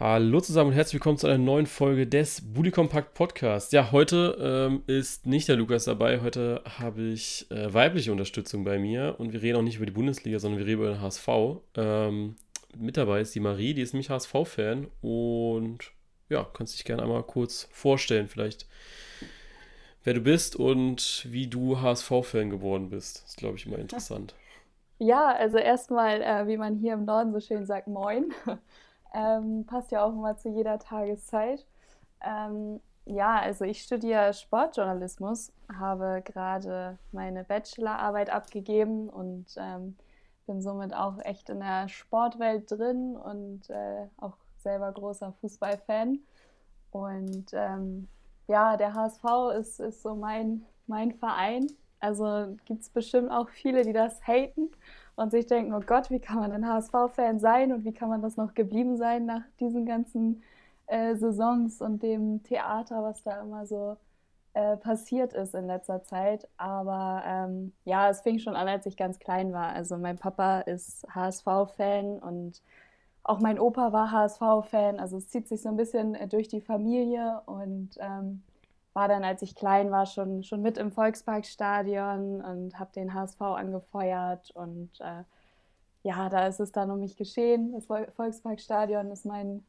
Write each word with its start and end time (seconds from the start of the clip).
Hallo 0.00 0.40
zusammen 0.40 0.70
und 0.70 0.76
herzlich 0.76 0.94
willkommen 0.94 1.18
zu 1.18 1.26
einer 1.26 1.38
neuen 1.38 1.66
Folge 1.66 2.06
des 2.06 2.54
Bully 2.54 2.70
Compact 2.70 3.14
Podcast. 3.14 3.72
Ja, 3.72 3.90
heute 3.90 4.38
ähm, 4.40 4.84
ist 4.86 5.26
nicht 5.26 5.48
der 5.48 5.56
Lukas 5.56 5.86
dabei. 5.86 6.20
Heute 6.20 6.62
habe 6.78 7.02
ich 7.02 7.50
äh, 7.50 7.74
weibliche 7.74 8.12
Unterstützung 8.12 8.62
bei 8.62 8.78
mir 8.78 9.16
und 9.18 9.32
wir 9.32 9.42
reden 9.42 9.56
auch 9.56 9.62
nicht 9.62 9.78
über 9.78 9.86
die 9.86 9.92
Bundesliga, 9.92 10.38
sondern 10.38 10.60
wir 10.60 10.66
reden 10.66 10.82
über 10.82 10.90
den 10.92 11.02
HSV. 11.02 11.28
Ähm, 11.74 12.36
mit 12.76 12.96
dabei 12.96 13.22
ist 13.22 13.34
die 13.34 13.40
Marie, 13.40 13.74
die 13.74 13.82
ist 13.82 13.92
nämlich 13.92 14.08
HSV-Fan 14.08 14.86
und 15.00 15.90
ja, 16.28 16.46
kannst 16.54 16.74
dich 16.74 16.84
gerne 16.84 17.02
einmal 17.02 17.24
kurz 17.24 17.68
vorstellen, 17.72 18.28
vielleicht 18.28 18.68
wer 20.04 20.14
du 20.14 20.20
bist 20.20 20.54
und 20.54 21.26
wie 21.28 21.48
du 21.48 21.80
HSV-Fan 21.80 22.50
geworden 22.50 22.90
bist. 22.90 23.24
Das 23.24 23.30
ist, 23.30 23.38
glaube 23.38 23.56
ich, 23.56 23.66
immer 23.66 23.78
interessant. 23.80 24.36
Ja, 25.00 25.26
also 25.26 25.58
erstmal, 25.58 26.22
äh, 26.22 26.48
wie 26.48 26.56
man 26.56 26.74
hier 26.74 26.94
im 26.94 27.04
Norden 27.04 27.32
so 27.32 27.38
schön 27.38 27.64
sagt, 27.64 27.86
moin. 27.86 28.34
Ähm, 29.14 29.64
passt 29.66 29.90
ja 29.90 30.04
auch 30.04 30.12
immer 30.12 30.36
zu 30.36 30.48
jeder 30.48 30.78
Tageszeit. 30.78 31.66
Ähm, 32.20 32.80
ja, 33.04 33.40
also 33.40 33.64
ich 33.64 33.82
studiere 33.82 34.34
Sportjournalismus, 34.34 35.52
habe 35.78 36.22
gerade 36.24 36.98
meine 37.12 37.44
Bachelorarbeit 37.44 38.30
abgegeben 38.30 39.08
und 39.08 39.46
ähm, 39.56 39.96
bin 40.46 40.60
somit 40.60 40.94
auch 40.94 41.18
echt 41.20 41.48
in 41.48 41.60
der 41.60 41.88
Sportwelt 41.88 42.70
drin 42.70 43.16
und 43.16 43.70
äh, 43.70 44.06
auch 44.18 44.36
selber 44.58 44.92
großer 44.92 45.32
Fußballfan. 45.40 46.18
Und 46.90 47.46
ähm, 47.52 48.08
ja, 48.46 48.76
der 48.76 48.94
HSV 48.94 49.24
ist, 49.58 49.80
ist 49.80 50.02
so 50.02 50.14
mein, 50.14 50.64
mein 50.86 51.12
Verein. 51.12 51.66
Also 52.00 52.56
gibt 52.64 52.82
es 52.82 52.90
bestimmt 52.90 53.30
auch 53.30 53.48
viele, 53.48 53.82
die 53.84 53.92
das 53.92 54.26
haten 54.26 54.70
und 55.18 55.30
sich 55.30 55.46
denken, 55.46 55.74
oh 55.74 55.80
Gott, 55.84 56.10
wie 56.10 56.20
kann 56.20 56.38
man 56.38 56.52
ein 56.52 56.66
HSV-Fan 56.66 57.40
sein 57.40 57.72
und 57.72 57.84
wie 57.84 57.92
kann 57.92 58.08
man 58.08 58.22
das 58.22 58.36
noch 58.36 58.54
geblieben 58.54 58.96
sein 58.96 59.26
nach 59.26 59.42
diesen 59.60 59.84
ganzen 59.84 60.42
äh, 60.86 61.16
Saisons 61.16 61.80
und 61.82 62.02
dem 62.02 62.42
Theater, 62.44 63.02
was 63.02 63.22
da 63.24 63.40
immer 63.40 63.66
so 63.66 63.96
äh, 64.54 64.76
passiert 64.76 65.32
ist 65.32 65.54
in 65.54 65.66
letzter 65.66 66.02
Zeit. 66.04 66.48
Aber 66.56 67.22
ähm, 67.26 67.72
ja, 67.84 68.08
es 68.10 68.20
fing 68.20 68.38
schon 68.38 68.56
an, 68.56 68.68
als 68.68 68.86
ich 68.86 68.96
ganz 68.96 69.18
klein 69.18 69.52
war. 69.52 69.70
Also 69.70 69.96
mein 69.98 70.18
Papa 70.18 70.60
ist 70.60 71.06
HSV-Fan 71.14 72.20
und 72.20 72.62
auch 73.24 73.40
mein 73.40 73.58
Opa 73.58 73.92
war 73.92 74.12
HSV-Fan. 74.12 75.00
Also 75.00 75.18
es 75.18 75.28
zieht 75.28 75.48
sich 75.48 75.62
so 75.62 75.68
ein 75.68 75.76
bisschen 75.76 76.14
äh, 76.14 76.28
durch 76.28 76.48
die 76.48 76.60
Familie 76.60 77.42
und 77.46 77.90
ähm, 77.98 78.42
war 78.98 79.06
dann, 79.06 79.22
als 79.22 79.42
ich 79.42 79.54
klein 79.54 79.92
war, 79.92 80.06
schon, 80.06 80.42
schon 80.42 80.60
mit 80.60 80.76
im 80.76 80.90
Volksparkstadion 80.90 82.42
und 82.42 82.80
habe 82.80 82.90
den 82.92 83.14
HSV 83.14 83.40
angefeuert. 83.40 84.50
Und 84.50 84.90
äh, 84.98 85.22
ja, 86.02 86.28
da 86.28 86.48
ist 86.48 86.58
es 86.58 86.72
dann 86.72 86.90
um 86.90 86.98
mich 86.98 87.16
geschehen. 87.16 87.70
Das 87.72 87.86
Volksparkstadion 87.86 89.12
ist 89.12 89.24
mein, 89.24 89.64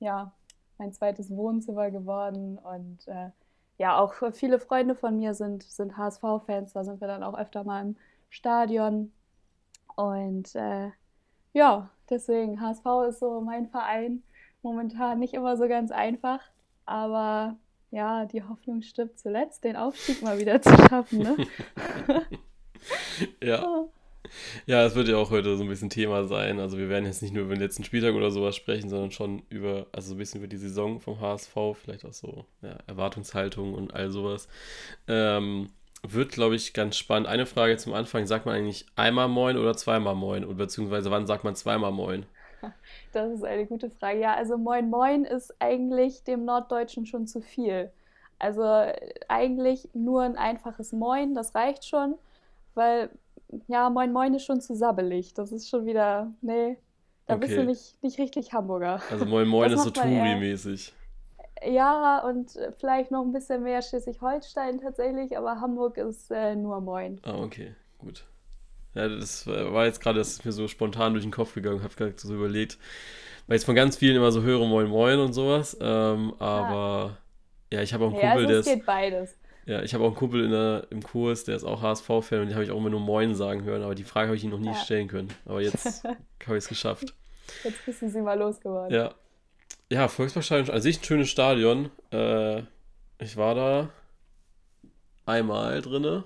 ja, 0.00 0.32
mein 0.76 0.92
zweites 0.92 1.30
Wohnzimmer 1.30 1.90
geworden. 1.90 2.58
Und 2.58 3.08
äh, 3.08 3.30
ja, 3.78 3.98
auch 3.98 4.12
viele 4.32 4.58
Freunde 4.58 4.94
von 4.94 5.16
mir 5.16 5.32
sind, 5.32 5.62
sind 5.62 5.96
HSV-Fans. 5.96 6.74
Da 6.74 6.84
sind 6.84 7.00
wir 7.00 7.08
dann 7.08 7.22
auch 7.22 7.38
öfter 7.38 7.64
mal 7.64 7.80
im 7.80 7.96
Stadion. 8.28 9.12
Und 9.96 10.54
äh, 10.56 10.90
ja, 11.54 11.88
deswegen, 12.10 12.60
HSV 12.60 12.84
ist 13.08 13.20
so 13.20 13.40
mein 13.40 13.66
Verein. 13.66 14.22
Momentan 14.60 15.20
nicht 15.20 15.32
immer 15.32 15.56
so 15.56 15.68
ganz 15.68 15.90
einfach, 15.90 16.40
aber 16.84 17.56
ja, 17.94 18.26
die 18.26 18.42
Hoffnung 18.42 18.82
stirbt 18.82 19.18
zuletzt, 19.20 19.62
den 19.62 19.76
Aufstieg 19.76 20.20
mal 20.20 20.38
wieder 20.38 20.60
zu 20.60 20.70
schaffen. 20.70 21.20
Ne? 21.20 21.36
ja. 23.42 23.86
Ja, 24.66 24.84
es 24.84 24.96
wird 24.96 25.06
ja 25.06 25.16
auch 25.16 25.30
heute 25.30 25.56
so 25.56 25.62
ein 25.62 25.68
bisschen 25.68 25.90
Thema 25.90 26.24
sein. 26.24 26.58
Also 26.58 26.76
wir 26.76 26.88
werden 26.88 27.04
jetzt 27.04 27.22
nicht 27.22 27.32
nur 27.32 27.44
über 27.44 27.54
den 27.54 27.60
letzten 27.60 27.84
Spieltag 27.84 28.14
oder 28.14 28.32
sowas 28.32 28.56
sprechen, 28.56 28.88
sondern 28.88 29.12
schon 29.12 29.42
über, 29.48 29.86
also 29.92 30.08
so 30.08 30.14
ein 30.14 30.18
bisschen 30.18 30.40
über 30.40 30.48
die 30.48 30.56
Saison 30.56 30.98
vom 31.00 31.20
HSV, 31.20 31.54
vielleicht 31.74 32.04
auch 32.04 32.12
so 32.12 32.46
ja, 32.62 32.76
Erwartungshaltung 32.86 33.74
und 33.74 33.94
all 33.94 34.10
sowas. 34.10 34.48
Ähm, 35.06 35.70
wird, 36.02 36.32
glaube 36.32 36.56
ich, 36.56 36.72
ganz 36.72 36.96
spannend. 36.96 37.28
Eine 37.28 37.46
Frage 37.46 37.76
zum 37.76 37.94
Anfang. 37.94 38.26
Sagt 38.26 38.44
man 38.44 38.56
eigentlich 38.56 38.86
einmal 38.96 39.28
Moin 39.28 39.56
oder 39.56 39.76
zweimal 39.76 40.16
Moin? 40.16 40.44
Oder 40.44 40.56
beziehungsweise 40.56 41.10
wann 41.10 41.26
sagt 41.26 41.44
man 41.44 41.54
zweimal 41.54 41.92
Moin? 41.92 42.26
Das 43.12 43.32
ist 43.32 43.44
eine 43.44 43.66
gute 43.66 43.90
Frage. 43.90 44.20
Ja, 44.20 44.34
also 44.34 44.58
Moin 44.58 44.90
Moin 44.90 45.24
ist 45.24 45.54
eigentlich 45.60 46.24
dem 46.24 46.44
Norddeutschen 46.44 47.06
schon 47.06 47.26
zu 47.26 47.40
viel. 47.40 47.90
Also 48.38 48.62
eigentlich 49.28 49.88
nur 49.94 50.22
ein 50.22 50.36
einfaches 50.36 50.92
Moin, 50.92 51.34
das 51.34 51.54
reicht 51.54 51.84
schon, 51.84 52.16
weil 52.74 53.10
ja, 53.68 53.88
Moin 53.90 54.12
Moin 54.12 54.34
ist 54.34 54.44
schon 54.44 54.60
zu 54.60 54.74
sabbelig. 54.74 55.34
Das 55.34 55.52
ist 55.52 55.68
schon 55.68 55.86
wieder, 55.86 56.32
nee, 56.40 56.76
da 57.26 57.36
okay. 57.36 57.46
bist 57.46 57.56
du 57.56 57.64
nicht, 57.64 58.02
nicht 58.02 58.18
richtig 58.18 58.52
Hamburger. 58.52 59.00
Also 59.10 59.24
Moin 59.24 59.48
Moin 59.48 59.72
ist 59.72 59.84
so 59.84 59.90
Touri-mäßig. 59.90 60.92
Ja, 61.66 62.18
und 62.26 62.58
vielleicht 62.78 63.10
noch 63.10 63.22
ein 63.22 63.32
bisschen 63.32 63.62
mehr 63.62 63.80
Schleswig-Holstein 63.80 64.80
tatsächlich, 64.80 65.38
aber 65.38 65.60
Hamburg 65.60 65.96
ist 65.96 66.30
äh, 66.30 66.54
nur 66.56 66.80
Moin. 66.80 67.20
Ah, 67.22 67.38
okay, 67.42 67.74
gut. 67.98 68.26
Ja, 68.94 69.08
das 69.08 69.46
war 69.46 69.86
jetzt 69.86 70.00
gerade, 70.00 70.18
das 70.18 70.28
ist 70.28 70.44
mir 70.44 70.52
so 70.52 70.68
spontan 70.68 71.14
durch 71.14 71.24
den 71.24 71.32
Kopf 71.32 71.54
gegangen, 71.54 71.82
habe 71.82 71.94
gerade 71.94 72.14
so 72.16 72.34
überlegt, 72.34 72.78
weil 73.46 73.56
ich 73.56 73.60
jetzt 73.60 73.66
von 73.66 73.74
ganz 73.74 73.96
vielen 73.96 74.16
immer 74.16 74.30
so 74.30 74.42
höre 74.42 74.64
Moin 74.66 74.88
Moin 74.88 75.18
und 75.18 75.32
sowas, 75.32 75.76
ähm, 75.80 76.34
aber 76.38 77.18
ja. 77.72 77.82
ich 77.82 77.92
habe 77.92 78.04
auch 78.04 78.12
einen 78.12 78.20
ja, 78.20 78.32
Kumpel, 78.32 78.46
also 78.46 78.48
der 78.48 78.58
ist... 78.60 78.66
geht 78.66 78.86
beides. 78.86 79.38
Ja, 79.66 79.82
ich 79.82 79.94
habe 79.94 80.04
auch 80.04 80.08
einen 80.08 80.16
Kumpel 80.16 80.44
in 80.44 80.50
der, 80.50 80.86
im 80.90 81.02
Kurs, 81.02 81.44
der 81.44 81.56
ist 81.56 81.64
auch 81.64 81.80
HSV-Fan 81.80 82.40
und 82.40 82.48
den 82.48 82.54
habe 82.54 82.64
ich 82.64 82.70
auch 82.70 82.76
immer 82.76 82.90
nur 82.90 83.00
Moin 83.00 83.34
sagen 83.34 83.64
hören, 83.64 83.82
aber 83.82 83.94
die 83.94 84.04
Frage 84.04 84.28
habe 84.28 84.36
ich 84.36 84.44
ihm 84.44 84.50
noch 84.50 84.58
nie 84.58 84.68
ja. 84.68 84.74
stellen 84.74 85.08
können. 85.08 85.28
Aber 85.46 85.60
jetzt 85.62 86.04
habe 86.04 86.18
ich 86.58 86.64
es 86.64 86.68
geschafft. 86.68 87.14
Jetzt 87.62 87.84
bist 87.84 88.02
du 88.02 88.10
sie 88.10 88.20
mal 88.20 88.38
losgeworden. 88.38 88.94
Ja. 88.94 89.14
Ja, 89.90 90.08
Volksparkstadion, 90.08 90.74
an 90.74 90.82
sich 90.82 91.00
ein 91.00 91.04
schönes 91.04 91.28
Stadion. 91.28 91.90
Äh, 92.10 92.62
ich 93.18 93.36
war 93.36 93.54
da 93.54 93.90
einmal 95.26 95.80
drinne 95.80 96.24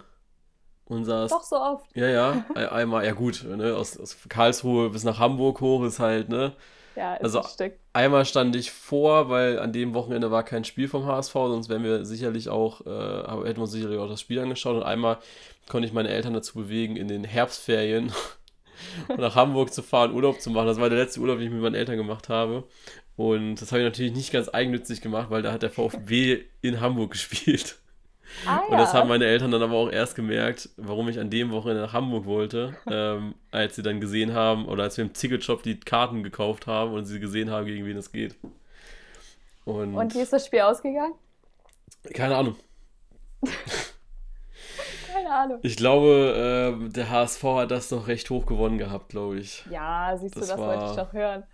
und 0.89 1.05
saß. 1.05 1.31
Doch 1.31 1.43
so 1.43 1.57
oft. 1.57 1.85
Ja, 1.95 2.09
ja, 2.09 2.45
einmal, 2.55 3.05
ja 3.05 3.13
gut, 3.13 3.45
ne, 3.45 3.77
aus, 3.77 3.99
aus 3.99 4.17
Karlsruhe 4.29 4.91
bis 4.91 5.05
nach 5.05 5.19
Hamburg 5.19 5.61
hoch 5.61 5.85
ist 5.85 5.99
halt, 5.99 6.29
ne? 6.29 6.53
Ja, 6.97 7.15
ist 7.15 7.23
also 7.25 7.43
ein 7.43 7.49
Stück. 7.49 7.73
einmal 7.93 8.25
stand 8.25 8.57
ich 8.57 8.73
vor, 8.73 9.29
weil 9.29 9.61
an 9.61 9.73
dem 9.73 9.95
Wochenende 9.95 10.33
war 10.33 10.43
kein 10.43 10.65
Spiel 10.65 10.89
vom 10.89 11.07
HSV, 11.07 11.33
sonst 11.33 11.69
wären 11.69 11.85
wir 11.85 12.05
sicherlich 12.05 12.49
auch, 12.49 12.81
äh, 12.87 13.47
hätten 13.47 13.59
wir 13.59 13.63
uns 13.63 13.71
sicherlich 13.71 13.99
auch 13.99 14.09
das 14.09 14.21
Spiel 14.21 14.41
angeschaut. 14.41 14.75
Und 14.75 14.83
einmal 14.83 15.19
konnte 15.69 15.87
ich 15.87 15.93
meine 15.93 16.09
Eltern 16.09 16.33
dazu 16.33 16.59
bewegen, 16.59 16.97
in 16.97 17.07
den 17.07 17.23
Herbstferien 17.23 18.13
nach 19.17 19.37
Hamburg 19.37 19.73
zu 19.73 19.83
fahren, 19.83 20.13
Urlaub 20.13 20.41
zu 20.41 20.51
machen. 20.51 20.67
Das 20.67 20.81
war 20.81 20.89
der 20.89 20.99
letzte 20.99 21.21
Urlaub, 21.21 21.39
den 21.39 21.47
ich 21.47 21.53
mit 21.53 21.63
meinen 21.63 21.77
Eltern 21.77 21.99
gemacht 21.99 22.29
habe. 22.29 22.65
Und 23.15 23.57
das 23.57 23.71
habe 23.71 23.83
ich 23.83 23.87
natürlich 23.87 24.13
nicht 24.13 24.33
ganz 24.33 24.49
eigennützig 24.49 25.01
gemacht, 25.01 25.31
weil 25.31 25.43
da 25.43 25.53
hat 25.53 25.63
der 25.63 25.71
VfB 25.71 26.47
in 26.63 26.81
Hamburg 26.81 27.11
gespielt. 27.13 27.79
Ah, 28.47 28.61
und 28.69 28.79
das 28.79 28.95
haben 28.95 29.09
meine 29.09 29.27
Eltern 29.27 29.51
dann 29.51 29.63
aber 29.63 29.75
auch 29.75 29.91
erst 29.91 30.15
gemerkt, 30.15 30.69
warum 30.77 31.09
ich 31.09 31.19
an 31.19 31.31
dem 31.31 31.51
Wochenende 31.51 31.83
nach 31.83 31.93
Hamburg 31.93 32.27
wollte, 32.27 32.77
ähm, 32.91 33.35
als 33.51 33.77
sie 33.77 33.83
dann 33.83 34.01
gesehen 34.01 34.35
haben 34.35 34.67
oder 34.67 34.85
als 34.85 34.97
wir 34.97 35.05
im 35.05 35.13
Ticketshop 35.13 35.63
die 35.63 35.81
Karten 35.81 36.23
gekauft 36.23 36.67
haben 36.67 36.93
und 36.93 37.05
sie 37.05 37.21
gesehen 37.21 37.51
haben, 37.51 37.67
gegen 37.67 37.85
wen 37.85 37.97
es 37.97 38.13
geht. 38.13 38.37
Und, 39.65 39.95
und 39.95 40.15
wie 40.15 40.21
ist 40.21 40.33
das 40.33 40.47
Spiel 40.47 40.61
ausgegangen? 40.61 41.15
Keine 42.15 42.37
Ahnung. 42.37 42.57
Keine 45.13 45.31
Ahnung. 45.31 45.59
Ich 45.63 45.77
glaube, 45.77 46.79
äh, 46.87 46.89
der 46.91 47.11
HSV 47.11 47.43
hat 47.43 47.71
das 47.71 47.91
noch 47.91 48.09
recht 48.09 48.31
hoch 48.31 48.47
gewonnen 48.47 48.79
gehabt, 48.79 49.09
glaube 49.11 49.39
ich. 49.39 49.65
Ja, 49.71 50.17
siehst 50.17 50.37
das 50.37 50.47
du, 50.47 50.53
das 50.53 50.61
war, 50.61 50.69
wollte 50.69 50.91
ich 50.91 50.97
doch 50.97 51.13
hören. 51.13 51.45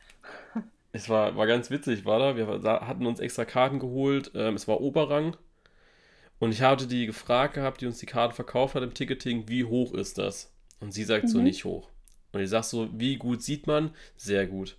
Es 0.92 1.08
war, 1.08 1.36
war 1.36 1.46
ganz 1.46 1.70
witzig, 1.70 2.04
war 2.04 2.18
da. 2.18 2.36
Wir 2.36 2.46
hatten 2.62 3.06
uns 3.06 3.20
extra 3.20 3.44
Karten 3.44 3.80
geholt. 3.80 4.30
Ähm, 4.34 4.54
es 4.54 4.68
war 4.68 4.80
Oberrang. 4.80 5.36
Und 6.39 6.53
ich 6.53 6.62
hatte 6.62 6.87
die 6.87 7.06
gefragt 7.06 7.55
gehabt, 7.55 7.81
die 7.81 7.87
uns 7.87 7.99
die 7.99 8.06
Karten 8.06 8.34
verkauft 8.34 8.75
hat 8.75 8.83
im 8.83 8.95
Ticketing, 8.95 9.49
wie 9.49 9.65
hoch 9.65 9.95
ist 9.95 10.19
das? 10.19 10.53
Und 10.81 10.93
sie 10.93 11.05
sagt 11.05 11.25
mhm. 11.25 11.28
so 11.28 11.39
nicht 11.41 11.65
hoch. 11.65 11.89
Und 12.33 12.41
ich 12.41 12.50
sag 12.50 12.65
so, 12.65 12.89
wie 12.93 13.17
gut 13.17 13.43
sieht 13.43 13.67
man? 13.67 13.91
Sehr 14.17 14.47
gut. 14.47 14.77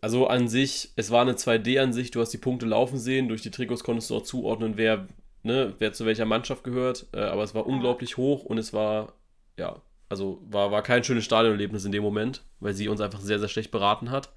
Also 0.00 0.26
an 0.26 0.48
sich, 0.48 0.92
es 0.96 1.10
war 1.10 1.22
eine 1.22 1.32
2D-Ansicht, 1.32 2.14
du 2.14 2.20
hast 2.20 2.30
die 2.30 2.38
Punkte 2.38 2.66
laufen 2.66 2.98
sehen, 2.98 3.28
durch 3.28 3.42
die 3.42 3.50
Trikots 3.50 3.82
konntest 3.84 4.10
du 4.10 4.16
auch 4.16 4.22
zuordnen, 4.22 4.76
wer, 4.76 5.08
ne, 5.42 5.74
wer 5.78 5.92
zu 5.92 6.04
welcher 6.04 6.26
Mannschaft 6.26 6.62
gehört, 6.62 7.06
äh, 7.12 7.20
aber 7.20 7.42
es 7.42 7.54
war 7.54 7.66
unglaublich 7.66 8.16
hoch 8.16 8.44
und 8.44 8.58
es 8.58 8.74
war, 8.74 9.14
ja, 9.56 9.80
also 10.10 10.42
war, 10.50 10.70
war 10.70 10.82
kein 10.82 11.04
schönes 11.04 11.24
Stadionerlebnis 11.24 11.86
in 11.86 11.92
dem 11.92 12.02
Moment, 12.02 12.42
weil 12.60 12.74
sie 12.74 12.88
uns 12.88 13.00
einfach 13.00 13.20
sehr, 13.20 13.38
sehr 13.38 13.48
schlecht 13.48 13.70
beraten 13.70 14.10
hat. 14.10 14.30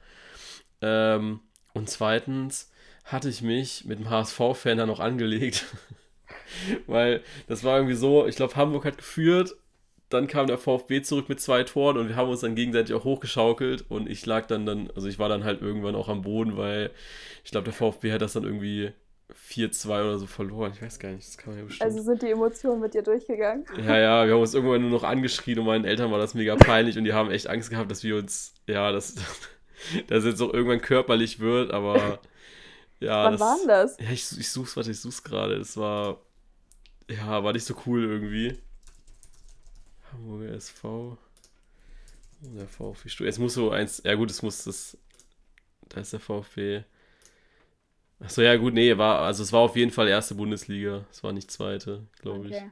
Ähm, 0.82 1.42
und 1.74 1.90
zweitens, 1.90 2.72
hatte 3.08 3.30
ich 3.30 3.42
mich 3.42 3.86
mit 3.86 4.00
dem 4.00 4.10
HSV-Fan 4.10 4.78
dann 4.78 4.90
noch 4.90 5.00
angelegt. 5.00 5.66
Weil 6.88 7.22
das 7.48 7.64
war 7.64 7.78
irgendwie 7.78 7.96
so, 7.96 8.28
ich 8.28 8.36
glaube, 8.36 8.56
Hamburg 8.56 8.86
hat 8.86 8.98
geführt, 8.98 9.56
dann 10.10 10.28
kam 10.28 10.48
der 10.48 10.58
VfB 10.58 11.02
zurück 11.02 11.28
mit 11.28 11.42
zwei 11.42 11.64
Toren 11.64 11.98
und 11.98 12.08
wir 12.08 12.16
haben 12.16 12.30
uns 12.30 12.42
dann 12.42 12.56
gegenseitig 12.56 12.96
auch 12.96 13.04
hochgeschaukelt 13.04 13.86
und 13.90 14.10
ich 14.10 14.26
lag 14.26 14.46
dann 14.48 14.66
dann, 14.66 14.90
also 14.96 15.08
ich 15.08 15.20
war 15.20 15.28
dann 15.28 15.44
halt 15.44 15.62
irgendwann 15.62 15.96
auch 15.96 16.08
am 16.08 16.22
Boden, 16.22 16.56
weil 16.56 16.92
ich 17.44 17.52
glaube, 17.52 17.66
der 17.66 17.74
VfB 17.74 18.14
hat 18.14 18.22
das 18.22 18.34
dann 18.34 18.44
irgendwie 18.44 18.92
4-2 19.50 19.88
oder 19.90 20.18
so 20.18 20.26
verloren. 20.26 20.72
Ich 20.74 20.82
weiß 20.82 21.00
gar 21.00 21.10
nicht, 21.10 21.28
das 21.28 21.38
kann 21.38 21.52
man 21.52 21.60
ja 21.60 21.66
bestimmt. 21.66 21.90
Also 21.90 22.02
sind 22.02 22.22
die 22.22 22.30
Emotionen 22.32 22.80
mit 22.80 22.94
dir 22.94 23.04
durchgegangen? 23.04 23.66
Ja, 23.86 23.98
ja, 23.98 24.26
wir 24.26 24.34
haben 24.34 24.42
uns 24.42 24.54
irgendwann 24.54 24.82
nur 24.82 24.92
noch 24.92 25.04
angeschrien 25.04 25.60
und 25.60 25.66
meinen 25.66 25.84
Eltern 25.84 26.12
war 26.12 26.20
das 26.20 26.34
mega 26.34 26.56
peinlich 26.56 26.98
und 26.98 27.04
die 27.04 27.14
haben 27.14 27.30
echt 27.30 27.48
Angst 27.48 27.70
gehabt, 27.70 27.92
dass 27.92 28.04
wir 28.04 28.16
uns, 28.16 28.54
ja, 28.68 28.94
das, 28.94 29.16
dass 30.08 30.20
es 30.20 30.26
jetzt 30.26 30.42
auch 30.42 30.54
irgendwann 30.54 30.82
körperlich 30.82 31.42
wird, 31.42 31.72
aber 31.72 32.20
ja. 33.00 33.26
Wann 33.26 33.34
das, 33.34 33.42
war 33.42 33.58
denn 33.58 33.68
das? 33.68 33.98
Ja, 34.00 34.12
ich, 34.12 34.38
ich 34.38 34.50
such's, 34.50 34.76
warte, 34.76 34.92
ich 34.92 35.00
such's 35.00 35.24
gerade. 35.24 35.56
Es 35.56 35.78
war, 35.78 36.20
ja, 37.10 37.44
war 37.44 37.54
nicht 37.54 37.66
so 37.66 37.76
cool 37.86 38.04
irgendwie. 38.04 38.58
Hamburger 40.12 40.54
SV. 40.54 41.18
Der 42.42 42.68
VfB 42.68 43.10
Stuttgart. 43.10 43.34
Es 43.34 43.40
muss 43.40 43.54
so 43.56 43.72
eins, 43.72 44.02
ja 44.06 44.14
gut, 44.14 44.30
es 44.30 44.42
muss 44.42 44.64
das, 44.64 44.98
da 45.90 46.02
ist 46.02 46.14
der 46.14 46.20
VfB. 46.20 46.84
Achso, 48.20 48.42
ja 48.42 48.56
gut, 48.56 48.74
nee, 48.74 48.98
war, 48.98 49.20
also 49.22 49.44
es 49.44 49.54
war 49.54 49.62
auf 49.62 49.76
jeden 49.76 49.92
Fall 49.92 50.08
erste 50.08 50.36
Bundesliga. 50.36 51.06
Es 51.12 51.24
war 51.24 51.34
nicht 51.34 51.52
zweite, 51.52 52.08
glaube 52.20 52.48
okay. 52.48 52.72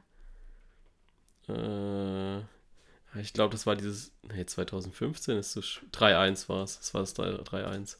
ich. 1.46 1.54
Äh, 1.54 2.40
ich 3.20 3.32
glaube, 3.32 3.52
das 3.52 3.66
war 3.66 3.76
dieses, 3.76 4.12
nee, 4.22 4.44
2015 4.44 5.38
ist 5.38 5.56
es, 5.56 5.80
3-1 5.92 6.48
war 6.48 6.64
es. 6.64 6.78
Das 6.78 6.94
war 6.94 7.00
das 7.00 7.16
3-1. 7.16 7.96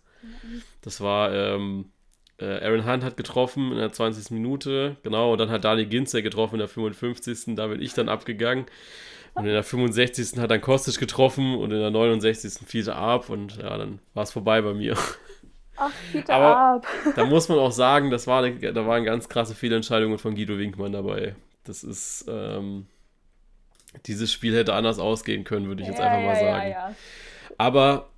Das 0.82 1.00
war, 1.00 1.32
ähm, 1.32 1.86
äh, 1.86 1.95
Aaron 2.44 2.86
Hunt 2.86 3.02
hat 3.02 3.16
getroffen 3.16 3.72
in 3.72 3.78
der 3.78 3.92
20. 3.92 4.30
Minute, 4.30 4.96
genau, 5.02 5.32
und 5.32 5.38
dann 5.38 5.50
hat 5.50 5.64
Dani 5.64 5.86
Ginzer 5.86 6.22
getroffen 6.22 6.56
in 6.56 6.58
der 6.60 6.68
55. 6.68 7.56
Da 7.56 7.66
bin 7.68 7.80
ich 7.80 7.94
dann 7.94 8.08
abgegangen. 8.08 8.66
Und 9.34 9.44
in 9.44 9.52
der 9.52 9.62
65. 9.62 10.38
hat 10.38 10.50
dann 10.50 10.62
Kostic 10.62 10.98
getroffen 10.98 11.56
und 11.56 11.70
in 11.70 11.78
der 11.78 11.90
69. 11.90 12.66
fiel 12.66 12.88
er 12.88 12.96
ab 12.96 13.28
und 13.28 13.58
ja, 13.58 13.76
dann 13.76 13.98
war 14.14 14.22
es 14.22 14.32
vorbei 14.32 14.62
bei 14.62 14.72
mir. 14.72 14.96
Ach, 15.76 15.90
Peter 16.10 16.34
Aber 16.34 16.56
ab. 16.56 16.86
da 17.16 17.24
muss 17.26 17.48
man 17.50 17.58
auch 17.58 17.72
sagen, 17.72 18.10
das 18.10 18.26
war 18.26 18.42
eine, 18.42 18.72
da 18.72 18.86
waren 18.86 19.04
ganz 19.04 19.28
krasse 19.28 19.54
Fehlentscheidungen 19.54 20.18
von 20.18 20.34
Guido 20.34 20.56
Winkmann 20.56 20.92
dabei. 20.92 21.34
Das 21.64 21.84
ist, 21.84 22.24
ähm, 22.28 22.86
dieses 24.06 24.32
Spiel 24.32 24.56
hätte 24.56 24.72
anders 24.72 24.98
ausgehen 24.98 25.44
können, 25.44 25.68
würde 25.68 25.82
ich 25.82 25.88
jetzt 25.88 25.98
ja, 25.98 26.06
einfach 26.06 26.24
mal 26.24 26.36
sagen. 26.36 26.70
Ja, 26.70 26.88
ja. 26.88 26.94
Aber 27.58 28.08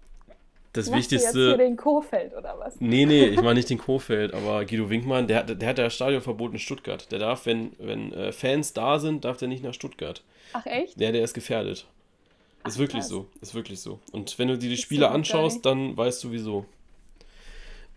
das 0.79 0.91
Machst 0.91 1.11
Wichtigste. 1.11 1.33
Du 1.33 1.39
jetzt 1.39 1.57
hier 1.57 1.67
den 1.67 1.77
Kofeld 1.77 2.35
oder 2.35 2.59
was? 2.59 2.81
Nee, 2.81 3.07
nee, 3.07 3.27
ich 3.27 3.41
meine 3.43 3.55
nicht 3.55 3.71
den 3.71 3.79
Kofeld, 3.79 4.33
aber 4.35 4.65
Guido 4.65 4.89
Winkmann, 4.89 5.27
der, 5.27 5.43
der 5.43 5.69
hat 5.69 5.79
ja 5.79 5.91
Stadionverbot 5.91 6.53
in 6.53 6.59
Stuttgart. 6.59 7.11
Der 7.11 7.19
darf, 7.19 7.47
wenn, 7.47 7.73
wenn 7.79 8.13
äh, 8.13 8.33
Fans 8.33 8.73
da 8.73 8.99
sind, 8.99 9.25
darf 9.25 9.37
der 9.37 9.49
nicht 9.49 9.63
nach 9.63 9.75
Stuttgart. 9.75 10.23
Ach 10.53 10.67
echt? 10.67 11.01
Ja, 11.01 11.13
der 11.13 11.23
ist 11.23 11.35
gefährdet. 11.35 11.87
Ist 12.67 12.75
Ach, 12.75 12.79
wirklich 12.79 13.01
krass. 13.01 13.09
so. 13.09 13.27
Ist 13.41 13.55
wirklich 13.55 13.81
so. 13.81 14.01
Und 14.13 14.39
wenn 14.39 14.49
du 14.49 14.59
dir 14.59 14.69
die 14.69 14.77
Spiele 14.77 15.11
anschaust, 15.11 15.65
dann 15.65 15.97
weißt 15.97 16.23
du 16.25 16.33
wieso. 16.33 16.67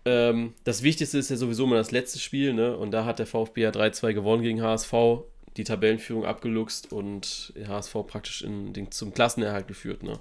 Ähm, 0.06 0.54
das 0.64 0.82
Wichtigste 0.84 1.18
ist 1.18 1.30
ja 1.30 1.36
sowieso 1.36 1.66
immer 1.66 1.76
das 1.76 1.92
letzte 1.92 2.20
Spiel, 2.20 2.54
ne? 2.54 2.76
Und 2.76 2.92
da 2.92 3.06
hat 3.06 3.20
der 3.20 3.28
VfB 3.28 3.62
ja 3.62 3.70
3-2 3.70 4.14
gewonnen 4.14 4.42
gegen 4.42 4.62
HSV, 4.62 4.94
die 5.58 5.64
Tabellenführung 5.64 6.26
abgeluchst 6.26 6.92
und 6.92 7.54
HSV 7.68 7.94
praktisch 8.08 8.42
in 8.42 8.74
den, 8.74 8.92
zum 8.92 9.14
Klassenerhalt 9.14 9.68
geführt, 9.68 10.04
ne? 10.04 10.20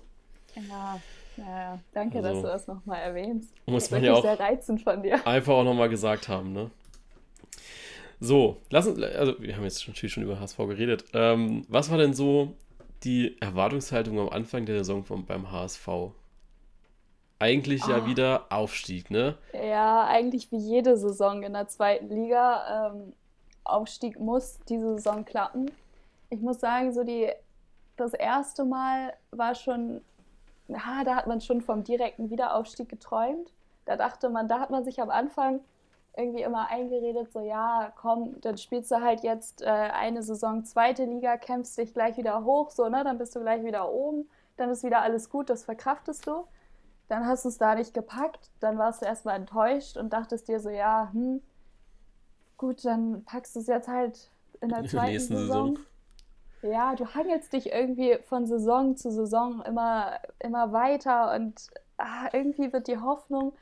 Ja. 0.68 1.00
Ja, 1.40 1.78
danke, 1.92 2.19
also, 2.19 2.28
dass 2.28 2.42
du 2.42 2.48
das 2.48 2.66
nochmal 2.66 3.00
erwähnst. 3.00 3.54
Muss 3.66 3.84
das 3.84 3.92
man 3.92 4.04
ja 4.04 4.14
auch 4.14 4.22
sehr 4.22 4.38
reizend 4.38 4.82
von 4.82 5.02
dir. 5.02 5.26
Einfach 5.26 5.54
auch 5.54 5.64
nochmal 5.64 5.88
gesagt 5.88 6.28
haben, 6.28 6.52
ne? 6.52 6.70
So, 8.20 8.58
lass 8.69 8.87
uns, 8.87 9.02
also 9.02 9.40
wir 9.40 9.56
haben 9.56 9.64
jetzt 9.64 9.88
natürlich 9.88 10.12
schon 10.12 10.22
über 10.22 10.38
HSV 10.38 10.58
geredet. 10.58 11.04
Ähm, 11.14 11.64
was 11.69 11.90
war 11.90 11.96
denn 11.96 12.12
so 12.12 12.54
die 13.02 13.40
Erwartungshaltung 13.40 14.19
am 14.19 14.28
Anfang 14.28 14.66
der 14.66 14.78
Saison 14.78 15.04
vom, 15.04 15.25
beim 15.25 15.50
HSV? 15.50 15.88
Eigentlich 17.38 17.82
oh. 17.87 17.90
ja 17.90 17.96
ah. 17.96 18.06
wieder 18.06 18.46
Aufstieg, 18.50 19.10
ne? 19.10 19.38
Ja, 19.54 20.04
eigentlich 20.04 20.52
wie 20.52 20.58
jede 20.58 20.98
Saison 20.98 21.42
in 21.42 21.54
der 21.54 21.69
zweiten 21.69 22.10
Liga. 22.10 22.92
Ähm, 22.92 23.14
Aufstieg 23.64 24.20
muss 24.20 24.58
diese 24.69 24.96
Saison 24.96 25.25
klappen. 25.25 25.70
Ich 26.28 26.40
muss 26.40 26.60
sagen, 26.60 26.92
so 26.92 27.02
die, 27.02 27.31
das 27.96 28.12
erste 28.12 28.66
Mal 28.66 29.14
war 29.31 29.54
schon 29.54 30.02
na, 30.70 31.05
da 31.05 31.17
hat 31.17 31.26
man 31.26 31.40
schon 31.40 31.61
vom 31.61 31.84
direkten 31.84 32.31
Wiederaufstieg 32.31 32.88
geträumt. 32.88 33.52
Da 33.84 33.96
dachte 33.96 34.28
man, 34.31 34.49
da 34.49 34.61
hat 34.61 34.70
man 34.70 34.84
sich 34.84 35.00
am 35.00 35.11
Anfang 35.11 35.61
irgendwie 36.17 36.43
immer 36.43 36.69
eingeredet, 36.69 37.32
so 37.32 37.40
ja, 37.40 37.93
komm, 37.96 38.40
dann 38.40 38.58
spielst 38.58 38.90
du 38.90 39.00
halt 39.00 39.22
jetzt 39.22 39.62
äh, 39.62 39.67
eine 39.67 40.22
Saison 40.22 40.64
zweite 40.64 41.05
Liga, 41.05 41.37
kämpfst 41.37 41.78
dich 41.78 41.94
gleich 41.94 42.17
wieder 42.17 42.44
hoch, 42.44 42.70
so, 42.70 42.88
ne, 42.88 43.05
dann 43.05 43.19
bist 43.19 43.34
du 43.37 43.40
gleich 43.40 43.64
wieder 43.64 43.90
oben, 43.90 44.28
dann 44.56 44.70
ist 44.70 44.82
wieder 44.82 45.02
alles 45.02 45.31
gut, 45.31 45.49
das 45.50 45.64
verkraftest 45.64 46.26
du. 46.26 46.44
Dann 47.08 47.26
hast 47.26 47.44
du 47.44 47.49
es 47.49 47.58
da 47.58 47.75
nicht 47.75 47.94
gepackt, 47.94 48.50
dann 48.61 48.78
warst 48.78 49.02
du 49.02 49.06
erstmal 49.06 49.37
enttäuscht 49.37 49.96
und 49.96 50.12
dachtest 50.12 50.49
dir 50.49 50.61
so, 50.61 50.70
ja, 50.70 51.11
hm, 51.12 51.43
gut, 52.56 52.84
dann 52.84 53.25
packst 53.25 53.56
du 53.56 53.61
es 53.61 53.66
jetzt 53.66 53.88
halt 53.88 54.31
in 54.61 54.69
der 54.69 54.84
zweiten 54.87 55.19
Saison. 55.19 55.76
Saison. 55.76 55.78
Ja, 56.62 56.94
du 56.94 57.06
hangelst 57.14 57.52
dich 57.52 57.72
irgendwie 57.72 58.18
von 58.26 58.46
Saison 58.46 58.96
zu 58.96 59.10
Saison 59.10 59.62
immer, 59.62 60.20
immer 60.38 60.72
weiter 60.72 61.34
und 61.34 61.68
ah, 61.96 62.28
irgendwie 62.32 62.72
wird 62.72 62.86
die 62.86 62.98
Hoffnung 62.98 63.54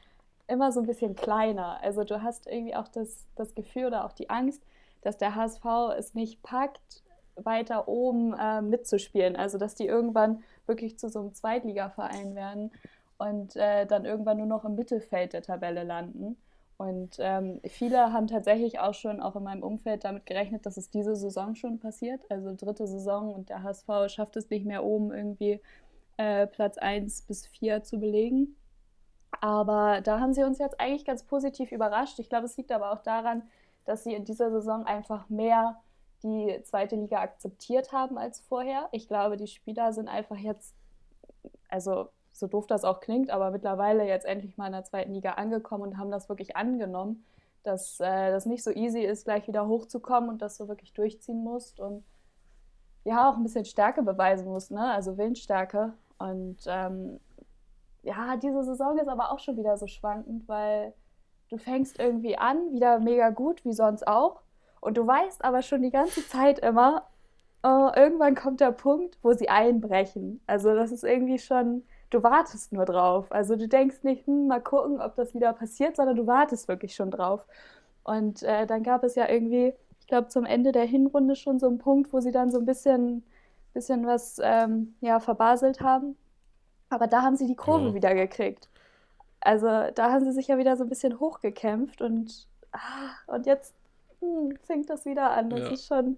immer 0.49 0.73
so 0.73 0.81
ein 0.81 0.87
bisschen 0.87 1.15
kleiner. 1.15 1.79
Also 1.83 2.03
du 2.05 2.23
hast 2.23 2.47
irgendwie 2.47 2.75
auch 2.75 2.89
das, 2.89 3.27
das 3.37 3.55
Gefühl 3.55 3.87
oder 3.87 4.05
auch 4.05 4.13
die 4.13 4.31
Angst, 4.31 4.63
dass 5.03 5.17
der 5.17 5.37
HSV 5.37 5.65
es 5.97 6.15
nicht 6.15 6.43
packt, 6.43 7.03
weiter 7.37 7.87
oben 7.87 8.35
äh, 8.35 8.63
mitzuspielen. 8.63 9.37
Also 9.37 9.59
dass 9.59 9.77
die 9.77 9.87
irgendwann 9.87 10.43
wirklich 10.67 10.99
zu 10.99 11.09
so 11.09 11.21
einem 11.21 11.35
Zweitligaverein 11.35 12.35
werden 12.35 12.73
und 13.19 13.55
äh, 13.57 13.87
dann 13.87 14.05
irgendwann 14.07 14.39
nur 14.39 14.47
noch 14.47 14.65
im 14.65 14.75
Mittelfeld 14.75 15.35
der 15.35 15.43
Tabelle 15.43 15.85
landen. 15.85 16.37
Und 16.79 17.17
ähm, 17.19 17.61
viele 17.67 18.13
haben 18.13 18.29
tatsächlich 18.29 18.79
auch 18.79 18.95
schon, 18.95 19.21
auch 19.21 19.35
in 19.35 19.43
meinem 19.43 19.65
Umfeld, 19.65 20.05
damit 20.05 20.27
gerechnet, 20.27 20.65
dass 20.65 20.77
es 20.77 20.91
diese 20.91 21.17
Saison 21.17 21.57
schon 21.57 21.81
passiert. 21.81 22.23
Also 22.31 22.55
dritte 22.55 22.87
Saison 22.87 23.35
und 23.35 23.49
der 23.49 23.65
HSV 23.65 23.89
schafft 24.07 24.37
es 24.37 24.49
nicht 24.49 24.65
mehr 24.65 24.85
oben 24.85 25.13
irgendwie 25.13 25.61
äh, 26.19 26.47
Platz 26.47 26.79
1 26.79 27.23
bis 27.23 27.47
4 27.47 27.83
zu 27.83 27.99
belegen. 27.99 28.57
Aber 29.41 30.01
da 30.03 30.21
haben 30.21 30.33
sie 30.33 30.45
uns 30.45 30.59
jetzt 30.59 30.81
eigentlich 30.81 31.05
ganz 31.05 31.25
positiv 31.25 31.73
überrascht. 31.73 32.21
Ich 32.21 32.29
glaube, 32.29 32.47
es 32.47 32.57
liegt 32.57 32.71
aber 32.71 32.93
auch 32.93 33.03
daran, 33.03 33.43
dass 33.85 34.05
sie 34.05 34.15
in 34.15 34.25
dieser 34.25 34.51
Saison 34.53 34.85
einfach 34.87 35.29
mehr 35.29 35.81
die 36.23 36.61
zweite 36.63 36.95
Liga 36.95 37.21
akzeptiert 37.21 37.93
haben 37.93 38.19
als 38.19 38.41
vorher. 38.41 38.89
Ich 38.93 39.09
glaube, 39.09 39.37
die 39.37 39.49
Spieler 39.49 39.93
sind 39.93 40.09
einfach 40.09 40.37
jetzt, 40.37 40.75
also 41.69 42.09
so 42.39 42.47
doof 42.47 42.67
das 42.67 42.85
auch 42.85 43.01
klingt, 43.01 43.31
aber 43.31 43.51
mittlerweile 43.51 44.07
jetzt 44.07 44.27
endlich 44.27 44.57
mal 44.57 44.67
in 44.67 44.73
der 44.73 44.85
zweiten 44.85 45.13
Liga 45.13 45.33
angekommen 45.33 45.83
und 45.83 45.99
haben 45.99 46.11
das 46.11 46.29
wirklich 46.29 46.57
angenommen, 46.57 47.25
dass 47.63 48.01
äh, 48.01 48.31
das 48.31 48.47
nicht 48.47 48.65
so 48.65 48.71
easy 48.71 49.01
ist, 49.01 49.25
gleich 49.25 49.47
wieder 49.49 49.67
hochzukommen 49.67 50.31
und 50.31 50.43
dass 50.43 50.59
du 50.59 50.69
wirklich 50.69 50.93
durchziehen 50.93 51.43
musst 51.43 51.81
und 51.81 52.05
ja, 53.05 53.31
auch 53.31 53.37
ein 53.37 53.43
bisschen 53.43 53.65
Stärke 53.65 54.03
beweisen 54.03 54.49
musst, 54.49 54.71
ne? 54.71 54.93
also 54.93 55.17
Willensstärke. 55.17 55.95
Und 56.19 56.59
ähm, 56.67 57.21
ja, 58.03 58.37
diese 58.37 58.65
Saison 58.65 58.99
ist 58.99 59.09
aber 59.09 59.33
auch 59.33 59.39
schon 59.39 59.57
wieder 59.57 59.77
so 59.77 59.87
schwankend, 59.87 60.49
weil 60.49 60.93
du 61.49 61.59
fängst 61.59 61.99
irgendwie 61.99 62.37
an, 62.37 62.73
wieder 62.73 62.99
mega 62.99 63.31
gut, 63.31 63.65
wie 63.65 63.73
sonst 63.73 64.07
auch. 64.07 64.43
Und 64.81 64.97
du 64.97 65.07
weißt 65.07 65.45
aber 65.45 65.63
schon 65.63 65.83
die 65.83 65.91
ganze 65.91 66.27
Zeit 66.29 66.59
immer, 66.59 67.07
oh, 67.63 67.91
irgendwann 67.95 68.35
kommt 68.35 68.61
der 68.61 68.73
Punkt, 68.73 69.19
wo 69.23 69.33
sie 69.33 69.49
einbrechen. 69.49 70.41
Also 70.47 70.75
das 70.75 70.93
ist 70.93 71.05
irgendwie 71.05 71.39
schon, 71.39 71.85
du 72.11 72.23
wartest 72.23 72.73
nur 72.73 72.85
drauf. 72.85 73.31
Also 73.31 73.57
du 73.57 73.69
denkst 73.69 74.03
nicht, 74.03 74.27
hm, 74.27 74.47
mal 74.49 74.61
gucken, 74.61 75.01
ob 75.01 75.15
das 75.17 75.35
wieder 75.35 75.53
passiert, 75.53 75.97
sondern 75.97 76.17
du 76.17 76.27
wartest 76.27 76.69
wirklich 76.69 76.95
schon 76.95 77.11
drauf. 77.11 77.47
Und 78.05 78.43
äh, 78.43 78.67
dann 78.67 78.83
gab 78.83 79.05
es 79.05 79.15
ja 79.15 79.29
irgendwie, 79.29 79.75
ich 80.01 80.07
glaube, 80.07 80.29
zum 80.29 80.45
Ende 80.45 80.73
der 80.73 80.85
Hinrunde 80.85 81.37
schon 81.37 81.59
so 81.59 81.67
einen 81.67 81.79
Punkt, 81.79 82.13
wo 82.13 82.21
sie 82.21 82.33
dann 82.33 82.51
so 82.51 82.59
ein 82.59 82.67
bisschen, 82.67 83.23
bisschen 83.75 84.07
was 84.07 84.41
ähm, 84.43 84.95
ja, 85.01 85.21
verbaselt 85.21 85.81
haben. 85.81 86.17
Aber 86.91 87.07
da 87.07 87.23
haben 87.23 87.37
sie 87.37 87.47
die 87.47 87.57
Kurve 87.57 87.89
ja. 87.89 87.95
wieder 87.95 88.15
gekriegt. 88.15 88.69
Also 89.41 89.67
da 89.67 90.13
haben 90.13 90.25
sie 90.25 90.33
sich 90.33 90.49
ja 90.49 90.59
wieder 90.59 90.77
so 90.77 90.85
ein 90.85 90.89
bisschen 90.89 91.21
hochgekämpft 91.21 92.01
und, 92.03 92.47
ah, 92.73 93.11
und 93.27 93.47
jetzt 93.47 93.75
hm, 94.21 94.57
fängt 94.65 94.91
das 94.91 95.05
wieder 95.05 95.31
an. 95.31 95.51
Das 95.51 95.61
ja. 95.61 95.69
ist 95.71 95.87
schon 95.87 96.17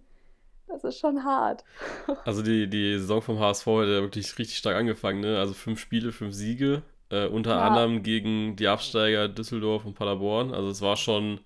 das 0.72 0.84
ist 0.84 0.98
schon 0.98 1.24
hart. 1.24 1.64
Also 2.24 2.42
die, 2.42 2.68
die 2.68 2.98
Saison 2.98 3.22
vom 3.22 3.38
HSV 3.38 3.66
hat 3.66 3.88
ja 3.88 4.00
wirklich 4.02 4.38
richtig 4.38 4.58
stark 4.58 4.76
angefangen, 4.76 5.20
ne? 5.20 5.38
Also 5.38 5.52
fünf 5.54 5.80
Spiele, 5.80 6.12
fünf 6.12 6.34
Siege. 6.34 6.82
Äh, 7.10 7.26
unter 7.26 7.56
ja. 7.56 7.66
anderem 7.66 8.02
gegen 8.02 8.56
die 8.56 8.68
Absteiger 8.68 9.28
Düsseldorf 9.28 9.84
und 9.84 9.94
Paderborn. 9.94 10.54
Also 10.54 10.70
es 10.70 10.80
war 10.80 10.96
schon, 10.96 11.40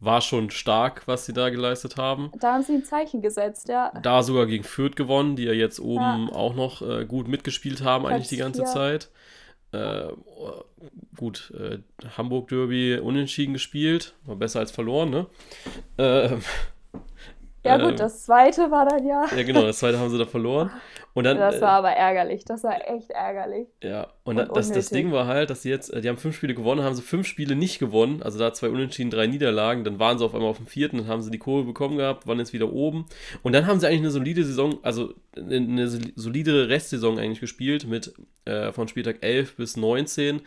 war 0.00 0.20
schon 0.20 0.50
stark, 0.50 1.02
was 1.06 1.24
sie 1.24 1.32
da 1.32 1.48
geleistet 1.48 1.96
haben. 1.96 2.30
Da 2.38 2.54
haben 2.54 2.62
sie 2.62 2.74
ein 2.74 2.84
Zeichen 2.84 3.22
gesetzt, 3.22 3.68
ja. 3.68 3.90
Da 4.02 4.22
sogar 4.22 4.46
gegen 4.46 4.64
Fürth 4.64 4.96
gewonnen, 4.96 5.36
die 5.36 5.44
ja 5.44 5.52
jetzt 5.52 5.80
oben 5.80 6.28
ja. 6.28 6.34
auch 6.34 6.54
noch 6.54 6.82
äh, 6.82 7.06
gut 7.06 7.26
mitgespielt 7.26 7.82
haben, 7.82 8.04
Platz 8.04 8.14
eigentlich 8.14 8.28
die 8.28 8.36
ganze 8.36 8.64
vier. 8.64 8.72
Zeit. 8.72 9.10
Äh, 9.72 10.08
gut, 11.16 11.50
äh, 11.58 11.78
Hamburg 12.18 12.48
Derby 12.48 12.98
unentschieden 12.98 13.54
gespielt, 13.54 14.14
war 14.24 14.36
besser 14.36 14.60
als 14.60 14.70
verloren, 14.70 15.08
ne? 15.08 15.26
Äh, 15.96 16.36
ja, 17.64 17.76
gut, 17.76 17.92
ähm, 17.92 17.96
das 17.96 18.24
zweite 18.24 18.70
war 18.70 18.86
dann 18.86 19.06
ja. 19.06 19.24
Ja, 19.36 19.42
genau, 19.42 19.62
das 19.62 19.78
zweite 19.78 19.98
haben 19.98 20.10
sie 20.10 20.18
da 20.18 20.26
verloren. 20.26 20.70
Und 21.14 21.24
dann, 21.24 21.36
das 21.36 21.56
äh, 21.56 21.60
war 21.60 21.72
aber 21.72 21.90
ärgerlich. 21.90 22.44
Das 22.44 22.64
war 22.64 22.88
echt 22.88 23.10
ärgerlich. 23.10 23.68
Ja, 23.82 24.08
und, 24.24 24.38
und 24.38 24.56
das, 24.56 24.72
das 24.72 24.88
Ding 24.88 25.12
war 25.12 25.26
halt, 25.26 25.50
dass 25.50 25.62
sie 25.62 25.68
jetzt, 25.68 25.92
äh, 25.92 26.00
die 26.00 26.08
haben 26.08 26.16
fünf 26.16 26.34
Spiele 26.34 26.54
gewonnen, 26.54 26.82
haben 26.82 26.94
sie 26.94 27.02
fünf 27.02 27.26
Spiele 27.26 27.54
nicht 27.54 27.78
gewonnen, 27.78 28.22
also 28.22 28.38
da 28.38 28.52
zwei 28.54 28.68
Unentschieden, 28.68 29.10
drei 29.10 29.26
Niederlagen, 29.26 29.84
dann 29.84 29.98
waren 29.98 30.18
sie 30.18 30.24
auf 30.24 30.34
einmal 30.34 30.50
auf 30.50 30.56
dem 30.56 30.66
vierten, 30.66 30.98
dann 30.98 31.08
haben 31.08 31.22
sie 31.22 31.30
die 31.30 31.38
Kurve 31.38 31.66
bekommen 31.66 31.98
gehabt, 31.98 32.26
waren 32.26 32.38
jetzt 32.38 32.52
wieder 32.52 32.72
oben. 32.72 33.06
Und 33.42 33.52
dann 33.52 33.66
haben 33.66 33.78
sie 33.78 33.86
eigentlich 33.86 34.00
eine 34.00 34.10
solide 34.10 34.44
Saison, 34.44 34.78
also 34.82 35.14
eine 35.36 35.88
solide 35.88 36.68
Restsaison 36.68 37.18
eigentlich 37.18 37.40
gespielt, 37.40 37.86
mit 37.86 38.14
äh, 38.46 38.72
von 38.72 38.88
Spieltag 38.88 39.18
11 39.20 39.56
bis 39.56 39.76
19. 39.76 40.40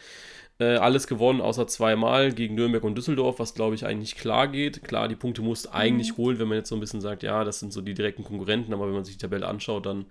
Äh, 0.57 0.77
alles 0.77 1.07
gewonnen, 1.07 1.41
außer 1.41 1.67
zweimal 1.67 2.31
gegen 2.31 2.55
Nürnberg 2.55 2.83
und 2.83 2.95
Düsseldorf, 2.95 3.39
was 3.39 3.55
glaube 3.55 3.75
ich 3.75 3.85
eigentlich 3.85 4.15
klar 4.15 4.47
geht. 4.47 4.83
Klar, 4.85 5.09
die 5.09 5.17
Punkte 5.17 5.41
musst 5.41 5.65
du 5.65 5.73
eigentlich 5.73 6.13
mhm. 6.13 6.17
holen, 6.17 6.39
wenn 6.39 6.47
man 6.47 6.57
jetzt 6.57 6.69
so 6.69 6.75
ein 6.75 6.79
bisschen 6.79 7.01
sagt, 7.01 7.23
ja, 7.23 7.43
das 7.43 7.59
sind 7.59 7.73
so 7.73 7.81
die 7.81 7.93
direkten 7.93 8.23
Konkurrenten, 8.23 8.73
aber 8.73 8.87
wenn 8.87 8.93
man 8.93 9.03
sich 9.03 9.17
die 9.17 9.21
Tabelle 9.21 9.47
anschaut, 9.47 9.85
dann 9.85 10.05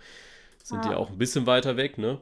sind 0.63 0.81
ah. 0.81 0.89
die 0.89 0.95
auch 0.95 1.11
ein 1.11 1.19
bisschen 1.19 1.47
weiter 1.47 1.79
weg, 1.79 1.97
ne? 1.97 2.21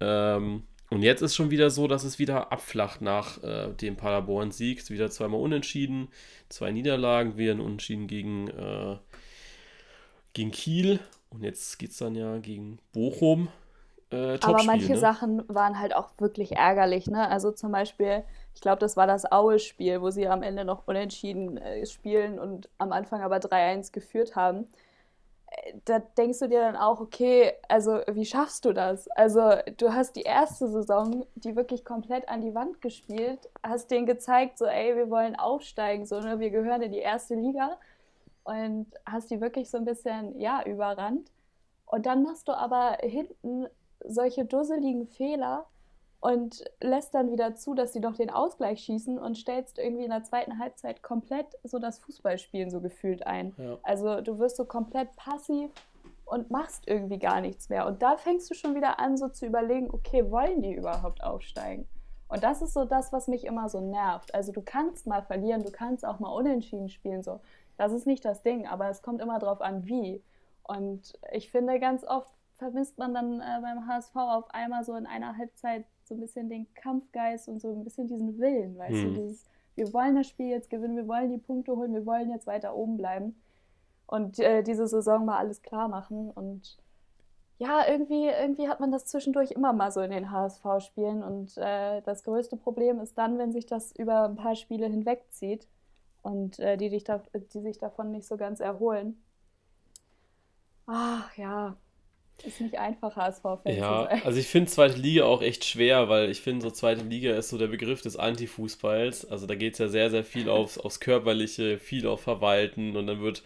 Ähm, 0.00 0.62
und 0.90 1.02
jetzt 1.02 1.22
ist 1.22 1.36
schon 1.36 1.50
wieder 1.50 1.70
so, 1.70 1.86
dass 1.86 2.02
es 2.02 2.18
wieder 2.18 2.50
abflacht 2.50 3.00
nach 3.00 3.42
äh, 3.44 3.72
dem 3.74 3.96
Paderborn-Sieg. 3.96 4.90
Wieder 4.90 5.08
zweimal 5.08 5.40
unentschieden, 5.40 6.08
zwei 6.48 6.72
Niederlagen, 6.72 7.36
wieder 7.36 7.52
ein 7.52 7.60
Unentschieden 7.60 8.08
gegen, 8.08 8.48
äh, 8.48 8.96
gegen 10.32 10.50
Kiel. 10.50 10.98
Und 11.28 11.44
jetzt 11.44 11.78
geht 11.78 11.92
es 11.92 11.98
dann 11.98 12.16
ja 12.16 12.38
gegen 12.38 12.80
Bochum. 12.92 13.48
Äh, 14.10 14.38
Aber 14.42 14.62
manche 14.64 14.92
ne? 14.92 14.98
Sachen 14.98 15.42
waren 15.48 15.78
halt 15.78 15.94
auch 15.94 16.10
wirklich 16.18 16.56
ärgerlich. 16.56 17.06
Ne? 17.06 17.28
Also 17.28 17.52
zum 17.52 17.72
Beispiel, 17.72 18.24
ich 18.54 18.60
glaube, 18.60 18.78
das 18.78 18.96
war 18.96 19.06
das 19.06 19.30
Aue-Spiel, 19.30 20.00
wo 20.00 20.10
sie 20.10 20.28
am 20.28 20.42
Ende 20.42 20.64
noch 20.64 20.86
unentschieden 20.86 21.56
äh, 21.58 21.86
spielen 21.86 22.38
und 22.38 22.68
am 22.78 22.92
Anfang 22.92 23.22
aber 23.22 23.38
3-1 23.38 23.92
geführt 23.92 24.36
haben 24.36 24.66
da 25.84 25.98
denkst 25.98 26.38
du 26.38 26.48
dir 26.48 26.60
dann 26.60 26.76
auch, 26.76 27.00
okay, 27.00 27.52
also 27.68 28.00
wie 28.12 28.24
schaffst 28.24 28.64
du 28.64 28.72
das? 28.72 29.08
Also 29.08 29.40
du 29.76 29.92
hast 29.92 30.16
die 30.16 30.22
erste 30.22 30.68
Saison, 30.68 31.26
die 31.34 31.56
wirklich 31.56 31.84
komplett 31.84 32.28
an 32.28 32.40
die 32.40 32.54
Wand 32.54 32.80
gespielt, 32.80 33.48
hast 33.62 33.90
denen 33.90 34.06
gezeigt, 34.06 34.58
so 34.58 34.64
ey, 34.66 34.96
wir 34.96 35.10
wollen 35.10 35.36
aufsteigen, 35.36 36.06
so 36.06 36.20
ne, 36.20 36.38
wir 36.38 36.50
gehören 36.50 36.82
in 36.82 36.92
die 36.92 36.98
erste 36.98 37.34
Liga 37.34 37.78
und 38.44 38.86
hast 39.06 39.30
die 39.30 39.40
wirklich 39.40 39.70
so 39.70 39.78
ein 39.78 39.84
bisschen, 39.84 40.38
ja, 40.38 40.62
überrannt. 40.64 41.30
Und 41.86 42.06
dann 42.06 42.22
machst 42.22 42.48
du 42.48 42.52
aber 42.52 42.98
hinten 43.00 43.66
solche 44.04 44.44
dusseligen 44.44 45.06
Fehler, 45.06 45.66
und 46.20 46.64
lässt 46.80 47.14
dann 47.14 47.32
wieder 47.32 47.54
zu, 47.54 47.74
dass 47.74 47.92
sie 47.92 48.00
doch 48.00 48.14
den 48.14 48.30
Ausgleich 48.30 48.80
schießen 48.80 49.18
und 49.18 49.36
stellst 49.36 49.78
irgendwie 49.78 50.04
in 50.04 50.10
der 50.10 50.22
zweiten 50.22 50.58
Halbzeit 50.58 51.02
komplett 51.02 51.46
so 51.64 51.78
das 51.78 51.98
Fußballspielen 51.98 52.70
so 52.70 52.80
gefühlt 52.80 53.26
ein. 53.26 53.54
Ja. 53.56 53.78
Also 53.82 54.20
du 54.20 54.38
wirst 54.38 54.56
so 54.56 54.66
komplett 54.66 55.16
passiv 55.16 55.70
und 56.26 56.50
machst 56.50 56.86
irgendwie 56.86 57.18
gar 57.18 57.40
nichts 57.40 57.70
mehr. 57.70 57.86
Und 57.86 58.02
da 58.02 58.16
fängst 58.18 58.50
du 58.50 58.54
schon 58.54 58.74
wieder 58.74 59.00
an, 59.00 59.16
so 59.16 59.28
zu 59.28 59.46
überlegen, 59.46 59.88
okay, 59.90 60.30
wollen 60.30 60.62
die 60.62 60.74
überhaupt 60.74 61.24
aufsteigen? 61.24 61.88
Und 62.28 62.44
das 62.44 62.62
ist 62.62 62.74
so 62.74 62.84
das, 62.84 63.12
was 63.12 63.26
mich 63.26 63.44
immer 63.44 63.68
so 63.68 63.80
nervt. 63.80 64.34
Also 64.34 64.52
du 64.52 64.62
kannst 64.62 65.06
mal 65.06 65.22
verlieren, 65.22 65.64
du 65.64 65.72
kannst 65.72 66.04
auch 66.06 66.20
mal 66.20 66.30
unentschieden 66.30 66.88
spielen, 66.88 67.22
so. 67.22 67.40
Das 67.76 67.92
ist 67.92 68.06
nicht 68.06 68.26
das 68.26 68.42
Ding, 68.42 68.66
aber 68.66 68.90
es 68.90 69.00
kommt 69.00 69.22
immer 69.22 69.38
drauf 69.38 69.62
an, 69.62 69.86
wie. 69.86 70.22
Und 70.64 71.18
ich 71.32 71.50
finde, 71.50 71.80
ganz 71.80 72.04
oft 72.04 72.30
vermisst 72.60 72.98
man 72.98 73.12
dann 73.14 73.40
äh, 73.40 73.60
beim 73.60 73.88
HSV 73.88 74.14
auf 74.14 74.50
einmal 74.50 74.84
so 74.84 74.94
in 74.94 75.06
einer 75.06 75.36
Halbzeit 75.36 75.84
so 76.04 76.14
ein 76.14 76.20
bisschen 76.20 76.48
den 76.48 76.72
Kampfgeist 76.74 77.48
und 77.48 77.60
so 77.60 77.72
ein 77.72 77.82
bisschen 77.82 78.06
diesen 78.06 78.38
Willen, 78.38 78.78
weißt 78.78 78.92
hm. 78.92 79.14
du, 79.14 79.20
dieses, 79.22 79.44
wir 79.74 79.92
wollen 79.92 80.14
das 80.14 80.28
Spiel 80.28 80.48
jetzt 80.48 80.70
gewinnen, 80.70 80.96
wir 80.96 81.08
wollen 81.08 81.30
die 81.30 81.38
Punkte 81.38 81.74
holen, 81.74 81.94
wir 81.94 82.06
wollen 82.06 82.30
jetzt 82.30 82.46
weiter 82.46 82.76
oben 82.76 82.96
bleiben 82.96 83.40
und 84.06 84.38
äh, 84.38 84.62
diese 84.62 84.86
Saison 84.86 85.24
mal 85.24 85.38
alles 85.38 85.62
klar 85.62 85.88
machen 85.88 86.30
und 86.30 86.78
ja, 87.58 87.86
irgendwie, 87.86 88.26
irgendwie 88.26 88.68
hat 88.68 88.80
man 88.80 88.90
das 88.90 89.04
zwischendurch 89.04 89.50
immer 89.50 89.72
mal 89.72 89.92
so 89.92 90.00
in 90.00 90.10
den 90.10 90.30
HSV-Spielen 90.30 91.22
und 91.22 91.56
äh, 91.58 92.00
das 92.02 92.24
größte 92.24 92.56
Problem 92.56 93.00
ist 93.00 93.18
dann, 93.18 93.38
wenn 93.38 93.52
sich 93.52 93.66
das 93.66 93.92
über 93.92 94.24
ein 94.24 94.36
paar 94.36 94.56
Spiele 94.56 94.86
hinwegzieht 94.86 95.66
und 96.22 96.58
äh, 96.58 96.76
die, 96.76 96.88
dich 96.88 97.04
da, 97.04 97.22
die 97.34 97.60
sich 97.60 97.78
davon 97.78 98.12
nicht 98.12 98.26
so 98.26 98.36
ganz 98.36 98.60
erholen. 98.60 99.22
Ach 100.86 101.36
ja, 101.36 101.76
ist 102.44 102.60
nicht 102.60 102.78
einfach, 102.78 103.16
HSV-Fan 103.16 103.76
ja, 103.76 104.02
zu 104.02 104.08
sein. 104.08 104.22
Also 104.24 104.38
ich 104.38 104.46
finde 104.46 104.70
zweite 104.70 104.98
Liga 104.98 105.24
auch 105.24 105.42
echt 105.42 105.64
schwer, 105.64 106.08
weil 106.08 106.30
ich 106.30 106.40
finde, 106.40 106.62
so 106.62 106.70
zweite 106.70 107.04
Liga 107.04 107.34
ist 107.34 107.48
so 107.48 107.58
der 107.58 107.66
Begriff 107.66 108.02
des 108.02 108.16
Anti-Fußballs. 108.16 109.30
Also 109.30 109.46
da 109.46 109.54
geht 109.54 109.74
es 109.74 109.78
ja 109.78 109.88
sehr, 109.88 110.10
sehr 110.10 110.24
viel 110.24 110.48
aufs, 110.48 110.78
aufs 110.78 111.00
Körperliche, 111.00 111.78
viel 111.78 112.06
auf 112.06 112.20
Verwalten 112.22 112.96
und 112.96 113.06
dann 113.06 113.20
wird 113.20 113.42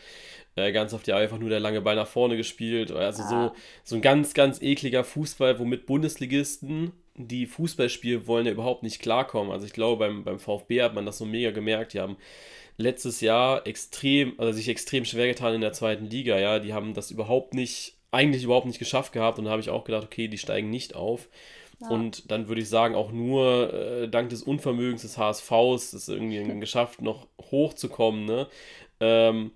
äh, 0.56 0.72
ganz 0.72 0.94
oft 0.94 1.06
ja 1.06 1.16
einfach 1.16 1.38
nur 1.38 1.50
der 1.50 1.60
lange 1.60 1.80
Ball 1.80 1.96
nach 1.96 2.06
vorne 2.06 2.36
gespielt. 2.36 2.92
Also 2.92 3.22
ja. 3.22 3.28
so, 3.28 3.52
so 3.82 3.96
ein 3.96 4.02
ganz, 4.02 4.34
ganz 4.34 4.62
ekliger 4.62 5.04
Fußball, 5.04 5.58
womit 5.58 5.86
Bundesligisten, 5.86 6.92
die 7.16 7.46
Fußball 7.46 7.88
spielen 7.88 8.26
wollen, 8.26 8.46
ja 8.46 8.52
überhaupt 8.52 8.82
nicht 8.82 9.00
klarkommen. 9.00 9.52
Also 9.52 9.66
ich 9.66 9.72
glaube, 9.72 10.06
beim, 10.06 10.24
beim 10.24 10.38
VfB 10.38 10.82
hat 10.82 10.94
man 10.94 11.06
das 11.06 11.18
so 11.18 11.24
mega 11.24 11.50
gemerkt. 11.50 11.92
Die 11.94 12.00
haben 12.00 12.16
letztes 12.76 13.20
Jahr 13.20 13.66
extrem, 13.66 14.34
also 14.38 14.52
sich 14.52 14.68
extrem 14.68 15.04
schwer 15.04 15.28
getan 15.28 15.54
in 15.54 15.60
der 15.60 15.72
zweiten 15.72 16.06
Liga, 16.06 16.38
ja. 16.38 16.58
Die 16.58 16.72
haben 16.72 16.94
das 16.94 17.10
überhaupt 17.10 17.54
nicht 17.54 17.93
eigentlich 18.14 18.44
überhaupt 18.44 18.66
nicht 18.66 18.78
geschafft 18.78 19.12
gehabt 19.12 19.38
und 19.38 19.44
da 19.44 19.50
habe 19.50 19.60
ich 19.60 19.70
auch 19.70 19.84
gedacht, 19.84 20.04
okay, 20.04 20.28
die 20.28 20.38
steigen 20.38 20.70
nicht 20.70 20.94
auf. 20.94 21.28
Ja. 21.80 21.88
Und 21.88 22.30
dann 22.30 22.48
würde 22.48 22.60
ich 22.60 22.68
sagen, 22.68 22.94
auch 22.94 23.12
nur 23.12 23.72
äh, 23.72 24.08
dank 24.08 24.30
des 24.30 24.42
Unvermögens 24.42 25.02
des 25.02 25.18
HSVs 25.18 25.92
ist 25.94 26.08
irgendwie 26.08 26.42
geschafft, 26.60 27.02
noch 27.02 27.26
hochzukommen. 27.50 28.24
Ne? 28.24 28.46
Ähm, 29.00 29.50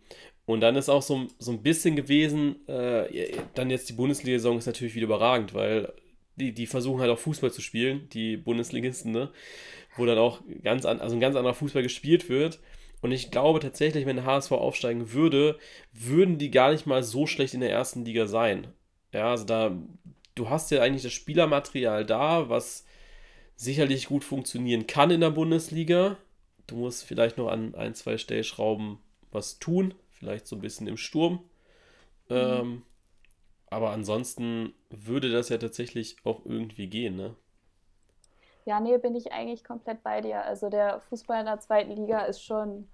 und 0.47 0.61
dann 0.61 0.77
ist 0.77 0.88
auch 0.88 1.03
so, 1.03 1.27
so 1.38 1.53
ein 1.53 1.62
bisschen 1.62 1.95
gewesen, 1.95 2.67
äh, 2.69 3.37
dann 3.55 3.71
jetzt 3.71 3.88
die 3.88 3.95
Bundesliga-Saison 3.95 4.59
ist 4.59 4.67
natürlich 4.67 4.95
wieder 4.95 5.05
überragend, 5.05 5.55
weil 5.55 5.93
die, 6.37 6.53
die 6.53 6.67
versuchen 6.67 7.00
halt 7.00 7.11
auch 7.11 7.19
Fußball 7.19 7.53
zu 7.53 7.61
spielen, 7.61 8.09
die 8.12 8.37
Bundesligisten, 8.37 9.12
ne? 9.12 9.31
wo 9.97 10.07
dann 10.07 10.19
auch 10.19 10.41
ganz 10.62 10.87
an, 10.87 11.00
also 11.00 11.17
ein 11.17 11.21
ganz 11.21 11.37
anderer 11.37 11.55
Fußball 11.55 11.83
gespielt 11.83 12.29
wird. 12.29 12.61
Und 13.00 13.12
ich 13.12 13.31
glaube 13.31 13.61
tatsächlich, 13.61 14.07
wenn 14.07 14.17
der 14.17 14.25
HSV 14.25 14.52
aufsteigen 14.52 15.12
würde, 15.12 15.59
würden 15.93 16.38
die 16.38 16.50
gar 16.50 16.73
nicht 16.73 16.87
mal 16.87 17.02
so 17.02 17.26
schlecht 17.26 17.55
in 17.55 17.61
der 17.61 17.71
ersten 17.71 18.05
Liga 18.05 18.26
sein. 18.26 18.69
Ja, 19.12 19.31
also 19.31 19.45
da, 19.45 19.76
du 20.35 20.50
hast 20.50 20.71
ja 20.71 20.83
eigentlich 20.83 21.05
das 21.05 21.12
Spielermaterial 21.12 22.05
da, 22.05 22.49
was 22.49 22.85
sicherlich 23.57 24.07
gut 24.07 24.25
funktionieren 24.25 24.87
kann 24.87 25.11
in 25.11 25.21
der 25.21 25.31
Bundesliga. 25.31 26.17
Du 26.67 26.76
musst 26.76 27.05
vielleicht 27.05 27.38
noch 27.38 27.49
an 27.49 27.75
ein, 27.75 27.95
zwei 27.95 28.19
Stellschrauben 28.19 28.99
was 29.31 29.59
tun, 29.59 29.95
vielleicht 30.11 30.47
so 30.47 30.57
ein 30.57 30.62
bisschen 30.62 30.87
im 30.87 30.97
Sturm. 30.97 31.40
Mhm. 32.28 32.37
Ähm, 32.37 32.83
aber 33.71 33.90
ansonsten 33.90 34.73
würde 34.90 35.31
das 35.31 35.50
ja 35.50 35.59
tatsächlich 35.59 36.17
auch 36.25 36.45
irgendwie 36.45 36.87
gehen, 36.87 37.17
ne? 37.17 37.37
Ja, 38.69 38.81
nee, 38.81 38.99
bin 38.99 39.15
ich 39.17 39.33
eigentlich 39.33 39.65
komplett 39.65 40.03
bei 40.03 40.21
dir. 40.21 40.45
Also 40.45 40.69
der 40.69 41.01
Fußball 41.09 41.41
in 41.41 41.47
der 41.47 41.59
zweiten 41.59 41.91
Liga 41.93 42.21
ist 42.27 42.43
schon, 42.45 42.87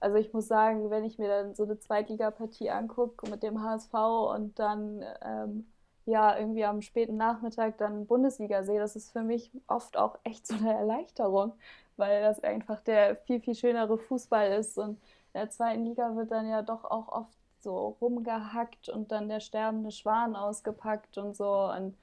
also 0.00 0.16
ich 0.18 0.34
muss 0.34 0.48
sagen, 0.48 0.90
wenn 0.90 1.02
ich 1.04 1.18
mir 1.18 1.28
dann 1.28 1.54
so 1.54 1.62
eine 1.64 1.78
Zweitligapartie 1.78 2.68
angucke 2.70 3.30
mit 3.30 3.42
dem 3.42 3.62
HSV 3.62 3.94
und 4.34 4.58
dann 4.58 5.02
ähm, 5.22 5.66
ja 6.04 6.36
irgendwie 6.38 6.64
am 6.66 6.82
späten 6.82 7.16
Nachmittag 7.16 7.78
dann 7.78 8.06
Bundesliga 8.06 8.64
sehe, 8.64 8.78
das 8.78 8.96
ist 8.96 9.12
für 9.12 9.22
mich 9.22 9.50
oft 9.66 9.96
auch 9.96 10.18
echt 10.24 10.46
so 10.46 10.56
eine 10.56 10.74
Erleichterung, 10.74 11.54
weil 11.96 12.20
das 12.22 12.40
einfach 12.44 12.82
der 12.82 13.16
viel, 13.16 13.40
viel 13.40 13.54
schönere 13.54 13.96
Fußball 13.96 14.52
ist. 14.52 14.76
Und 14.76 14.98
in 15.32 15.40
der 15.40 15.48
zweiten 15.50 15.86
Liga 15.86 16.14
wird 16.16 16.32
dann 16.32 16.46
ja 16.48 16.60
doch 16.60 16.84
auch 16.84 17.08
oft 17.08 17.38
so 17.62 17.96
rumgehackt 18.00 18.90
und 18.90 19.10
dann 19.10 19.30
der 19.30 19.40
sterbende 19.40 19.90
Schwan 19.90 20.36
ausgepackt 20.36 21.16
und 21.16 21.34
so. 21.34 21.48
Und 21.72 21.96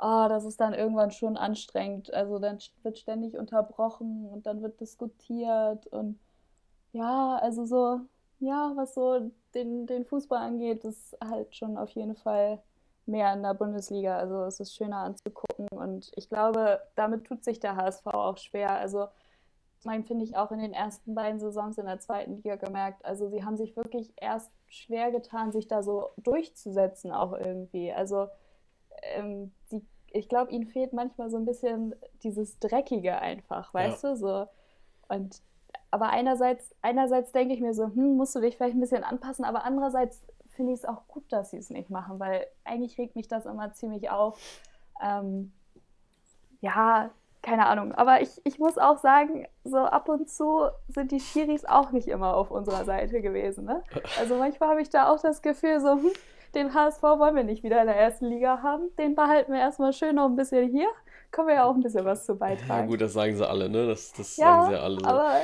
oh, 0.00 0.26
das 0.28 0.44
ist 0.44 0.60
dann 0.60 0.74
irgendwann 0.74 1.10
schon 1.10 1.36
anstrengend. 1.36 2.12
Also 2.12 2.38
dann 2.38 2.58
wird 2.82 2.98
ständig 2.98 3.36
unterbrochen 3.36 4.28
und 4.28 4.46
dann 4.46 4.62
wird 4.62 4.80
diskutiert 4.80 5.86
und 5.88 6.18
ja, 6.92 7.38
also 7.42 7.64
so, 7.66 8.00
ja, 8.40 8.72
was 8.76 8.94
so 8.94 9.30
den, 9.54 9.86
den 9.86 10.04
Fußball 10.04 10.40
angeht, 10.40 10.84
ist 10.84 11.16
halt 11.22 11.54
schon 11.54 11.76
auf 11.76 11.90
jeden 11.90 12.16
Fall 12.16 12.62
mehr 13.06 13.32
in 13.32 13.42
der 13.42 13.54
Bundesliga. 13.54 14.18
Also 14.18 14.44
es 14.44 14.60
ist 14.60 14.74
schöner 14.74 14.98
anzugucken 14.98 15.68
und 15.70 16.12
ich 16.16 16.28
glaube, 16.28 16.80
damit 16.94 17.24
tut 17.26 17.44
sich 17.44 17.60
der 17.60 17.76
HSV 17.76 18.06
auch 18.06 18.36
schwer. 18.38 18.70
Also 18.72 19.08
mein 19.84 20.04
finde 20.04 20.24
ich 20.24 20.36
auch 20.36 20.50
in 20.50 20.58
den 20.58 20.72
ersten 20.72 21.14
beiden 21.14 21.40
Saisons 21.40 21.78
in 21.78 21.86
der 21.86 22.00
zweiten 22.00 22.36
Liga 22.36 22.56
gemerkt. 22.56 23.04
Also 23.04 23.28
sie 23.28 23.44
haben 23.44 23.56
sich 23.56 23.76
wirklich 23.76 24.12
erst 24.16 24.50
schwer 24.66 25.10
getan, 25.10 25.52
sich 25.52 25.68
da 25.68 25.82
so 25.82 26.10
durchzusetzen 26.18 27.12
auch 27.12 27.32
irgendwie. 27.32 27.92
Also 27.92 28.28
ähm, 29.02 29.52
die, 29.70 29.84
ich 30.10 30.28
glaube, 30.28 30.50
ihnen 30.52 30.66
fehlt 30.66 30.92
manchmal 30.92 31.30
so 31.30 31.36
ein 31.36 31.44
bisschen 31.44 31.94
dieses 32.22 32.58
Dreckige 32.58 33.18
einfach, 33.18 33.72
weißt 33.74 34.04
ja. 34.04 34.10
du? 34.10 34.16
So. 34.16 34.46
Und 35.08 35.42
aber 35.90 36.10
einerseits, 36.10 36.74
einerseits 36.82 37.32
denke 37.32 37.54
ich 37.54 37.60
mir 37.60 37.74
so, 37.74 37.86
hm, 37.86 38.16
musst 38.16 38.34
du 38.34 38.40
dich 38.40 38.56
vielleicht 38.56 38.76
ein 38.76 38.80
bisschen 38.80 39.04
anpassen, 39.04 39.44
aber 39.44 39.64
andererseits 39.64 40.22
finde 40.48 40.72
ich 40.72 40.80
es 40.80 40.84
auch 40.84 41.06
gut, 41.08 41.24
dass 41.30 41.50
sie 41.50 41.56
es 41.56 41.70
nicht 41.70 41.88
machen, 41.88 42.18
weil 42.18 42.46
eigentlich 42.64 42.98
regt 42.98 43.16
mich 43.16 43.28
das 43.28 43.46
immer 43.46 43.72
ziemlich 43.72 44.10
auf. 44.10 44.38
Ähm, 45.02 45.52
ja, 46.60 47.10
keine 47.42 47.66
Ahnung. 47.66 47.92
Aber 47.92 48.20
ich, 48.20 48.40
ich 48.44 48.58
muss 48.58 48.76
auch 48.76 48.98
sagen, 48.98 49.46
so 49.64 49.78
ab 49.78 50.08
und 50.08 50.28
zu 50.28 50.68
sind 50.88 51.12
die 51.12 51.20
Schiris 51.20 51.64
auch 51.64 51.92
nicht 51.92 52.08
immer 52.08 52.34
auf 52.34 52.50
unserer 52.50 52.84
Seite 52.84 53.22
gewesen. 53.22 53.64
Ne? 53.64 53.82
Also 54.18 54.36
manchmal 54.36 54.70
habe 54.70 54.82
ich 54.82 54.90
da 54.90 55.10
auch 55.10 55.20
das 55.20 55.42
Gefühl, 55.42 55.80
so, 55.80 55.92
hm, 55.92 56.10
den 56.58 56.74
HSV 56.74 57.02
wollen 57.02 57.36
wir 57.36 57.44
nicht 57.44 57.62
wieder 57.62 57.80
in 57.80 57.86
der 57.86 57.96
ersten 57.96 58.26
Liga 58.26 58.62
haben. 58.62 58.94
Den 58.98 59.14
behalten 59.14 59.52
wir 59.52 59.60
erstmal 59.60 59.92
schön 59.92 60.16
noch 60.16 60.26
ein 60.26 60.36
bisschen 60.36 60.70
hier. 60.70 60.88
Können 61.30 61.48
wir 61.48 61.54
ja 61.56 61.64
auch 61.64 61.74
ein 61.74 61.82
bisschen 61.82 62.04
was 62.04 62.24
zu 62.26 62.34
beitragen. 62.36 62.68
Ja, 62.68 62.86
gut, 62.86 63.00
das 63.00 63.12
sagen 63.12 63.36
sie 63.36 63.46
alle, 63.48 63.68
ne? 63.68 63.86
Das, 63.86 64.12
das 64.12 64.36
Ja, 64.36 64.46
sagen 64.46 64.66
sie 64.66 64.72
ja 64.72 64.80
alle 64.82 65.00
so. 65.00 65.06
aber 65.06 65.40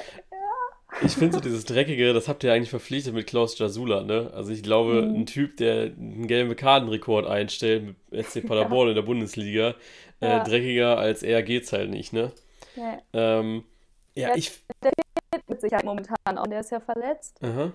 Ich 1.03 1.13
finde 1.17 1.35
so 1.35 1.41
dieses 1.41 1.65
Dreckige, 1.65 2.13
das 2.13 2.29
habt 2.29 2.45
ihr 2.45 2.53
eigentlich 2.53 2.71
verpflichtet 2.71 3.15
mit 3.15 3.27
Klaus 3.27 3.59
Jasula, 3.59 4.03
ne? 4.03 4.31
Also 4.35 4.53
ich 4.53 4.63
glaube, 4.63 5.03
Mhm. 5.03 5.21
ein 5.21 5.27
Typ, 5.27 5.57
der 5.57 5.85
einen 5.85 6.27
gelben 6.27 6.55
Kartenrekord 6.57 7.27
einstellt 7.27 7.97
mit 8.11 8.25
SC 8.27 8.41
Paderborn 8.47 8.89
in 8.91 8.95
der 8.95 9.03
Bundesliga, 9.03 9.75
äh, 10.21 10.29
Ja. 10.29 10.45
dreckiger 10.45 10.99
als 10.99 11.23
er 11.23 11.43
geht's 11.43 11.73
halt 11.73 11.91
nicht, 11.91 12.13
ne? 12.13 12.33
nee, 12.77 12.99
Ähm, 13.13 13.65
ja, 14.15 14.29
Ja. 14.31 14.35
ich. 14.37 14.63
mit 15.49 15.61
Sicherheit 15.61 15.85
momentan 15.85 16.17
auch. 16.39 16.47
Der 16.47 16.61
ist 16.61 16.71
ja 16.71 16.81
verletzt. 16.81 17.39
Aha. 17.43 17.73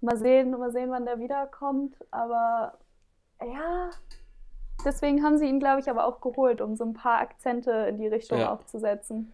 Mal 0.00 0.16
sehen, 0.16 0.50
mal 0.52 0.70
sehen, 0.72 0.90
wann 0.90 1.04
der 1.04 1.18
wiederkommt. 1.18 1.94
Aber 2.10 2.74
ja, 3.40 3.90
deswegen 4.84 5.22
haben 5.22 5.38
sie 5.38 5.46
ihn, 5.46 5.60
glaube 5.60 5.80
ich, 5.80 5.90
aber 5.90 6.06
auch 6.06 6.20
geholt, 6.20 6.60
um 6.60 6.76
so 6.76 6.84
ein 6.84 6.94
paar 6.94 7.20
Akzente 7.20 7.70
in 7.88 7.98
die 7.98 8.06
Richtung 8.08 8.38
Ja. 8.38 8.52
auch 8.54 8.64
zu 8.64 8.78
setzen. 8.78 9.32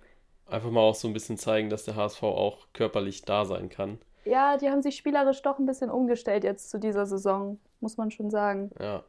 Einfach 0.49 0.70
mal 0.70 0.80
auch 0.80 0.94
so 0.94 1.08
ein 1.08 1.12
bisschen 1.14 1.38
zeigen, 1.38 1.70
dass 1.70 1.85
der 1.85 1.96
HSV 1.96 2.23
auch 2.23 2.66
körperlich 2.73 3.23
da 3.23 3.44
sein 3.44 3.68
kann. 3.68 3.99
Ja, 4.25 4.56
die 4.56 4.68
haben 4.70 4.82
sich 4.82 4.96
spielerisch 4.96 5.42
doch 5.42 5.58
ein 5.58 5.66
bisschen 5.66 5.90
umgestellt 5.90 6.42
jetzt 6.44 6.70
zu 6.70 6.78
dieser 6.78 7.06
Saison, 7.06 7.58
muss 7.80 7.96
man 7.96 8.11
schon 8.11 8.30
sagen. 8.30 8.70
Ja. 8.80 9.02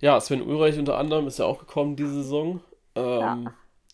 Ja, 0.00 0.20
Sven 0.20 0.42
Ulreich 0.42 0.78
unter 0.78 0.96
anderem 0.98 1.26
ist 1.26 1.38
ja 1.40 1.44
auch 1.44 1.58
gekommen 1.58 1.96
diese 1.96 2.14
Saison. 2.22 2.60
Ähm, 2.94 3.20
Ja. 3.20 3.38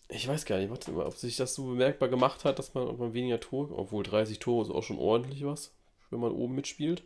Ich 0.07 0.27
weiß 0.27 0.45
gar 0.45 0.57
nicht, 0.57 0.69
warte 0.69 0.91
mal, 0.91 1.07
ob 1.07 1.15
sich 1.15 1.35
das 1.35 1.55
so 1.55 1.65
bemerkbar 1.65 2.09
gemacht 2.09 2.45
hat, 2.45 2.59
dass 2.59 2.75
man, 2.75 2.95
man 2.97 3.13
weniger 3.15 3.39
Tore, 3.39 3.73
obwohl 3.75 4.03
30 4.03 4.37
Tore 4.37 4.63
ist 4.63 4.69
auch 4.71 4.83
schon 4.83 4.99
ordentlich 4.99 5.43
was, 5.43 5.73
wenn 6.15 6.21
man 6.21 6.31
oben 6.31 6.55
mitspielt. 6.55 7.03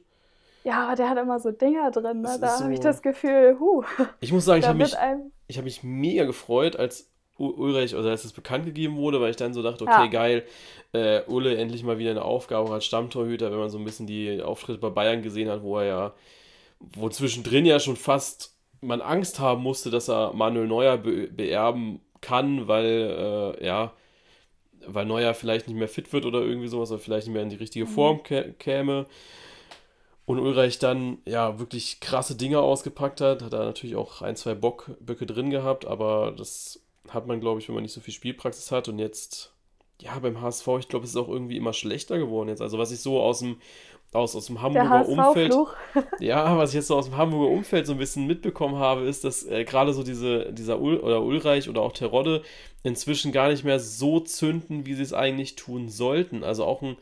Ja, 0.63 0.85
aber 0.87 0.95
der 0.95 1.09
hat 1.09 1.17
immer 1.17 1.39
so 1.39 1.51
Dinger 1.51 1.89
drin, 1.91 2.21
ne? 2.21 2.37
Da 2.39 2.59
habe 2.59 2.71
ich 2.73 2.77
so- 2.79 2.83
das 2.83 3.01
Gefühl, 3.01 3.57
huh, 3.59 3.83
Ich 4.19 4.31
muss 4.33 4.45
sagen, 4.45 4.59
ich 4.61 4.67
habe 4.67 4.77
mich, 4.77 4.97
einem. 4.97 5.31
ich 5.47 5.57
habe 5.57 5.65
mich 5.65 5.83
mega 5.83 6.25
gefreut, 6.25 6.75
als 6.75 7.09
U- 7.39 7.47
Ulreich, 7.55 7.95
oder 7.95 8.09
als 8.09 8.25
es 8.25 8.33
bekannt 8.33 8.65
gegeben 8.65 8.97
wurde, 8.97 9.21
weil 9.21 9.29
ich 9.29 9.37
dann 9.37 9.53
so 9.53 9.63
dachte, 9.63 9.85
okay, 9.85 10.03
Ja. 10.03 10.07
geil, 10.07 10.43
äh, 10.91 11.21
Ulle 11.27 11.55
endlich 11.55 11.83
mal 11.83 11.97
wieder 11.97 12.11
eine 12.11 12.23
Aufgabe 12.25 12.69
als 12.73 12.83
Stammtorhüter, 12.85 13.49
wenn 13.51 13.59
man 13.59 13.69
so 13.69 13.77
ein 13.77 13.85
bisschen 13.85 14.07
die 14.07 14.41
Auftritte 14.41 14.79
bei 14.79 14.89
Bayern 14.89 15.21
gesehen 15.21 15.49
hat, 15.49 15.63
wo 15.63 15.77
er 15.79 15.85
ja, 15.85 16.13
wo 16.79 17.07
zwischendrin 17.09 17.65
ja 17.65 17.79
schon 17.79 17.95
fast 17.95 18.55
man 18.81 19.01
Angst 19.01 19.39
haben 19.39 19.63
musste, 19.63 19.89
dass 19.89 20.09
er 20.09 20.33
Manuel 20.33 20.67
Neuer 20.67 20.97
be 20.97 21.27
beerben 21.27 22.01
kann, 22.21 22.67
weil, 22.67 23.55
äh, 23.61 23.65
ja, 23.65 23.93
weil 24.93 25.05
Neuer 25.05 25.33
vielleicht 25.33 25.67
nicht 25.67 25.77
mehr 25.77 25.87
fit 25.87 26.11
wird 26.13 26.25
oder 26.25 26.41
irgendwie 26.41 26.67
sowas, 26.67 26.91
oder 26.91 26.99
vielleicht 26.99 27.27
nicht 27.27 27.33
mehr 27.33 27.43
in 27.43 27.49
die 27.49 27.55
richtige 27.55 27.85
Mhm. 27.85 27.89
Form 27.89 28.23
kä 28.23 28.53
käme. 28.59 29.05
Und 30.25 30.39
Ulreich 30.39 30.77
dann 30.77 31.17
ja 31.25 31.59
wirklich 31.59 31.99
krasse 32.01 32.35
Dinge 32.35 32.59
ausgepackt 32.59 33.19
hat, 33.21 33.41
hat 33.41 33.53
er 33.53 33.65
natürlich 33.65 33.95
auch 33.95 34.21
ein, 34.21 34.35
zwei 34.35 34.53
Bock, 34.53 34.91
Böcke 34.99 35.25
drin 35.25 35.49
gehabt, 35.49 35.85
aber 35.85 36.31
das 36.37 36.81
hat 37.09 37.25
man, 37.25 37.39
glaube 37.41 37.59
ich, 37.59 37.67
wenn 37.67 37.73
man 37.75 37.83
nicht 37.83 37.93
so 37.93 38.01
viel 38.01 38.13
Spielpraxis 38.13 38.71
hat. 38.71 38.87
Und 38.87 38.99
jetzt, 38.99 39.53
ja, 39.99 40.17
beim 40.19 40.39
HSV, 40.41 40.67
ich 40.79 40.87
glaube, 40.87 41.05
es 41.05 41.11
ist 41.11 41.17
auch 41.17 41.29
irgendwie 41.29 41.57
immer 41.57 41.73
schlechter 41.73 42.19
geworden 42.19 42.49
jetzt. 42.49 42.61
Also 42.61 42.77
was 42.77 42.91
ich 42.91 42.99
so 42.99 43.19
aus 43.21 43.39
dem, 43.39 43.57
aus, 44.11 44.35
aus 44.35 44.47
dem 44.47 44.61
Hamburger 44.61 45.07
Umfeld, 45.07 45.53
ja, 46.19 46.57
was 46.57 46.71
ich 46.71 46.75
jetzt 46.75 46.87
so 46.87 46.97
aus 46.97 47.05
dem 47.05 47.17
Hamburger 47.17 47.51
Umfeld 47.51 47.85
so 47.85 47.93
ein 47.93 47.99
bisschen 47.99 48.25
mitbekommen 48.25 48.77
habe, 48.77 49.01
ist, 49.01 49.23
dass 49.23 49.45
äh, 49.45 49.63
gerade 49.65 49.93
so 49.93 50.03
diese, 50.03 50.51
dieser 50.51 50.79
Ul 50.81 50.97
oder 50.97 51.21
Ulreich 51.21 51.69
oder 51.69 51.81
auch 51.81 51.91
Terodde 51.93 52.41
inzwischen 52.83 53.31
gar 53.31 53.49
nicht 53.49 53.63
mehr 53.63 53.79
so 53.79 54.19
zünden, 54.19 54.85
wie 54.85 54.95
sie 54.95 55.03
es 55.03 55.13
eigentlich 55.13 55.55
tun 55.55 55.89
sollten. 55.89 56.43
Also 56.43 56.65
auch 56.65 56.81
ein 56.81 56.97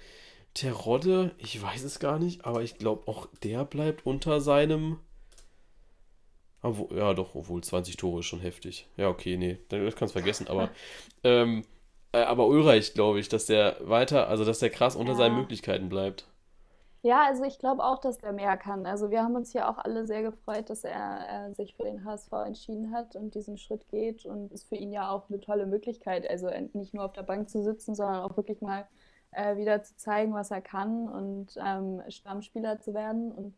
Terodde, 0.54 1.32
ich 1.38 1.62
weiß 1.62 1.84
es 1.84 2.00
gar 2.00 2.20
nicht, 2.20 2.44
aber 2.46 2.62
ich 2.64 2.78
glaube 2.78 3.08
auch 3.08 3.28
der 3.44 3.64
bleibt 3.64 4.06
unter 4.06 4.42
seinem. 4.42 4.98
Obwohl, 6.62 6.98
ja, 6.98 7.14
doch, 7.14 7.36
obwohl 7.36 7.64
20 7.64 7.98
Tore 7.98 8.20
ist 8.22 8.26
schon 8.26 8.40
heftig. 8.42 8.88
Ja, 8.98 9.10
okay, 9.10 9.38
nee, 9.38 9.60
dann- 9.70 9.86
das 9.86 9.96
kannst 9.96 10.16
du 10.16 10.20
vergessen, 10.20 10.48
aber. 10.48 10.70
ähm, 11.24 11.64
äh, 12.12 12.20
aber 12.24 12.48
Ulreich, 12.48 12.94
glaube 12.94 13.20
ich, 13.20 13.30
dass 13.30 13.46
der 13.46 13.78
weiter, 13.82 14.28
also 14.28 14.44
dass 14.44 14.60
der 14.60 14.70
krass 14.72 14.96
unter 14.96 15.12
Ja. 15.14 15.18
seinen 15.18 15.36
Möglichkeiten 15.38 15.90
bleibt. 15.90 16.26
Ja, 17.04 17.26
also 17.26 17.44
ich 17.44 17.60
glaube 17.60 17.84
auch, 17.84 18.00
dass 18.00 18.18
der 18.18 18.34
mehr 18.34 18.58
kann. 18.58 18.86
Also 18.86 19.12
wir 19.12 19.24
haben 19.24 19.36
uns 19.36 19.54
ja 19.54 19.70
auch 19.70 19.78
alle 19.78 20.06
sehr 20.06 20.24
gefreut, 20.24 20.70
dass 20.70 20.84
er 20.84 21.50
äh, 21.50 21.54
sich 21.54 21.76
für 21.76 21.84
den 21.84 22.04
HSV 22.04 22.32
entschieden 22.46 22.92
hat 22.92 23.16
und 23.16 23.36
diesen 23.36 23.58
Schritt 23.58 23.88
geht 23.88 24.26
und 24.26 24.52
ist 24.52 24.68
für 24.68 24.76
ihn 24.76 24.92
ja 24.92 25.10
auch 25.12 25.30
eine 25.30 25.40
tolle 25.40 25.68
Möglichkeit. 25.68 26.30
Also 26.30 26.50
nicht 26.74 26.94
nur 26.94 27.06
auf 27.06 27.14
der 27.14 27.24
Bank 27.24 27.50
zu 27.50 27.64
sitzen, 27.64 27.96
sondern 27.96 28.24
auch 28.24 28.36
wirklich 28.36 28.62
mal 28.62 28.88
äh, 29.32 29.58
wieder 29.58 29.84
zu 29.84 29.96
zeigen, 29.96 30.34
was 30.34 30.52
er 30.52 30.62
kann 30.62 31.08
und 31.08 31.56
ähm, 31.64 32.02
Stammspieler 32.10 32.80
zu 32.80 32.94
werden. 32.94 33.32
Und 33.32 33.56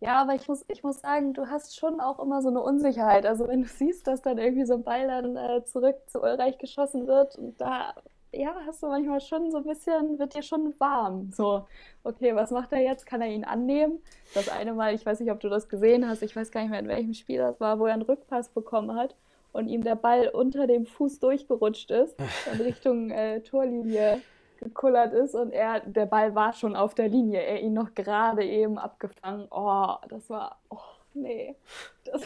ja, 0.00 0.20
aber 0.20 0.34
ich 0.34 0.46
muss, 0.46 0.64
ich 0.68 0.82
muss 0.82 1.00
sagen, 1.00 1.32
du 1.32 1.46
hast 1.48 1.76
schon 1.76 2.00
auch 2.00 2.18
immer 2.18 2.42
so 2.42 2.48
eine 2.48 2.60
Unsicherheit. 2.62 3.24
Also 3.24 3.48
wenn 3.48 3.62
du 3.62 3.68
siehst, 3.68 4.06
dass 4.06 4.22
dann 4.22 4.38
irgendwie 4.38 4.66
so 4.66 4.74
ein 4.74 4.84
Ball 4.84 5.06
dann 5.08 5.36
äh, 5.36 5.64
zurück 5.64 5.96
zu 6.08 6.20
Ulreich 6.20 6.58
geschossen 6.58 7.06
wird 7.06 7.36
und 7.36 7.60
da, 7.60 7.94
ja, 8.32 8.54
hast 8.66 8.82
du 8.82 8.88
manchmal 8.88 9.20
schon 9.20 9.50
so 9.50 9.58
ein 9.58 9.64
bisschen, 9.64 10.18
wird 10.18 10.34
dir 10.34 10.42
schon 10.42 10.74
warm. 10.78 11.30
So, 11.32 11.66
okay, 12.04 12.34
was 12.34 12.50
macht 12.50 12.72
er 12.72 12.80
jetzt? 12.80 13.06
Kann 13.06 13.22
er 13.22 13.28
ihn 13.28 13.44
annehmen? 13.44 14.00
Das 14.34 14.48
eine 14.48 14.72
Mal, 14.74 14.94
ich 14.94 15.04
weiß 15.04 15.20
nicht, 15.20 15.30
ob 15.30 15.40
du 15.40 15.48
das 15.48 15.68
gesehen 15.68 16.08
hast, 16.08 16.22
ich 16.22 16.34
weiß 16.34 16.50
gar 16.50 16.60
nicht 16.60 16.70
mehr, 16.70 16.80
in 16.80 16.88
welchem 16.88 17.14
Spiel 17.14 17.38
das 17.38 17.60
war, 17.60 17.78
wo 17.78 17.86
er 17.86 17.94
einen 17.94 18.02
Rückpass 18.02 18.50
bekommen 18.50 18.94
hat 18.94 19.14
und 19.52 19.68
ihm 19.68 19.82
der 19.82 19.96
Ball 19.96 20.28
unter 20.28 20.66
dem 20.66 20.86
Fuß 20.86 21.18
durchgerutscht 21.20 21.90
ist 21.90 22.16
und 22.52 22.60
Richtung 22.60 23.10
äh, 23.10 23.40
Torlinie 23.40 24.20
gekullert 24.58 25.12
ist 25.12 25.34
und 25.34 25.52
er, 25.52 25.80
der 25.80 26.06
Ball 26.06 26.34
war 26.34 26.52
schon 26.52 26.76
auf 26.76 26.94
der 26.94 27.08
Linie, 27.08 27.40
er 27.40 27.60
ihn 27.60 27.74
noch 27.74 27.94
gerade 27.94 28.44
eben 28.44 28.78
abgefangen. 28.78 29.48
Oh, 29.50 29.94
das 30.08 30.30
war, 30.30 30.58
oh, 30.70 30.78
nee, 31.14 31.56
das, 32.04 32.22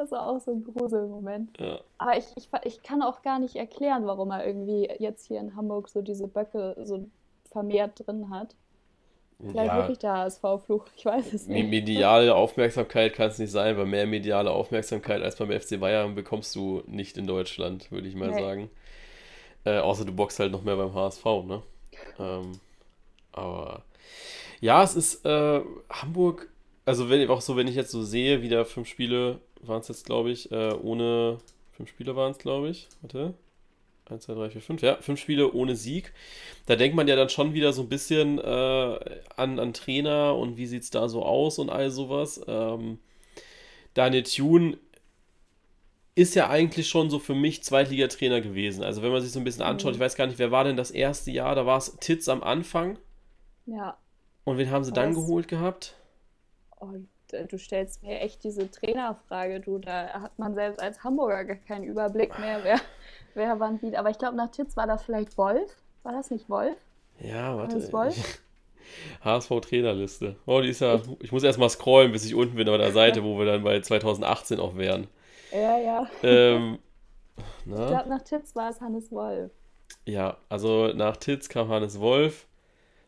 das 0.00 0.10
war 0.12 0.26
auch 0.26 0.40
so 0.40 0.52
ein 0.52 0.64
Gruselmoment. 0.64 1.58
Ja. 1.58 1.80
Aber 1.98 2.16
ich, 2.16 2.26
ich, 2.36 2.48
ich 2.64 2.82
kann 2.82 3.02
auch 3.02 3.22
gar 3.22 3.38
nicht 3.38 3.56
erklären, 3.56 4.06
warum 4.06 4.30
er 4.30 4.46
irgendwie 4.46 4.88
jetzt 4.98 5.26
hier 5.26 5.40
in 5.40 5.54
Hamburg 5.56 5.88
so 5.88 6.02
diese 6.02 6.26
Böcke 6.26 6.76
so 6.84 7.06
vermehrt 7.50 8.06
drin 8.06 8.30
hat. 8.30 8.54
Vielleicht 9.38 9.66
Ja, 9.68 9.76
wirklich 9.78 9.98
der 9.98 10.12
HSV-Fluch, 10.12 10.86
ich 10.96 11.04
weiß 11.06 11.32
es 11.32 11.46
nicht. 11.48 11.68
Mediale 11.70 12.34
Aufmerksamkeit 12.34 13.14
kann 13.14 13.28
es 13.30 13.38
nicht 13.38 13.50
sein, 13.50 13.76
weil 13.76 13.86
mehr 13.86 14.06
mediale 14.06 14.50
Aufmerksamkeit 14.50 15.22
als 15.22 15.36
beim 15.36 15.50
FC 15.50 15.80
Bayern 15.80 16.14
bekommst 16.14 16.54
du 16.54 16.82
nicht 16.86 17.16
in 17.16 17.26
Deutschland, 17.26 17.90
würde 17.90 18.06
ich 18.08 18.14
mal 18.14 18.30
Nee. 18.30 18.40
sagen. 18.40 18.70
Äh, 19.64 19.78
außer 19.78 20.04
du 20.04 20.12
boxst 20.12 20.38
halt 20.40 20.52
noch 20.52 20.62
mehr 20.62 20.76
beim 20.76 20.94
HSV, 20.94 21.24
ne? 21.46 21.62
Ähm, 22.18 22.52
aber 23.32 23.82
ja, 24.60 24.82
es 24.82 24.96
ist 24.96 25.24
äh, 25.26 25.60
Hamburg, 25.90 26.48
also 26.90 27.08
wenn 27.08 27.28
auch 27.30 27.40
so, 27.40 27.56
wenn 27.56 27.68
ich 27.68 27.74
jetzt 27.76 27.90
so 27.90 28.02
sehe, 28.02 28.42
wieder 28.42 28.64
fünf 28.64 28.88
Spiele 28.88 29.40
waren 29.62 29.80
es 29.80 29.88
jetzt, 29.88 30.04
glaube 30.06 30.30
ich, 30.30 30.50
äh, 30.52 30.72
ohne, 30.74 31.38
fünf 31.72 31.88
Spiele 31.90 32.16
waren 32.16 32.32
es, 32.32 32.38
glaube 32.38 32.68
ich, 32.68 32.88
warte, 33.02 33.34
1, 34.06 34.24
2, 34.24 34.34
3, 34.34 34.50
4, 34.50 34.60
5, 34.60 34.82
ja, 34.82 34.96
fünf 34.96 35.20
Spiele 35.20 35.52
ohne 35.52 35.76
Sieg. 35.76 36.12
Da 36.66 36.74
denkt 36.74 36.96
man 36.96 37.06
ja 37.06 37.14
dann 37.14 37.28
schon 37.28 37.54
wieder 37.54 37.72
so 37.72 37.82
ein 37.82 37.88
bisschen 37.88 38.38
äh, 38.38 38.98
an, 39.36 39.58
an 39.60 39.72
Trainer 39.72 40.34
und 40.36 40.56
wie 40.56 40.66
sieht 40.66 40.82
es 40.82 40.90
da 40.90 41.08
so 41.08 41.22
aus 41.24 41.58
und 41.60 41.70
all 41.70 41.90
sowas. 41.90 42.40
Ähm, 42.48 42.98
Daniel 43.94 44.24
Thune 44.24 44.78
ist 46.16 46.34
ja 46.34 46.48
eigentlich 46.50 46.88
schon 46.88 47.08
so 47.08 47.18
für 47.20 47.34
mich 47.36 47.62
Zweitligatrainer 47.62 48.40
gewesen. 48.40 48.82
Also 48.82 49.02
wenn 49.02 49.12
man 49.12 49.22
sich 49.22 49.30
so 49.30 49.38
ein 49.38 49.44
bisschen 49.44 49.62
anschaut, 49.62 49.92
Mhm. 49.92 49.94
ich 49.96 50.00
weiß 50.00 50.16
gar 50.16 50.26
nicht, 50.26 50.38
wer 50.40 50.50
war 50.50 50.64
denn 50.64 50.76
das 50.76 50.90
erste 50.90 51.30
Jahr? 51.30 51.54
Da 51.54 51.64
war 51.64 51.78
es 51.78 51.96
Titz 52.00 52.28
am 52.28 52.42
Anfang. 52.42 52.98
Ja, 53.66 53.96
Und 54.44 54.58
wen 54.58 54.70
haben 54.70 54.82
sie 54.84 54.92
dann 54.92 55.10
das- 55.14 55.16
geholt 55.22 55.46
gehabt? 55.46 55.94
Und 56.80 57.08
äh, 57.32 57.46
du 57.46 57.58
stellst 57.58 58.02
mir 58.02 58.20
echt 58.20 58.42
diese 58.44 58.70
Trainerfrage, 58.70 59.60
du, 59.60 59.78
da 59.78 60.08
hat 60.20 60.38
man 60.38 60.54
selbst 60.54 60.80
als 60.80 61.04
Hamburger 61.04 61.44
gar 61.44 61.56
keinen 61.56 61.84
Überblick 61.84 62.38
mehr, 62.38 62.60
wer, 62.64 62.80
wer 63.34 63.60
wann 63.60 63.80
wie. 63.82 63.96
Aber 63.96 64.10
ich 64.10 64.18
glaube, 64.18 64.36
nach 64.36 64.50
Titz 64.50 64.76
war 64.76 64.86
das 64.86 65.04
vielleicht 65.04 65.38
Wolf. 65.38 65.76
War 66.02 66.12
das 66.12 66.30
nicht 66.30 66.48
Wolf? 66.50 66.76
Ja, 67.20 67.56
warte. 67.56 67.74
Hannes 67.74 67.92
Wolf? 67.92 68.42
HSV-Trainerliste. 69.22 70.36
Oh, 70.46 70.60
die 70.60 70.70
ist 70.70 70.80
ja. 70.80 71.00
Ich 71.20 71.30
muss 71.30 71.44
erst 71.44 71.58
mal 71.58 71.68
scrollen, 71.68 72.10
bis 72.10 72.24
ich 72.24 72.34
unten 72.34 72.56
bin 72.56 72.68
auf 72.68 72.78
der 72.78 72.92
Seite, 72.92 73.22
wo 73.22 73.38
wir 73.38 73.46
dann 73.46 73.62
bei 73.62 73.80
2018 73.80 74.58
auch 74.58 74.76
wären. 74.76 75.06
Ja, 75.52 75.78
ja. 75.78 76.10
Ähm, 76.22 76.78
Ich 77.36 77.66
na? 77.66 77.86
glaube, 77.86 78.08
nach 78.08 78.22
Titz 78.22 78.54
war 78.56 78.70
es 78.70 78.80
Hannes 78.80 79.10
Wolf. 79.12 79.52
Ja, 80.06 80.38
also 80.48 80.88
nach 80.88 81.16
Titz 81.16 81.48
kam 81.48 81.68
Hannes 81.68 82.00
Wolf. 82.00 82.46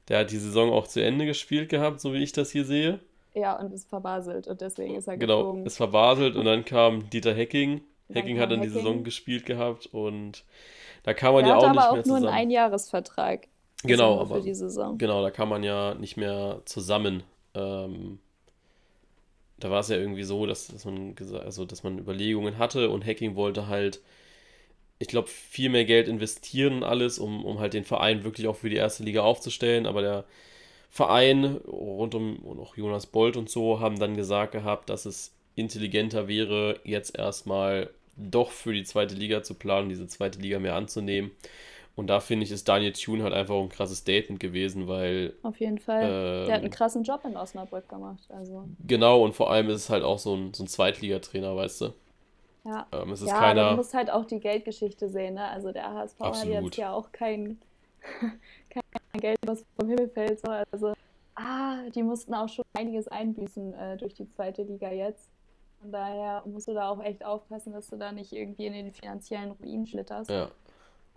Der 0.09 0.21
hat 0.21 0.31
die 0.31 0.39
Saison 0.39 0.73
auch 0.73 0.87
zu 0.87 1.03
Ende 1.03 1.27
gespielt 1.27 1.69
gehabt, 1.69 2.01
so 2.01 2.13
wie 2.13 2.23
ich 2.23 2.33
das 2.33 2.51
hier 2.51 2.65
sehe. 2.65 3.01
Ja, 3.35 3.59
und 3.59 3.73
ist 3.73 3.89
verbaselt 3.89 4.47
und 4.49 4.61
deswegen 4.61 4.95
ist 4.95 5.07
er 5.09 5.17
Genau, 5.17 5.45
geflogen. 5.45 5.67
ist 5.67 5.77
verbaselt 5.77 6.37
und 6.37 6.45
dann 6.45 6.65
kam 6.65 7.09
Dieter 7.11 7.35
Hecking. 7.35 7.83
Dann 8.09 8.15
Hecking 8.17 8.37
kam 8.37 8.43
hat 8.43 8.51
dann 8.51 8.61
die. 8.63 8.69
Saison 8.69 9.05
gespielt 9.05 9.47
gehabt 9.47 9.87
und 9.87 10.45
da 11.05 11.15
kann 11.15 11.35
man 11.35 11.47
ja 11.47 11.57
auch 11.57 11.69
aber 11.69 11.73
nicht 11.73 11.91
auch 11.91 11.93
mehr 11.93 12.03
nur 12.05 12.17
einen 12.17 12.25
zusammen. 12.25 12.35
Einjahresvertrag. 12.35 13.49
Genau, 13.85 14.19
er 14.19 14.21
aber 14.21 14.37
für 14.37 14.43
die 14.43 14.55
Saison. 14.55 14.99
genau, 14.99 15.23
da 15.23 15.31
kann 15.31 15.49
man 15.49 15.63
ja 15.63 15.95
nicht 15.95 16.17
mehr 16.17 16.63
zusammen. 16.67 17.23
Ähm, 17.55 18.21
da 19.59 19.71
war 19.71 19.81
es 19.81 19.89
ja 19.89 19.97
irgendwie 19.97 20.25
so, 20.25 20.47
dass, 20.47 20.67
dass 20.69 20.85
man 20.85 21.15
gesagt, 21.15 21.45
also 21.45 21.65
dass 21.65 21.83
man 21.83 21.99
Überlegungen 21.99 22.59
hatte 22.59 22.91
und 22.91 23.07
Hacking 23.07 23.37
wollte 23.37 23.69
halt, 23.69 24.01
ich 24.99 25.09
glaube, 25.09 25.29
viel 25.29 25.69
mehr 25.71 25.85
Geld 25.85 26.09
investieren 26.09 26.83
alles, 26.85 27.19
um, 27.19 27.45
um 27.45 27.59
halt 27.61 27.75
den 27.75 27.85
Verein 27.85 28.25
wirklich 28.25 28.47
auch 28.49 28.57
für 28.57 28.71
die 28.71 28.77
erste 28.77 29.03
Liga 29.05 29.23
aufzustellen. 29.23 29.87
Aber 29.87 30.01
der 30.03 30.25
Verein 30.93 31.57
rund 31.67 32.15
um 32.15 32.37
und 32.41 32.61
auch 32.61 32.77
Jonas 32.77 33.07
Bolt 33.07 33.39
und 33.39 33.49
so 33.49 33.81
haben 33.81 33.99
dann 33.99 34.15
gesagt 34.15 34.53
gehabt, 34.53 34.91
dass 34.91 35.07
es 35.07 35.35
intelligenter 35.55 36.29
wäre, 36.29 36.81
jetzt 36.85 37.19
erstmal 37.19 37.89
doch 38.19 38.51
für 38.51 38.75
die 38.75 38.85
zweite 38.85 39.15
Liga 39.15 39.43
zu 39.43 39.55
planen, 39.55 39.89
diese 39.89 40.07
zweite 40.07 40.39
Liga 40.39 40.59
mehr 40.59 40.75
anzunehmen. 40.75 41.31
Und 41.97 42.09
da 42.09 42.21
finde 42.21 42.45
ich, 42.45 42.53
ist 42.53 42.69
Daniel 42.69 42.93
Thune 42.93 43.23
halt 43.23 43.33
einfach 43.33 43.55
ein 43.57 43.71
krasses 43.71 43.99
Statement 43.99 44.39
gewesen, 44.39 44.87
weil. 44.87 45.33
Auf 45.43 45.59
jeden 45.61 45.79
Fall. 45.79 46.03
Ähm, 46.03 46.47
Der 46.47 46.55
hat 46.57 46.63
einen 46.63 46.71
krassen 46.71 47.05
Job 47.05 47.23
in 47.25 47.39
Osnabrück 47.39 47.89
gemacht. 47.89 48.23
Also. 48.29 48.69
Genau, 48.87 49.23
und 49.23 49.35
vor 49.35 49.51
allem 49.51 49.71
ist 49.71 49.77
es 49.77 49.91
halt 49.91 50.03
auch 50.03 50.19
so 50.19 50.35
ein, 50.35 50.53
so 50.53 50.65
ein 50.65 50.67
Zweitligatrainer, 50.67 51.57
weißt 51.57 51.81
du? 51.81 51.95
Ja, 52.65 52.87
ähm, 52.93 53.13
es 53.13 53.23
ist 53.23 53.29
ja 53.29 53.39
keiner... 53.39 53.65
man 53.65 53.77
muss 53.77 53.95
halt 53.95 54.11
auch 54.11 54.27
die 54.27 54.41
Geldgeschichte 54.41 55.09
sehen. 55.09 55.35
Ne? 55.35 55.49
Also 55.49 55.73
der 55.73 55.91
HSV 55.93 56.21
Absolut. 56.21 56.57
hat 56.57 56.65
jetzt 56.65 56.77
ja 56.77 56.93
auch 56.93 57.13
kein, 57.13 57.59
kein 58.21 58.39
Geld, 59.21 59.39
was 59.47 59.65
vom 59.79 59.89
Himmel 59.89 60.09
fällt. 60.09 60.41
So. 60.41 60.51
Also, 60.73 60.93
ah, 61.35 61.79
die 61.95 62.03
mussten 62.03 62.35
auch 62.35 62.49
schon 62.49 62.65
einiges 62.75 63.09
einbüßen 63.09 63.75
äh, 63.75 63.97
durch 63.97 64.15
die 64.15 64.29
zweite 64.29 64.63
Liga 64.63 64.91
jetzt. 64.91 65.29
Von 65.81 65.93
daher 65.93 66.43
musst 66.47 66.69
du 66.69 66.75
da 66.75 66.89
auch 66.89 67.03
echt 67.03 67.25
aufpassen, 67.25 67.73
dass 67.73 67.89
du 67.89 67.97
da 67.97 68.13
nicht 68.13 68.33
irgendwie 68.33 68.67
in 68.67 68.73
den 68.73 68.93
finanziellen 68.93 69.51
Ruin 69.53 69.87
schlitterst. 69.87 70.31
Ja. 70.31 70.49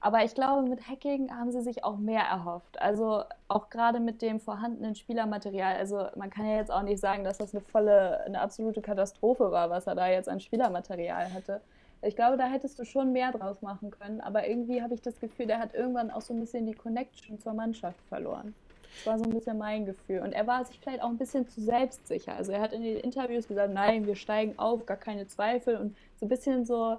Aber 0.01 0.23
ich 0.23 0.35
glaube, 0.35 0.67
mit 0.67 0.87
Hacking 0.87 1.31
haben 1.31 1.51
sie 1.51 1.61
sich 1.61 1.83
auch 1.83 1.97
mehr 1.97 2.23
erhofft. 2.23 2.79
Also 2.81 3.23
auch 3.47 3.69
gerade 3.69 3.99
mit 3.99 4.21
dem 4.21 4.39
vorhandenen 4.39 4.95
Spielermaterial. 4.95 5.77
Also 5.77 6.07
man 6.15 6.29
kann 6.29 6.45
ja 6.45 6.57
jetzt 6.57 6.71
auch 6.71 6.83
nicht 6.83 6.99
sagen, 6.99 7.23
dass 7.23 7.37
das 7.37 7.55
eine 7.55 7.61
volle, 7.61 8.23
eine 8.25 8.41
absolute 8.41 8.81
Katastrophe 8.81 9.51
war, 9.51 9.69
was 9.69 9.87
er 9.87 9.95
da 9.95 10.07
jetzt 10.07 10.29
an 10.29 10.39
Spielermaterial 10.39 11.33
hatte. 11.33 11.61
Ich 12.05 12.15
glaube, 12.15 12.37
da 12.37 12.47
hättest 12.47 12.77
du 12.79 12.85
schon 12.85 13.11
mehr 13.11 13.31
draus 13.31 13.61
machen 13.61 13.91
können. 13.91 14.21
Aber 14.21 14.47
irgendwie 14.47 14.81
habe 14.81 14.93
ich 14.93 15.01
das 15.01 15.19
Gefühl, 15.19 15.47
der 15.47 15.59
hat 15.59 15.73
irgendwann 15.73 16.11
auch 16.11 16.21
so 16.21 16.33
ein 16.33 16.39
bisschen 16.39 16.65
die 16.65 16.73
Connection 16.73 17.39
zur 17.39 17.53
Mannschaft 17.53 17.99
verloren. 18.09 18.53
Das 18.97 19.07
war 19.07 19.17
so 19.19 19.25
ein 19.25 19.31
bisschen 19.31 19.57
mein 19.57 19.85
Gefühl. 19.85 20.19
Und 20.19 20.31
er 20.31 20.47
war 20.47 20.63
sich 20.65 20.79
vielleicht 20.79 21.01
auch 21.01 21.09
ein 21.09 21.17
bisschen 21.17 21.47
zu 21.49 21.61
selbstsicher. 21.61 22.35
Also 22.35 22.51
er 22.51 22.61
hat 22.61 22.73
in 22.73 22.83
den 22.83 22.97
Interviews 22.97 23.47
gesagt, 23.47 23.73
nein, 23.73 24.05
wir 24.05 24.15
steigen 24.15 24.57
auf, 24.57 24.85
gar 24.85 24.97
keine 24.97 25.27
Zweifel. 25.27 25.75
Und 25.77 25.95
so 26.19 26.25
ein 26.25 26.29
bisschen 26.29 26.65
so, 26.65 26.97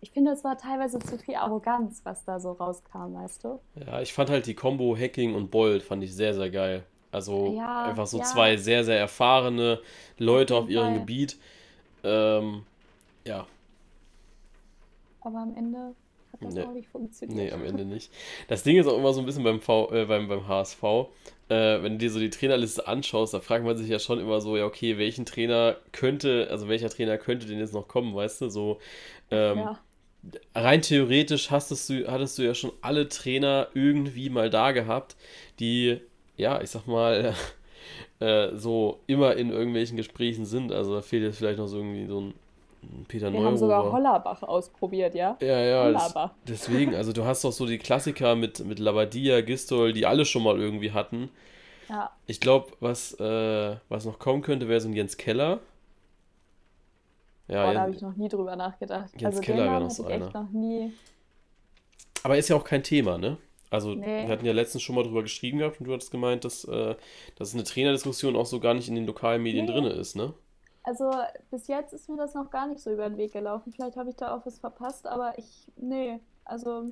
ich 0.00 0.10
finde, 0.10 0.32
es 0.32 0.44
war 0.44 0.56
teilweise 0.56 0.98
zu 0.98 1.18
viel 1.18 1.34
Arroganz, 1.34 2.00
was 2.04 2.24
da 2.24 2.38
so 2.38 2.52
rauskam, 2.52 3.14
weißt 3.14 3.44
du? 3.44 3.60
Ja, 3.86 4.00
ich 4.00 4.12
fand 4.12 4.30
halt 4.30 4.46
die 4.46 4.54
Combo 4.54 4.96
Hacking 4.96 5.34
und 5.34 5.50
Bold 5.50 5.82
fand 5.82 6.02
ich 6.02 6.14
sehr, 6.14 6.34
sehr 6.34 6.50
geil. 6.50 6.84
Also 7.10 7.54
ja, 7.56 7.84
einfach 7.84 8.06
so 8.06 8.18
ja. 8.18 8.24
zwei 8.24 8.56
sehr, 8.56 8.82
sehr 8.84 8.98
erfahrene 8.98 9.80
Leute 10.18 10.56
auf, 10.56 10.68
ihrem. 10.68 10.94
Gebiet. 10.94 11.38
Ähm, 12.02 12.64
ja. 13.24 13.46
Aber 15.24 15.38
am 15.38 15.56
Ende 15.56 15.94
hat 16.32 16.42
das 16.42 16.54
nee. 16.54 16.62
auch 16.62 16.72
nicht 16.72 16.88
funktioniert. 16.88 17.36
Nee, 17.36 17.52
am 17.52 17.64
Ende 17.64 17.84
nicht. 17.84 18.12
Das 18.48 18.62
Ding 18.62 18.76
ist 18.76 18.86
auch 18.86 18.98
immer 18.98 19.12
so 19.12 19.20
ein 19.20 19.26
bisschen 19.26 19.42
beim, 19.42 19.60
v, 19.60 19.90
äh, 19.92 20.04
beim, 20.04 20.28
beim 20.28 20.46
HSV, 20.46 20.82
äh, 21.48 21.82
wenn 21.82 21.92
du 21.92 21.98
dir 21.98 22.10
so 22.10 22.18
die 22.20 22.30
Trainerliste 22.30 22.86
anschaust, 22.86 23.34
da 23.34 23.40
fragt 23.40 23.64
man 23.64 23.76
sich 23.76 23.88
ja 23.88 23.98
schon 23.98 24.20
immer 24.20 24.40
so, 24.40 24.56
ja, 24.56 24.66
okay, 24.66 24.98
welchen 24.98 25.24
Trainer 25.24 25.76
könnte, 25.92 26.48
also 26.50 26.68
welcher 26.68 26.90
Trainer 26.90 27.18
könnte 27.18 27.46
denn 27.46 27.58
jetzt 27.58 27.74
noch 27.74 27.88
kommen, 27.88 28.14
weißt 28.14 28.42
du? 28.42 28.50
So, 28.50 28.78
ähm, 29.30 29.58
ja. 29.58 29.78
rein 30.54 30.82
theoretisch 30.82 31.50
hattest 31.50 31.88
du, 31.88 32.06
hattest 32.06 32.38
du 32.38 32.42
ja 32.42 32.54
schon 32.54 32.72
alle 32.82 33.08
Trainer 33.08 33.68
irgendwie 33.74 34.28
mal 34.28 34.50
da 34.50 34.72
gehabt, 34.72 35.16
die, 35.60 36.00
ja, 36.36 36.60
ich 36.60 36.70
sag 36.70 36.86
mal, 36.86 37.34
äh, 38.20 38.56
so 38.56 39.00
immer 39.06 39.36
in 39.36 39.50
irgendwelchen 39.50 39.96
Gesprächen 39.96 40.44
sind. 40.44 40.72
Also 40.72 40.94
da 40.94 41.02
fehlt 41.02 41.22
jetzt 41.22 41.38
vielleicht 41.38 41.58
noch 41.58 41.68
so 41.68 41.78
irgendwie 41.78 42.06
so 42.06 42.20
ein 42.20 42.34
Peter 43.08 43.32
Wir 43.32 43.42
haben 43.42 43.56
sogar 43.56 43.90
Hollerbach 43.90 44.42
ausprobiert, 44.42 45.14
ja? 45.14 45.36
Ja, 45.40 45.60
ja. 45.60 45.92
Das, 45.92 46.14
deswegen, 46.48 46.94
also 46.94 47.12
du 47.12 47.24
hast 47.24 47.44
doch 47.44 47.52
so 47.52 47.66
die 47.66 47.78
Klassiker 47.78 48.34
mit, 48.34 48.64
mit 48.64 48.78
Labadia, 48.78 49.40
Gistol, 49.40 49.92
die 49.92 50.06
alle 50.06 50.24
schon 50.24 50.42
mal 50.42 50.58
irgendwie 50.58 50.92
hatten. 50.92 51.30
Ja. 51.88 52.10
Ich 52.26 52.40
glaube, 52.40 52.72
was, 52.80 53.18
äh, 53.20 53.76
was 53.88 54.04
noch 54.04 54.18
kommen 54.18 54.42
könnte, 54.42 54.68
wäre 54.68 54.80
so 54.80 54.88
ein 54.88 54.94
Jens 54.94 55.16
Keller. 55.16 55.60
Ja, 57.48 57.66
Boah, 57.66 57.74
da 57.74 57.80
habe 57.82 57.92
ich 57.92 58.00
noch 58.00 58.16
nie 58.16 58.28
drüber 58.28 58.56
nachgedacht. 58.56 59.10
Jens 59.12 59.36
also 59.36 59.40
Keller 59.40 59.64
wäre 59.64 59.80
noch 59.80 59.90
so 59.90 60.06
einer. 60.06 60.30
Noch 60.30 60.50
nie... 60.50 60.92
Aber 62.22 62.38
ist 62.38 62.48
ja 62.48 62.56
auch 62.56 62.64
kein 62.64 62.82
Thema, 62.82 63.18
ne? 63.18 63.36
Also, 63.68 63.94
nee. 63.94 64.06
wir 64.06 64.28
hatten 64.28 64.46
ja 64.46 64.52
letztens 64.52 64.82
schon 64.82 64.94
mal 64.94 65.02
drüber 65.02 65.22
geschrieben 65.22 65.58
gehabt 65.58 65.80
und 65.80 65.86
du 65.86 65.92
hattest 65.92 66.10
gemeint, 66.10 66.44
dass, 66.44 66.64
äh, 66.64 66.94
dass 67.36 67.54
eine 67.54 67.64
Trainerdiskussion 67.64 68.36
auch 68.36 68.46
so 68.46 68.60
gar 68.60 68.72
nicht 68.72 68.88
in 68.88 68.94
den 68.94 69.04
lokalen 69.04 69.42
Medien 69.42 69.66
nee. 69.66 69.72
drin 69.72 69.84
ist, 69.84 70.14
ne? 70.16 70.32
Also 70.84 71.10
bis 71.50 71.66
jetzt 71.66 71.94
ist 71.94 72.10
mir 72.10 72.16
das 72.16 72.34
noch 72.34 72.50
gar 72.50 72.66
nicht 72.66 72.80
so 72.80 72.92
über 72.92 73.08
den 73.08 73.16
Weg 73.16 73.32
gelaufen. 73.32 73.72
Vielleicht 73.72 73.96
habe 73.96 74.10
ich 74.10 74.16
da 74.16 74.36
auch 74.36 74.44
was 74.44 74.58
verpasst, 74.58 75.06
aber 75.06 75.38
ich, 75.38 75.72
nee, 75.76 76.20
also 76.44 76.90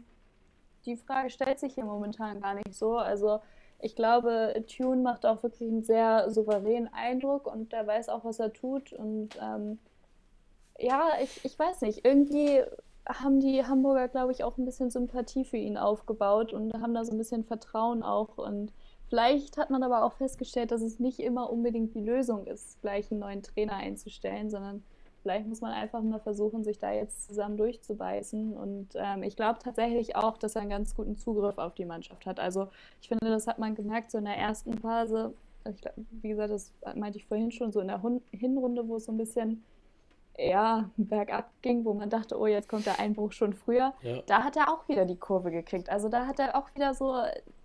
die 0.87 0.97
Frage 0.97 1.31
stellt 1.31 1.61
sich 1.61 1.75
hier 1.75 1.85
momentan 1.85 2.41
gar 2.41 2.55
nicht 2.55 2.75
so. 2.75 2.97
Also 2.97 3.41
ich 3.79 3.95
glaube, 3.95 4.65
Tune 4.67 5.03
macht 5.03 5.27
auch 5.27 5.43
wirklich 5.43 5.69
einen 5.69 5.83
sehr 5.83 6.31
souveränen 6.31 6.89
Eindruck 6.93 7.47
und 7.47 7.73
der 7.73 7.87
weiß 7.87 8.09
auch, 8.09 8.25
was 8.25 8.41
er 8.41 8.53
tut. 8.53 8.93
Und 8.95 9.39
ähm, 9.41 9.79
ja, 10.79 11.11
ich, 11.23 11.45
ich 11.45 11.59
weiß 11.59 11.83
nicht, 11.83 12.05
irgendwie 12.07 12.63
haben 13.07 13.41
die 13.41 13.67
Hamburger, 13.67 14.09
glaube 14.09 14.33
ich, 14.33 14.43
auch 14.43 14.57
ein 14.57 14.65
bisschen 14.65 14.91
Sympathie 14.91 15.45
für 15.45 15.57
ihn 15.59 15.77
aufgebaut 15.77 16.53
und 16.53 16.73
haben 16.81 16.95
da 16.95 17.05
so 17.05 17.13
ein 17.13 17.19
bisschen 17.19 17.45
Vertrauen 17.45 18.03
auch. 18.03 18.39
Und 18.39 18.73
Vielleicht 19.13 19.59
hat 19.59 19.69
man 19.69 19.83
aber 19.83 20.05
auch 20.05 20.15
festgestellt, 20.15 20.71
dass 20.71 20.81
es 20.81 20.99
nicht 20.99 21.21
immer 21.21 21.51
unbedingt 21.51 21.95
die 21.95 22.01
Lösung 22.01 22.47
ist, 22.47 22.81
gleich 22.81 23.11
einen 23.11 23.21
neuen 23.21 23.43
Trainer 23.43 23.75
einzustellen, 23.75 24.49
sondern 24.49 24.83
vielleicht 25.21 25.47
muss 25.47 25.61
man 25.61 25.73
einfach 25.73 26.01
mal 26.01 26.19
versuchen, 26.19 26.65
sich 26.65 26.79
da 26.79 26.93
jetzt 26.93 27.27
zusammen 27.27 27.59
durchzubeißen. 27.59 28.57
Und 28.57 28.89
ähm, 28.95 29.23
ich 29.23 29.37
glaube 29.37 29.59
tatsächlich 29.63 30.17
auch, 30.17 30.39
dass 30.39 30.55
er 30.55 30.63
einen 30.63 30.71
ganz 30.71 30.95
guten 30.95 31.19
Zugriff 31.19 31.59
auf 31.59 31.75
die 31.75 31.85
Mannschaft 31.85 32.25
hat. 32.25 32.41
Also 32.41 32.69
ich 33.03 33.09
finde, 33.09 33.29
das 33.29 33.47
hat 33.47 33.59
man 33.59 33.75
gemerkt, 33.75 34.11
so 34.11 34.17
in 34.17 34.25
der 34.25 34.39
ersten 34.39 34.79
Phase, 34.79 35.35
ich 35.71 35.83
glaub, 35.83 35.93
wie 36.23 36.31
gesagt, 36.31 36.51
das 36.51 36.73
meinte 36.97 37.19
ich 37.19 37.27
vorhin 37.27 37.53
schon, 37.53 37.71
so 37.71 37.81
in 37.81 37.89
der 37.89 38.01
Hinrunde, 38.31 38.89
wo 38.89 38.97
es 38.97 39.05
so 39.05 39.13
ein 39.13 39.19
bisschen 39.19 39.63
ja, 40.39 40.91
bergab 40.97 41.51
ging, 41.63 41.85
wo 41.85 41.95
man 41.95 42.11
dachte, 42.11 42.39
oh, 42.39 42.47
jetzt 42.47 42.69
kommt 42.69 42.87
der 42.87 42.99
Einbruch 42.99 43.33
schon 43.33 43.53
früher, 43.53 43.93
ja. 44.03 44.23
da 44.27 44.43
hat 44.43 44.57
er 44.57 44.73
auch 44.73 44.89
wieder 44.89 45.05
die 45.05 45.19
Kurve 45.19 45.51
gekriegt. 45.51 45.91
Also 45.91 46.09
da 46.09 46.27
hat 46.27 46.39
er 46.39 46.57
auch 46.57 46.75
wieder 46.75 46.95
so 46.95 47.15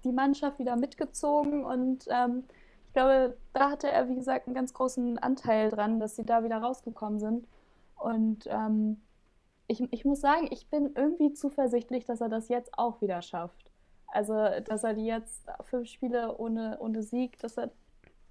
die 0.04 0.12
Mannschaft 0.12 0.60
wieder 0.60 0.76
mitgezogen 0.76 1.64
und 1.64 2.06
ähm, 2.10 2.44
ich 2.88 2.94
glaube, 2.94 3.38
da 3.54 3.70
hatte 3.70 3.90
er, 3.92 4.10
wie 4.10 4.16
gesagt, 4.16 4.48
einen 4.48 4.56
ganz 4.56 4.74
großen 4.74 5.20
Anteil 5.20 5.70
dran, 5.70 6.00
dass 6.00 6.16
sie 6.16 6.26
da 6.26 6.44
wieder 6.44 6.58
rausgekommen 6.58 7.20
sind. 7.20 7.48
Und 7.96 8.48
ähm, 8.48 9.02
ich, 9.68 9.82
ich 9.92 10.06
muss 10.06 10.22
sagen, 10.22 10.48
ich 10.52 10.68
bin 10.70 10.94
irgendwie 10.96 11.34
zuversichtlich, 11.34 12.06
dass 12.06 12.22
er 12.22 12.30
das 12.30 12.48
jetzt 12.50 12.78
auch 12.78 13.02
wieder 13.02 13.22
schafft. 13.22 13.72
Also, 14.08 14.34
dass 14.64 14.84
er 14.84 14.94
die 14.94 15.06
jetzt 15.06 15.46
fünf 15.64 15.90
Spiele 15.90 16.38
ohne, 16.38 16.78
ohne 16.80 17.04
Sieg, 17.04 17.38
dass 17.40 17.58
er, 17.58 17.70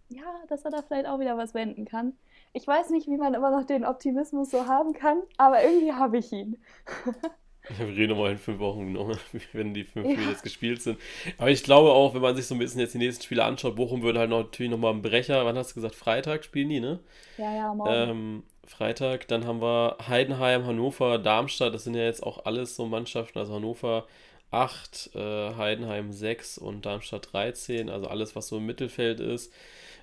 ja, 0.09 0.25
dass 0.49 0.65
er 0.65 0.71
da 0.71 0.83
vielleicht 0.83 1.07
auch 1.07 1.21
wieder 1.21 1.37
was 1.37 1.55
wenden 1.55 1.85
kann. 1.85 2.15
Ich 2.57 2.67
weiß 2.67 2.89
nicht, 2.89 3.07
wie 3.07 3.19
man 3.19 3.35
immer 3.35 3.51
noch 3.51 3.67
den 3.67 3.85
Optimismus 3.85 4.51
so 4.51 4.67
haben 4.67 4.95
kann, 4.95 5.19
aber 5.37 5.63
irgendwie 5.63 5.93
habe 5.93 6.17
ich 6.17 6.33
ihn. 6.33 6.57
Wir 7.77 7.87
reden 7.89 8.11
nochmal 8.11 8.33
in 8.33 8.39
fünf 8.39 8.61
Wochen, 8.61 8.97
wenn 9.53 9.75
die 9.75 9.85
fünf 9.85 10.07
Spiele 10.07 10.23
ja. 10.23 10.31
jetzt 10.31 10.43
gespielt 10.43 10.81
sind. 10.81 10.99
Aber 11.37 11.51
ich 11.51 11.65
glaube 11.65 11.91
auch, 11.91 12.15
wenn 12.15 12.23
man 12.23 12.35
sich 12.35 12.47
so 12.47 12.55
ein 12.55 12.59
bisschen 12.59 12.81
jetzt 12.81 12.95
die 12.95 12.99
nächsten 12.99 13.23
Spiele 13.23 13.45
anschaut, 13.45 13.77
Bochum 13.77 14.01
würde 14.01 14.21
halt 14.21 14.31
noch, 14.31 14.45
natürlich 14.45 14.71
nochmal 14.71 14.93
einen 14.93 15.03
Brecher, 15.03 15.45
wann 15.45 15.59
hast 15.59 15.73
du 15.73 15.75
gesagt, 15.75 15.97
Freitag 15.97 16.45
spielen 16.45 16.71
die, 16.71 16.81
ne? 16.81 17.01
Ja, 17.37 17.55
ja, 17.55 17.75
morgen. 17.75 17.93
Ähm, 17.93 18.43
Freitag, 18.65 19.29
dann 19.29 19.45
haben 19.45 19.61
wir 19.61 19.99
Heidenheim, 20.09 20.65
Hannover, 20.65 21.19
Darmstadt, 21.19 21.75
das 21.75 21.85
sind 21.85 21.95
ja 21.95 22.05
jetzt 22.05 22.23
auch 22.23 22.47
alles 22.47 22.75
so 22.75 22.87
Mannschaften, 22.87 23.39
also 23.39 23.53
Hannover 23.53 24.07
8, 24.51 25.11
äh, 25.15 25.55
Heidenheim 25.57 26.11
6 26.11 26.57
und 26.57 26.87
Darmstadt 26.87 27.33
13, 27.33 27.91
also 27.91 28.07
alles, 28.07 28.35
was 28.35 28.49
so 28.49 28.57
im 28.57 28.65
Mittelfeld 28.65 29.21
ist. 29.21 29.53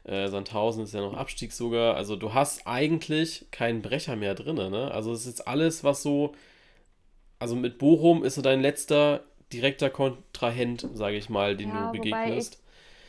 Äh, 0.04 0.28
Sandhausen 0.28 0.84
ist 0.84 0.94
ja 0.94 1.02
noch 1.02 1.16
Abstieg 1.16 1.54
sogar. 1.54 1.96
Also 1.96 2.16
du 2.16 2.34
hast 2.34 2.68
eigentlich 2.68 3.48
keinen 3.52 3.82
Brecher 3.82 4.16
mehr 4.16 4.36
drin. 4.36 4.56
Ne? 4.56 4.92
Also 4.92 5.14
es 5.14 5.22
ist 5.22 5.38
jetzt 5.38 5.48
alles, 5.48 5.84
was 5.84 6.04
so. 6.04 6.34
Also 7.40 7.56
mit 7.56 7.78
Bochum 7.78 8.24
ist 8.24 8.36
so 8.36 8.42
dein 8.42 8.62
letzter 8.62 9.22
direkter 9.52 9.90
Kontrahent, 9.90 10.88
sage 10.94 11.16
ich 11.16 11.30
mal, 11.30 11.56
den 11.56 11.70
ja, 11.70 11.88
du 11.88 11.92
begegnest. 11.92 12.62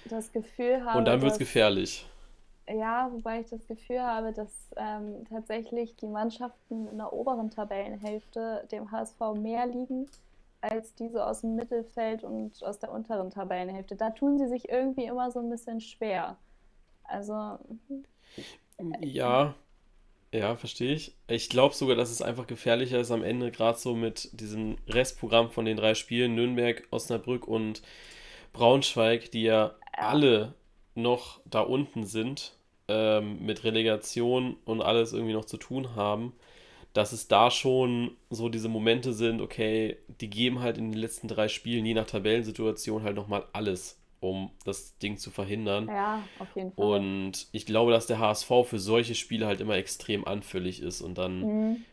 das 0.05 0.33
Gefühl 0.33 0.85
habe. 0.85 0.99
Und 0.99 1.07
dann 1.07 1.23
wird 1.23 1.33
es 1.33 1.39
gefährlich. 1.39 2.07
Ja, 2.69 3.11
wobei 3.13 3.41
ich 3.41 3.49
das 3.49 3.67
Gefühl 3.67 4.01
habe, 4.01 4.33
dass 4.33 4.51
ähm, 4.77 5.25
tatsächlich 5.29 5.97
die 5.97 6.07
Mannschaften 6.07 6.89
in 6.89 6.97
der 6.97 7.13
oberen 7.13 7.51
Tabellenhälfte 7.51 8.67
dem 8.73 8.91
HSV 8.91 9.21
mehr 9.37 9.67
liegen 9.67 10.07
als 10.63 10.95
diese 10.95 11.27
aus 11.27 11.43
dem 11.43 11.57
Mittelfeld 11.57 12.25
und 12.25 12.65
aus 12.65 12.79
der 12.79 12.91
unteren 12.91 13.31
Tabellenhälfte. 13.31 13.97
Da 13.97 14.11
tun 14.11 14.39
sie 14.39 14.49
sich 14.49 14.71
irgendwie 14.71 15.05
immer 15.05 15.31
so 15.31 15.41
ein 15.41 15.51
bisschen 15.51 15.81
schwer. 15.81 16.39
Also. 17.05 17.59
Ja, 19.01 19.55
ja, 20.35 20.57
verstehe 20.57 20.93
ich. 20.95 21.15
Ich 21.29 21.49
glaube 21.49 21.77
sogar, 21.77 21.95
dass 21.95 22.11
es 22.11 22.21
einfach 22.21 22.49
gefährlicher 22.49 22.99
ist 22.99 23.13
am 23.13 23.23
Ende, 23.23 23.53
gerade 23.53 23.79
so 23.79 23.95
mit 23.95 24.31
diesem 24.33 24.79
Restprogramm 24.89 25.51
von 25.51 25.65
den 25.65 25.77
drei 25.77 25.95
Spielen, 25.95 26.35
Nürnberg, 26.35 26.83
Osnabrück 26.91 27.47
und 27.47 27.83
Braunschweig, 28.53 29.31
die 29.31 29.43
ja, 29.43 29.77
ja. 29.97 30.09
alle 30.09 30.55
noch 30.97 31.41
da 31.45 31.61
unten 31.61 32.05
sind, 32.05 32.57
ähm, 32.89 33.47
mit 33.47 33.63
Relegation 33.63 34.57
und 34.65 34.83
alles 34.83 35.13
irgendwie 35.13 35.35
noch 35.35 35.45
zu 35.45 35.57
tun 35.57 35.95
haben, 35.95 36.33
dass 36.95 37.13
es 37.13 37.29
da 37.29 37.53
schon 37.53 38.17
so 38.29 38.49
diese 38.49 38.69
Momente 38.69 39.13
sind, 39.13 39.41
okay, 39.41 39.99
die 40.21 40.31
geben 40.31 40.61
halt 40.61 40.79
in 40.79 40.91
den 40.91 41.01
letzten 41.01 41.29
drei 41.29 41.47
Spielen, 41.47 41.87
je 41.87 41.95
nach 41.95 42.07
Tabellensituation, 42.07 43.05
halt 43.05 43.15
nochmal 43.15 43.47
alles 43.53 44.01
um 44.25 44.51
das 44.65 44.97
Ding 44.99 45.17
zu 45.19 45.31
verhindern. 45.31 45.89
Ja, 45.89 46.23
auf 46.39 46.49
jeden 46.57 46.73
Fall. 46.73 46.85
Und 46.85 47.47
ich 47.53 47.67
glaube, 47.67 47.93
dass 47.93 48.07
der 48.07 48.19
HSV 48.19 48.51
für 48.65 48.79
solche 48.79 49.15
Spiele 49.15 49.47
halt 49.47 49.61
immer 49.61 49.75
extrem 49.77 50.27
anfällig 50.27 50.81
ist 50.83 51.01
und 51.03 51.19
dann, 51.19 51.41
Mhm. 51.41 51.85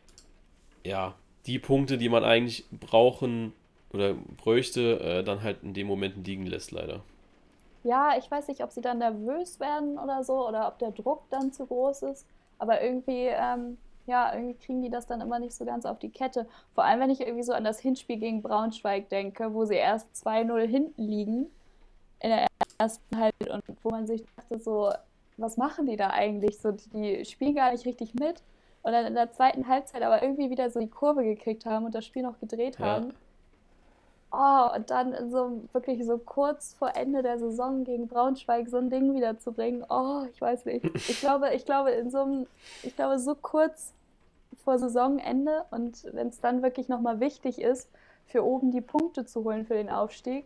ja, 0.84 1.16
die 1.46 1.60
Punkte, 1.60 1.98
die 1.98 2.10
man 2.10 2.24
eigentlich 2.24 2.66
brauchen 2.72 3.54
oder 3.94 4.14
bräuchte, 4.38 5.00
äh, 5.00 5.24
dann 5.24 5.44
halt 5.44 5.64
in 5.64 5.74
den 5.74 5.88
Momenten 5.88 6.24
liegen 6.24 6.46
lässt, 6.46 6.72
leider. 6.72 7.02
Ja, 7.84 8.16
ich 8.18 8.30
weiß 8.30 8.48
nicht, 8.48 8.64
ob 8.64 8.72
sie 8.72 8.82
dann 8.82 9.00
nervös 9.00 9.60
werden 9.60 9.98
oder 9.98 10.24
so 10.24 10.48
oder 10.48 10.68
ob 10.68 10.78
der 10.80 10.92
Druck 10.92 11.24
dann 11.32 11.52
zu 11.52 11.66
groß 11.66 12.04
ist. 12.04 12.28
Aber 12.60 12.80
irgendwie, 12.82 13.26
ähm, 13.28 13.78
ja, 14.06 14.34
irgendwie 14.34 14.54
kriegen 14.54 14.84
die 14.84 14.90
das 14.92 15.08
dann 15.08 15.20
immer 15.20 15.40
nicht 15.40 15.54
so 15.56 15.66
ganz 15.66 15.86
auf 15.86 15.98
die 15.98 16.10
Kette. 16.12 16.46
Vor 16.76 16.84
allem, 16.84 17.00
wenn 17.00 17.10
ich 17.10 17.22
irgendwie 17.22 17.44
so 17.44 17.54
an 17.54 17.64
das 17.64 17.80
Hinspiel 17.80 18.18
gegen 18.18 18.44
Braunschweig 18.44 19.10
denke, 19.10 19.54
wo 19.56 19.66
sie 19.66 19.76
erst 19.76 20.08
2-0 20.16 20.68
hinten 20.68 21.02
liegen 21.04 21.48
in 22.22 22.30
der 22.30 22.48
ersten 22.78 23.18
Halbzeit 23.18 23.50
und 23.50 23.64
wo 23.84 23.90
man 23.90 24.08
sich 24.08 24.24
dachte, 24.36 24.60
so, 24.60 24.92
was 25.38 25.58
machen 25.58 25.88
die 25.88 25.98
da 25.98 26.10
eigentlich? 26.12 26.60
So, 26.60 26.72
die 26.72 27.26
spielen 27.26 27.56
gar 27.56 27.72
nicht 27.72 27.86
richtig 27.86 28.14
mit. 28.16 28.44
Und 28.84 28.94
dann 28.94 29.06
in 29.06 29.14
der 29.16 29.32
zweiten 29.32 29.68
Halbzeit 29.68 30.02
aber 30.02 30.22
irgendwie 30.24 30.50
wieder 30.50 30.70
so 30.72 30.80
die 30.80 30.90
Kurve 30.90 31.24
gekriegt 31.24 31.66
haben 31.66 31.86
und 31.86 31.94
das 31.94 32.06
Spiel 32.06 32.24
noch 32.24 32.40
gedreht 32.40 32.80
Ja. 32.80 32.86
haben. 32.86 33.14
Oh, 34.34 34.76
und 34.76 34.90
dann 34.90 35.30
so 35.30 35.62
wirklich 35.74 36.06
so 36.06 36.18
kurz 36.18 36.74
vor 36.76 36.96
Ende 36.96 37.22
der 37.22 37.38
Saison 37.38 37.84
gegen 37.84 38.08
Braunschweig 38.08 38.70
so 38.70 38.78
ein 38.78 38.90
Ding 38.90 39.14
wiederzubringen. 39.14 39.84
Oh, 39.90 40.24
ich 40.32 40.40
weiß 40.40 40.66
nicht. 40.66 40.86
Ich 40.96 41.20
glaube, 41.20 41.54
ich 41.54 41.66
glaube, 41.66 41.92
in 41.92 42.10
so 42.10 42.20
einem, 42.20 42.48
ich 42.82 42.96
glaube, 42.96 43.20
so 43.20 43.36
kurz 43.36 43.94
vor 44.64 44.80
Saisonende 44.80 45.66
und 45.72 46.06
wenn 46.14 46.28
es 46.30 46.40
dann 46.40 46.62
wirklich 46.62 46.88
nochmal 46.88 47.20
wichtig 47.20 47.60
ist, 47.60 47.90
für 48.26 48.46
oben 48.46 48.72
die 48.72 48.80
Punkte 48.82 49.26
zu 49.26 49.44
holen 49.44 49.66
für 49.66 49.74
den 49.74 49.90
Aufstieg, 49.90 50.46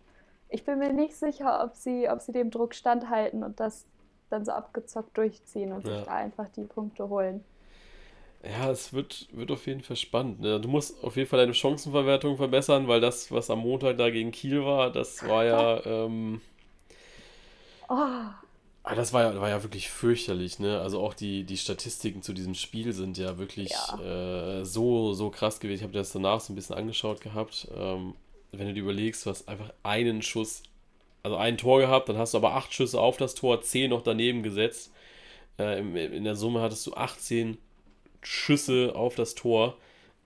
ich 0.49 0.63
bin 0.65 0.79
mir 0.79 0.93
nicht 0.93 1.15
sicher, 1.15 1.63
ob 1.63 1.75
sie, 1.75 2.09
ob 2.09 2.21
sie 2.21 2.31
dem 2.31 2.51
Druck 2.51 2.75
standhalten 2.75 3.43
und 3.43 3.59
das 3.59 3.87
dann 4.29 4.45
so 4.45 4.51
abgezockt 4.53 5.17
durchziehen 5.17 5.71
und 5.73 5.85
sich 5.85 5.91
Ja. 5.91 6.03
da 6.03 6.11
einfach 6.13 6.49
die 6.49 6.65
Punkte 6.65 7.09
holen. 7.09 7.43
Ja, 8.43 8.69
es 8.69 8.93
wird, 8.93 9.27
wird 9.31 9.49
auf 9.51 9.65
jeden 9.65 9.81
Fall 9.81 9.95
spannend. 9.97 10.39
Ne? 10.39 10.59
Du 10.61 10.67
musst 10.69 11.03
auf 11.03 11.15
jeden 11.17 11.27
Fall 11.27 11.39
deine 11.39 11.53
Chancenverwertung 11.55 12.37
verbessern, 12.37 12.87
weil 12.87 13.01
das, 13.01 13.31
was 13.31 13.49
am 13.49 13.59
Montag 13.59 13.97
da 13.97 14.09
gegen 14.11 14.31
Kiel 14.31 14.63
war, 14.63 14.91
das 14.91 15.25
war 15.25 15.45
ja, 15.45 15.83
ähm, 15.85 16.41
Oh, 17.89 18.35
ah, 18.83 18.95
das 18.95 19.13
war 19.13 19.23
ja, 19.23 19.41
war 19.41 19.49
ja 19.49 19.63
wirklich 19.63 19.89
fürchterlich, 19.89 20.59
ne? 20.59 20.79
Also 20.79 20.99
auch 21.01 21.13
die, 21.13 21.43
die 21.43 21.57
Statistiken 21.57 22.21
zu 22.21 22.33
diesem 22.33 22.53
Spiel 22.55 22.93
sind 22.93 23.17
ja 23.17 23.37
wirklich 23.37 23.71
Ja. 23.71 23.99
äh, 23.99 24.65
so, 24.65 25.13
so 25.13 25.29
krass 25.31 25.59
gewesen. 25.59 25.77
Ich 25.79 25.83
habe 25.83 25.93
das 25.93 26.11
danach 26.11 26.39
so 26.39 26.53
ein 26.53 26.55
bisschen 26.55 26.75
angeschaut 26.75 27.21
gehabt. 27.21 27.67
Ähm, 27.75 28.13
wenn 28.59 28.67
du 28.67 28.73
dir 28.73 28.81
überlegst, 28.81 29.25
du 29.25 29.29
hast 29.29 29.47
einfach 29.47 29.73
einen 29.83 30.21
Schuss, 30.21 30.63
also 31.23 31.37
ein 31.37 31.57
Tor 31.57 31.79
gehabt, 31.79 32.09
dann 32.09 32.17
hast 32.17 32.33
du 32.33 32.37
aber 32.37 32.53
acht 32.53 32.73
Schüsse 32.73 32.99
auf 32.99 33.17
das 33.17 33.35
Tor, 33.35 33.61
zehn 33.61 33.89
noch 33.89 34.01
daneben 34.01 34.43
gesetzt. 34.43 34.91
Äh, 35.57 35.79
in, 35.79 35.95
in 35.95 36.23
der 36.23 36.35
Summe 36.35 36.61
hattest 36.61 36.85
du 36.87 36.93
18 36.93 37.57
Schüsse 38.21 38.93
auf 38.95 39.15
das 39.15 39.35
Tor, 39.35 39.77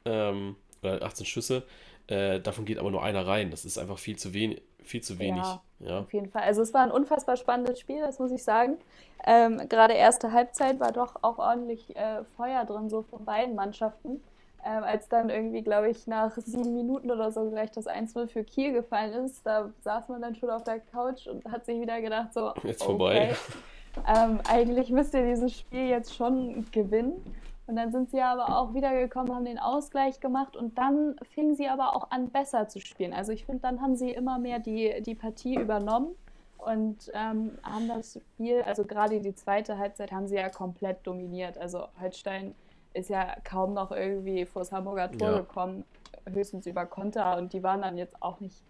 ähm, 0.05 0.55
oder 0.81 1.01
18 1.03 1.25
Schüsse, 1.25 1.63
äh, 2.07 2.39
davon 2.39 2.65
geht 2.65 2.79
aber 2.79 2.91
nur 2.91 3.03
einer 3.03 3.25
rein. 3.27 3.51
Das 3.51 3.65
ist 3.65 3.77
einfach 3.77 3.99
viel 3.99 4.17
zu 4.17 4.33
wenig, 4.33 4.61
viel 4.83 5.01
zu 5.01 5.19
wenig. 5.19 5.43
Ja. 5.43 5.61
Ja, 5.79 5.99
Auf 5.99 6.13
jeden 6.13 6.29
Fall. 6.29 6.43
Also 6.43 6.61
es 6.61 6.73
war 6.73 6.81
ein 6.81 6.91
unfassbar 6.91 7.37
spannendes 7.37 7.79
Spiel, 7.79 8.01
das 8.01 8.19
muss 8.19 8.31
ich 8.31 8.43
sagen. 8.43 8.77
Ähm, 9.25 9.69
gerade 9.69 9.93
erste 9.93 10.31
Halbzeit 10.31 10.79
war 10.79 10.91
doch 10.91 11.15
auch 11.21 11.39
ordentlich 11.39 11.95
äh, 11.95 12.23
Feuer 12.35 12.65
drin, 12.65 12.89
so 12.89 13.03
von 13.03 13.23
beiden 13.23 13.55
Mannschaften. 13.55 14.21
Ähm, 14.65 14.83
als 14.83 15.07
dann 15.07 15.29
irgendwie, 15.29 15.61
glaube 15.61 15.89
ich, 15.89 16.05
nach 16.05 16.35
sieben 16.35 16.75
Minuten 16.75 17.09
oder 17.11 17.31
so 17.31 17.49
gleich 17.49 17.71
das 17.71 17.87
1-0 17.87 18.27
für 18.27 18.43
Kiel 18.43 18.73
gefallen 18.73 19.25
ist, 19.25 19.45
da 19.45 19.71
saß 19.81 20.09
man 20.09 20.21
dann 20.21 20.35
schon 20.35 20.49
auf 20.49 20.63
der 20.63 20.79
Couch 20.79 21.27
und 21.27 21.49
hat 21.49 21.65
sich 21.65 21.79
wieder 21.79 22.01
gedacht, 22.01 22.33
so, 22.33 22.51
Jetzt 22.63 22.83
vorbei. 22.83 23.35
ähm, 24.07 24.39
eigentlich 24.49 24.89
müsst 24.89 25.13
ihr 25.13 25.25
dieses 25.25 25.57
Spiel 25.57 25.87
jetzt 25.87 26.13
schon 26.13 26.65
gewinnen. 26.71 27.23
Und 27.67 27.75
dann 27.75 27.91
sind 27.91 28.09
sie 28.09 28.19
aber 28.19 28.57
auch 28.57 28.73
wiedergekommen, 28.73 29.33
haben 29.33 29.45
den 29.45 29.59
Ausgleich 29.59 30.19
gemacht 30.19 30.57
und 30.57 30.77
dann 30.79 31.15
fingen 31.35 31.55
sie 31.55 31.67
aber 31.67 31.95
auch 31.95 32.09
an, 32.09 32.29
besser 32.29 32.67
zu 32.67 32.79
spielen. 32.79 33.13
Also 33.13 33.31
ich 33.31 33.45
finde, 33.45 33.61
dann 33.61 33.79
haben 33.79 33.95
sie 33.95 34.09
immer 34.09 34.39
mehr 34.39 34.57
die, 34.57 35.03
die 35.03 35.13
Partie 35.13 35.55
übernommen 35.55 36.15
und 36.57 37.11
ähm, 37.13 37.51
haben 37.63 37.87
das 37.87 38.19
Spiel, 38.33 38.63
also 38.63 38.83
gerade 38.83 39.19
die 39.19 39.35
zweite 39.35 39.77
Halbzeit 39.77 40.11
haben 40.11 40.27
sie 40.27 40.35
ja 40.35 40.49
komplett 40.49 41.05
dominiert. 41.05 41.59
Also 41.59 41.85
Holstein 42.01 42.55
ist 42.93 43.09
ja 43.09 43.35
kaum 43.43 43.73
noch 43.73 43.91
irgendwie 43.91 44.45
vor 44.45 44.61
das 44.61 44.71
Hamburger 44.71 45.11
Tor 45.11 45.31
Ja. 45.31 45.37
gekommen, 45.39 45.83
höchstens 46.31 46.65
über 46.65 46.85
Konter 46.85 47.37
und 47.37 47.53
die 47.53 47.63
waren 47.63 47.81
dann 47.81 47.97
jetzt 47.97 48.21
auch 48.21 48.39
nicht 48.39 48.63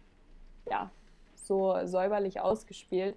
ja, 0.69 0.89
so 1.35 1.75
säuberlich 1.85 2.41
ausgespielt. 2.41 3.15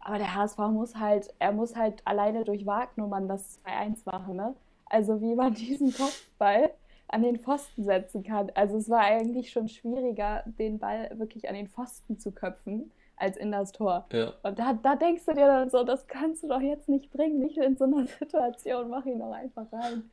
Aber 0.00 0.18
der 0.18 0.34
HSV 0.34 0.58
muss 0.70 0.96
halt, 0.96 1.32
er 1.38 1.52
muss 1.52 1.76
halt 1.76 2.02
alleine 2.06 2.44
durch 2.44 2.66
Wagnummern 2.66 3.26
das 3.26 3.58
2-1 3.64 4.02
machen, 4.04 4.36
ne? 4.36 4.54
Also 4.86 5.20
wie 5.20 5.34
man 5.34 5.54
diesen 5.54 5.92
Kopfball 5.92 6.70
an 7.08 7.22
den 7.22 7.38
Pfosten 7.38 7.84
setzen 7.84 8.22
kann. 8.22 8.50
Also 8.54 8.76
es 8.76 8.88
war 8.90 9.00
eigentlich 9.00 9.50
schon 9.50 9.68
schwieriger, 9.68 10.42
den 10.46 10.78
Ball 10.78 11.10
wirklich 11.18 11.48
an 11.48 11.54
den 11.54 11.68
Pfosten 11.68 12.18
zu 12.18 12.32
köpfen, 12.32 12.90
als 13.16 13.36
in 13.36 13.52
das 13.52 13.72
Tor. 13.72 14.06
ja. 14.12 14.32
Und 14.42 14.58
da, 14.58 14.74
da 14.74 14.96
denkst 14.96 15.24
du 15.26 15.32
dir 15.32 15.46
dann 15.46 15.70
so, 15.70 15.84
das 15.84 16.06
kannst 16.06 16.42
du 16.42 16.48
doch 16.48 16.60
jetzt 16.60 16.88
nicht 16.88 17.10
bringen, 17.12 17.38
nicht 17.38 17.56
in 17.56 17.76
so 17.76 17.84
einer 17.84 18.06
Situation, 18.18 18.88
mach 18.90 19.06
ihn 19.06 19.18
doch 19.20 19.32
einfach 19.32 19.66
rein. 19.72 20.10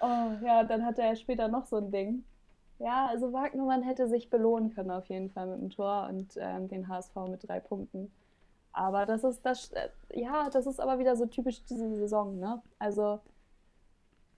Oh 0.00 0.32
ja, 0.44 0.64
dann 0.64 0.84
hatte 0.84 1.02
er 1.02 1.16
später 1.16 1.48
noch 1.48 1.66
so 1.66 1.76
ein 1.76 1.90
Ding. 1.90 2.24
Ja, 2.78 3.06
also 3.06 3.32
Wagnermann 3.32 3.82
hätte 3.82 4.08
sich 4.08 4.28
belohnen 4.30 4.74
können 4.74 4.90
auf 4.90 5.06
jeden 5.08 5.30
Fall 5.30 5.46
mit 5.46 5.60
dem 5.60 5.70
Tor 5.70 6.08
und 6.10 6.36
ähm, 6.38 6.68
den 6.68 6.88
HSV 6.88 7.14
mit 7.28 7.48
drei 7.48 7.60
Punkten. 7.60 8.12
Aber 8.72 9.06
das 9.06 9.24
ist 9.24 9.44
das, 9.46 9.72
äh, 9.72 9.88
ja, 10.14 10.50
das 10.50 10.66
ist 10.66 10.80
aber 10.80 10.98
wieder 10.98 11.16
so 11.16 11.26
typisch 11.26 11.64
diese 11.64 11.96
Saison, 11.96 12.38
ne? 12.38 12.62
Also 12.78 13.20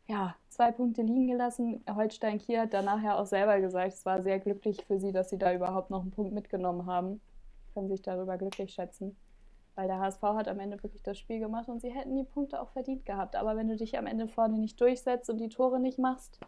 ja, 0.08 0.34
zwei 0.48 0.72
Punkte 0.72 1.02
liegen 1.02 1.28
gelassen. 1.28 1.84
Holstein 1.88 2.38
Kiel 2.38 2.60
hat 2.60 2.72
danach 2.72 3.02
ja 3.02 3.18
auch 3.18 3.26
selber 3.26 3.60
gesagt, 3.60 3.92
es 3.94 4.06
war 4.06 4.22
sehr 4.22 4.38
glücklich 4.40 4.84
für 4.86 4.98
sie, 4.98 5.12
dass 5.12 5.30
sie 5.30 5.38
da 5.38 5.52
überhaupt 5.54 5.90
noch 5.90 6.00
einen 6.02 6.10
Punkt 6.12 6.32
mitgenommen 6.32 6.86
haben. 6.86 7.20
Können 7.74 7.88
sich 7.88 8.02
darüber 8.02 8.38
glücklich 8.38 8.72
schätzen. 8.72 9.16
Weil 9.78 9.86
der 9.86 10.00
HSV 10.00 10.20
hat 10.22 10.48
am 10.48 10.58
Ende 10.58 10.82
wirklich 10.82 11.04
das 11.04 11.16
Spiel 11.20 11.38
gemacht 11.38 11.68
und 11.68 11.80
sie 11.80 11.90
hätten 11.90 12.16
die 12.16 12.24
Punkte 12.24 12.60
auch 12.60 12.68
verdient 12.70 13.06
gehabt. 13.06 13.36
Aber 13.36 13.56
wenn 13.56 13.68
du 13.68 13.76
dich 13.76 13.96
am 13.96 14.08
Ende 14.08 14.26
vorne 14.26 14.58
nicht 14.58 14.80
durchsetzt 14.80 15.30
und 15.30 15.38
die 15.38 15.48
Tore 15.48 15.78
nicht 15.78 16.00
machst, 16.00 16.40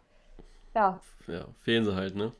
ja, 0.75 0.99
Ja, 1.27 1.45
fehlen 1.61 1.85
sie 1.85 1.95
halt, 1.95 2.13
ne? 2.17 2.33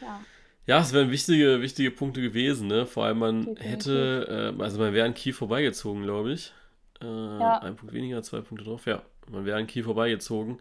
ja, 0.00 0.20
Ja, 0.64 0.80
es 0.80 0.94
wären 0.94 1.10
wichtige, 1.10 1.60
wichtige 1.60 1.90
Punkte 1.90 2.22
gewesen, 2.22 2.68
ne? 2.68 2.86
Vor 2.86 3.04
allem 3.04 3.18
man 3.18 3.40
Definitiv. 3.40 3.66
hätte, 3.70 4.54
äh, 4.58 4.62
also 4.62 4.78
man 4.78 4.94
wäre 4.94 5.06
an 5.06 5.12
Kiel 5.12 5.34
vorbeigezogen, 5.34 6.02
glaube 6.02 6.32
ich. 6.32 6.54
Äh, 7.02 7.04
Ein 7.04 7.76
Punkt 7.76 7.92
weniger, 7.92 8.22
zwei 8.22 8.40
Punkte 8.40 8.64
drauf, 8.64 8.86
ja. 8.86 9.02
Man 9.30 9.44
wäre 9.44 9.58
an 9.58 9.66
Kiel 9.66 9.84
vorbeigezogen. 9.84 10.58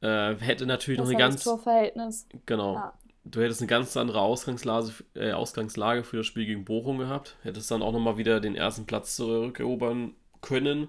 Äh, 0.00 0.34
hätte 0.40 0.66
natürlich 0.66 0.98
noch 0.98 1.06
eine 1.06 1.16
ganz, 1.16 1.44
Torverhältnis. 1.44 2.26
genau. 2.46 2.74
Ja. 2.74 2.94
Du 3.24 3.40
hättest 3.40 3.60
eine 3.60 3.68
ganz 3.68 3.96
andere 3.96 4.20
Ausgangslage, 4.20 4.92
äh, 5.14 5.32
Ausgangslage 5.32 6.02
für 6.02 6.18
das 6.18 6.26
Spiel 6.26 6.44
gegen 6.44 6.64
Bochum 6.64 6.98
gehabt. 6.98 7.36
Hättest 7.42 7.70
dann 7.70 7.82
auch 7.82 7.92
nochmal 7.92 8.16
wieder 8.16 8.40
den 8.40 8.56
ersten 8.56 8.84
Platz 8.84 9.16
zurückerobern 9.16 10.14
können. 10.40 10.88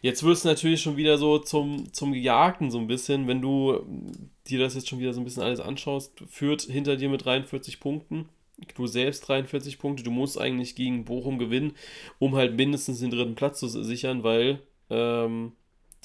Jetzt 0.00 0.22
wird 0.22 0.36
es 0.36 0.44
natürlich 0.44 0.80
schon 0.80 0.96
wieder 0.96 1.18
so 1.18 1.38
zum, 1.38 1.92
zum 1.92 2.12
Gejagten 2.12 2.70
so 2.70 2.78
ein 2.78 2.86
bisschen, 2.86 3.28
wenn 3.28 3.42
du 3.42 3.74
ähm, 3.74 4.30
dir 4.48 4.58
das 4.58 4.74
jetzt 4.74 4.88
schon 4.88 4.98
wieder 4.98 5.12
so 5.12 5.20
ein 5.20 5.24
bisschen 5.24 5.42
alles 5.42 5.60
anschaust. 5.60 6.24
Führt 6.28 6.62
hinter 6.62 6.96
dir 6.96 7.10
mit 7.10 7.24
43 7.24 7.78
Punkten. 7.78 8.28
Du 8.74 8.86
selbst 8.86 9.28
43 9.28 9.78
Punkte. 9.78 10.02
Du 10.02 10.10
musst 10.10 10.40
eigentlich 10.40 10.76
gegen 10.76 11.04
Bochum 11.04 11.38
gewinnen, 11.38 11.74
um 12.18 12.36
halt 12.36 12.56
mindestens 12.56 13.00
den 13.00 13.10
dritten 13.10 13.34
Platz 13.34 13.60
zu 13.60 13.68
sichern, 13.68 14.22
weil 14.22 14.60
ähm, 14.88 15.52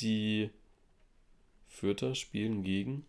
die 0.02 0.50
Fürther 1.70 2.14
spielen 2.14 2.64
gegen 2.64 3.06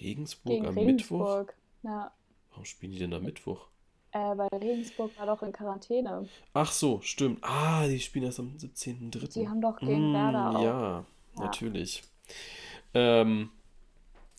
Regensburg 0.00 0.52
Gegen 0.54 0.66
am 0.66 0.74
Mittwoch. 0.84 1.38
Regensburg. 1.38 1.54
Ja, 1.82 2.12
Warum 2.50 2.64
spielen 2.64 2.90
die 2.90 2.98
denn 2.98 3.12
da 3.12 3.20
Mittwoch? 3.20 3.68
äh, 4.12 4.18
weil 4.36 4.48
Regensburg 4.52 5.16
war 5.16 5.26
doch 5.26 5.42
in 5.42 5.52
Quarantäne. 5.52 6.28
Ach 6.54 6.72
so, 6.72 7.00
stimmt. 7.02 7.38
Ah, 7.42 7.86
die 7.86 8.00
spielen 8.00 8.24
erst 8.24 8.40
am 8.40 8.56
17.03. 8.58 9.40
Die 9.40 9.48
haben 9.48 9.60
doch 9.60 9.84
gegen 9.84 10.10
Mm, 10.10 10.12
Werder 10.12 10.56
auch. 10.56 10.62
Ja, 10.62 11.04
Ja. 11.36 11.42
natürlich. 11.44 12.02
Ähm, 12.94 13.50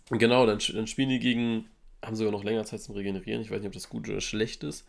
genau, 0.10 0.46
dann, 0.46 0.60
dann 0.74 0.88
spielen 0.88 1.10
die 1.10 1.20
gegen, 1.20 1.70
haben 2.04 2.16
sogar 2.16 2.32
noch 2.32 2.44
länger 2.44 2.66
Zeit 2.66 2.82
zum 2.82 2.96
Regenerieren. 2.96 3.42
Ich 3.42 3.52
weiß 3.52 3.60
nicht, 3.60 3.68
ob 3.68 3.74
das 3.74 3.90
gut 3.90 4.10
oder 4.10 4.22
schlecht 4.22 4.64
ist. 4.64 4.86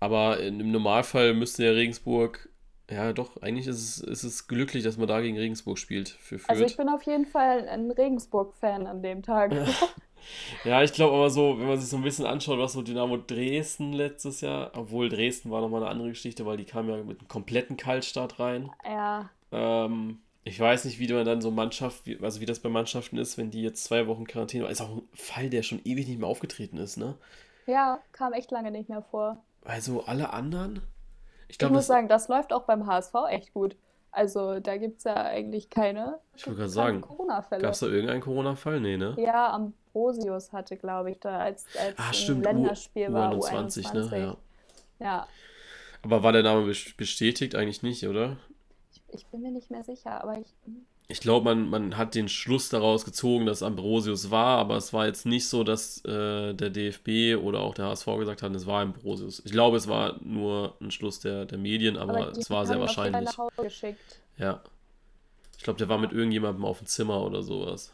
Aber 0.00 0.40
in- 0.40 0.60
im 0.60 0.72
Normalfall 0.72 1.34
müsste 1.34 1.64
ja 1.66 1.72
Regensburg, 1.72 2.47
ja 2.90 3.12
doch, 3.12 3.40
eigentlich 3.42 3.66
ist 3.66 3.78
es, 3.78 4.00
ist 4.00 4.24
es 4.24 4.46
glücklich, 4.48 4.84
dass 4.84 4.96
man 4.96 5.08
da 5.08 5.20
gegen 5.20 5.38
Regensburg 5.38 5.78
spielt 5.78 6.08
für 6.08 6.38
Also 6.46 6.64
ich 6.64 6.74
Fürth. 6.74 6.76
bin 6.76 6.88
auf 6.88 7.02
jeden 7.02 7.26
Fall 7.26 7.68
ein 7.68 7.90
Regensburg-Fan 7.90 8.86
an 8.86 9.02
dem 9.02 9.22
Tag. 9.22 9.52
Ja, 10.64 10.82
ich 10.82 10.92
glaube 10.92 11.14
aber 11.14 11.30
so, 11.30 11.58
wenn 11.58 11.66
man 11.68 11.78
sich 11.80 11.88
so 11.88 11.96
ein 11.96 12.02
bisschen 12.02 12.26
anschaut, 12.26 12.58
was 12.58 12.72
so 12.72 12.82
Dynamo 12.82 13.16
Dresden 13.16 13.92
letztes 13.92 14.40
Jahr, 14.40 14.72
obwohl 14.74 15.08
Dresden 15.08 15.50
war 15.50 15.60
nochmal 15.60 15.82
eine 15.82 15.90
andere 15.90 16.08
Geschichte, 16.10 16.44
weil 16.44 16.56
die 16.56 16.64
kamen 16.64 16.88
ja 16.90 16.96
mit 17.02 17.20
einem 17.20 17.28
kompletten 17.28 17.76
Kaltstart 17.76 18.38
rein. 18.40 18.70
Ja, 18.84 19.30
Ähm, 19.52 20.20
ich 20.44 20.58
weiß 20.58 20.84
nicht, 20.86 20.98
wie 20.98 21.12
man 21.12 21.24
dann 21.24 21.40
so 21.40 21.50
Mannschaft, 21.50 22.04
also 22.22 22.40
wie 22.40 22.46
das 22.46 22.60
bei 22.60 22.68
Mannschaften 22.68 23.18
ist, 23.18 23.38
wenn 23.38 23.50
die 23.50 23.62
jetzt 23.62 23.84
zwei 23.84 24.06
Wochen 24.06 24.26
Quarantäne, 24.26 24.66
ist 24.68 24.80
auch 24.80 24.96
ein 24.96 25.08
Fall, 25.14 25.50
der 25.50 25.62
schon 25.62 25.80
ewig 25.84 26.08
nicht 26.08 26.18
mehr 26.18 26.28
aufgetreten 26.28 26.78
ist, 26.78 26.96
ne? 26.96 27.16
ja, 27.66 28.02
kam 28.12 28.32
echt 28.32 28.50
lange 28.50 28.70
nicht 28.70 28.88
mehr 28.88 29.02
vor. 29.02 29.44
Weil 29.62 29.80
so 29.82 30.04
alle 30.04 30.32
anderen, 30.32 30.82
Ich, 31.48 31.58
glaub, 31.58 31.70
ich 31.70 31.76
muss 31.76 31.86
sagen, 31.86 32.08
das 32.08 32.28
läuft 32.28 32.52
auch 32.52 32.62
beim 32.62 32.86
HSV 32.86 33.14
echt 33.30 33.52
gut. 33.54 33.76
Also 34.10 34.58
da 34.60 34.76
gibt 34.76 34.98
es 34.98 35.04
ja 35.04 35.14
eigentlich 35.14 35.70
keine, 35.70 36.18
ich 36.34 36.42
gerade 36.42 36.68
sagen, 36.68 37.00
Corona-Fälle. 37.02 37.62
Gab 37.62 37.72
es 37.72 37.80
da 37.80 37.86
irgendeinen 37.86 38.20
Corona-Fall? 38.20 38.80
Nee, 38.80 38.96
ne? 38.96 39.14
Ja, 39.18 39.52
Ambrosius 39.52 40.52
hatte, 40.52 40.76
glaube 40.76 41.10
ich, 41.10 41.20
da 41.20 41.38
als, 41.38 41.66
als 41.78 41.94
ah, 41.98 42.12
stimmt, 42.12 42.44
Länderspiel 42.44 43.10
U 43.10 43.12
war 43.12 43.32
U21, 43.32 43.92
U21. 43.92 44.10
Ne? 44.10 44.18
Ja. 44.18 44.36
ja. 45.04 45.28
Aber 46.02 46.22
war 46.22 46.32
der 46.32 46.42
Name 46.42 46.72
bestätigt 46.96 47.54
eigentlich 47.54 47.82
nicht, 47.82 48.06
oder? 48.06 48.38
Ich, 48.92 49.02
ich 49.08 49.26
bin 49.26 49.42
mir 49.42 49.50
nicht 49.50 49.70
mehr 49.70 49.84
sicher, 49.84 50.22
aber 50.22 50.38
ich. 50.38 50.54
Ich 51.10 51.20
glaube, 51.20 51.46
man, 51.46 51.70
man 51.70 51.96
hat 51.96 52.14
den 52.14 52.28
Schluss 52.28 52.68
daraus 52.68 53.06
gezogen, 53.06 53.46
dass 53.46 53.62
Ambrosius 53.62 54.30
war, 54.30 54.58
aber 54.58 54.76
es 54.76 54.92
war 54.92 55.06
jetzt 55.06 55.24
nicht 55.24 55.48
so, 55.48 55.64
dass 55.64 56.04
äh, 56.04 56.52
der 56.52 56.68
DFB 56.68 57.42
oder 57.42 57.60
auch 57.60 57.72
der 57.72 57.86
HSV 57.86 58.04
gesagt 58.18 58.42
haben, 58.42 58.54
es 58.54 58.66
war 58.66 58.82
Ambrosius. 58.82 59.40
Ich 59.42 59.50
glaube, 59.50 59.78
es 59.78 59.88
war 59.88 60.18
nur 60.22 60.76
ein 60.82 60.90
Schluss 60.90 61.18
der, 61.20 61.46
der 61.46 61.56
Medien, 61.56 61.96
aber, 61.96 62.18
aber 62.18 62.28
es 62.32 62.50
war 62.50 62.66
sehr 62.66 62.78
wahrscheinlich. 62.78 63.24
Nach 63.24 63.38
Hause 63.38 63.62
geschickt. 63.62 64.20
Ja. 64.36 64.60
Ich 65.56 65.64
glaube, 65.64 65.78
der 65.78 65.88
war 65.88 65.96
mit 65.96 66.12
irgendjemandem 66.12 66.66
auf 66.66 66.78
dem 66.78 66.86
Zimmer 66.86 67.22
oder 67.24 67.42
sowas. 67.42 67.90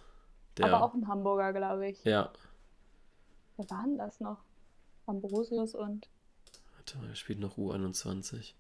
Der, 0.56 0.66
aber 0.66 0.84
auch 0.84 0.94
ein 0.94 1.06
Hamburger, 1.06 1.52
glaube 1.52 1.88
ich. 1.88 2.02
Ja. 2.02 2.32
Wer 3.56 3.70
war 3.70 3.84
denn 3.84 3.96
das 3.96 4.18
noch? 4.18 4.38
Ambrosius 5.06 5.76
und. 5.76 6.08
Warte 6.76 6.98
mal, 6.98 7.08
er 7.08 7.14
spielt 7.14 7.38
noch 7.38 7.56
U21. 7.56 8.54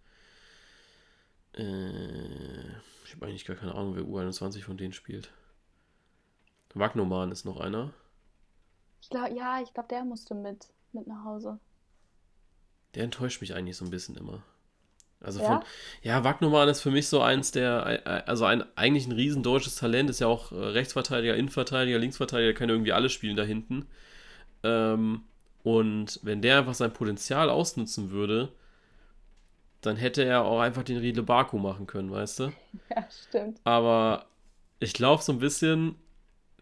Äh, 1.56 2.68
ich 3.04 3.14
habe 3.14 3.26
eigentlich 3.26 3.44
gar 3.44 3.56
keine 3.56 3.74
Ahnung, 3.74 3.96
wer 3.96 4.04
U21 4.04 4.62
von 4.62 4.76
denen 4.76 4.92
spielt. 4.92 5.32
Wagnoman 6.74 7.30
ist 7.30 7.44
noch 7.44 7.60
einer. 7.60 7.92
Ich 9.00 9.08
glaube, 9.08 9.34
ja, 9.34 9.60
ich 9.62 9.72
glaube, 9.72 9.88
der 9.88 10.04
musste 10.04 10.34
mit, 10.34 10.68
mit 10.92 11.06
nach 11.06 11.24
Hause. 11.24 11.58
Der 12.94 13.04
enttäuscht 13.04 13.40
mich 13.40 13.54
eigentlich 13.54 13.76
so 13.76 13.84
ein 13.84 13.90
bisschen 13.90 14.16
immer. 14.16 14.42
Also 15.20 15.40
ja? 15.40 15.46
von, 15.46 15.60
ja, 16.02 16.22
Wagnoman 16.24 16.68
ist 16.68 16.82
für 16.82 16.90
mich 16.90 17.08
so 17.08 17.20
eins 17.20 17.50
der, 17.50 18.26
also 18.28 18.44
ein, 18.44 18.64
eigentlich 18.76 19.06
ein 19.06 19.12
riesen 19.12 19.42
deutsches 19.42 19.76
Talent, 19.76 20.10
ist 20.10 20.20
ja 20.20 20.26
auch 20.26 20.52
äh, 20.52 20.56
Rechtsverteidiger, 20.56 21.34
Innenverteidiger, 21.34 21.98
Linksverteidiger, 21.98 22.52
kann 22.52 22.68
irgendwie 22.68 22.92
alle 22.92 23.08
spielen 23.08 23.36
da 23.36 23.42
hinten. 23.42 23.86
Ähm, 24.62 25.22
und 25.62 26.20
wenn 26.22 26.42
der 26.42 26.58
einfach 26.58 26.74
sein 26.74 26.92
Potenzial 26.92 27.48
ausnutzen 27.48 28.10
würde, 28.10 28.52
dann 29.86 29.96
hätte 29.96 30.24
er 30.24 30.44
auch 30.44 30.60
einfach 30.60 30.82
den 30.82 30.98
Riedle 30.98 31.22
Baku 31.22 31.58
machen 31.58 31.86
können, 31.86 32.10
weißt 32.10 32.40
du? 32.40 32.52
Ja, 32.90 33.06
stimmt. 33.10 33.60
Aber 33.64 34.26
ich 34.80 34.92
glaube 34.92 35.22
so 35.22 35.32
ein 35.32 35.38
bisschen, 35.38 35.96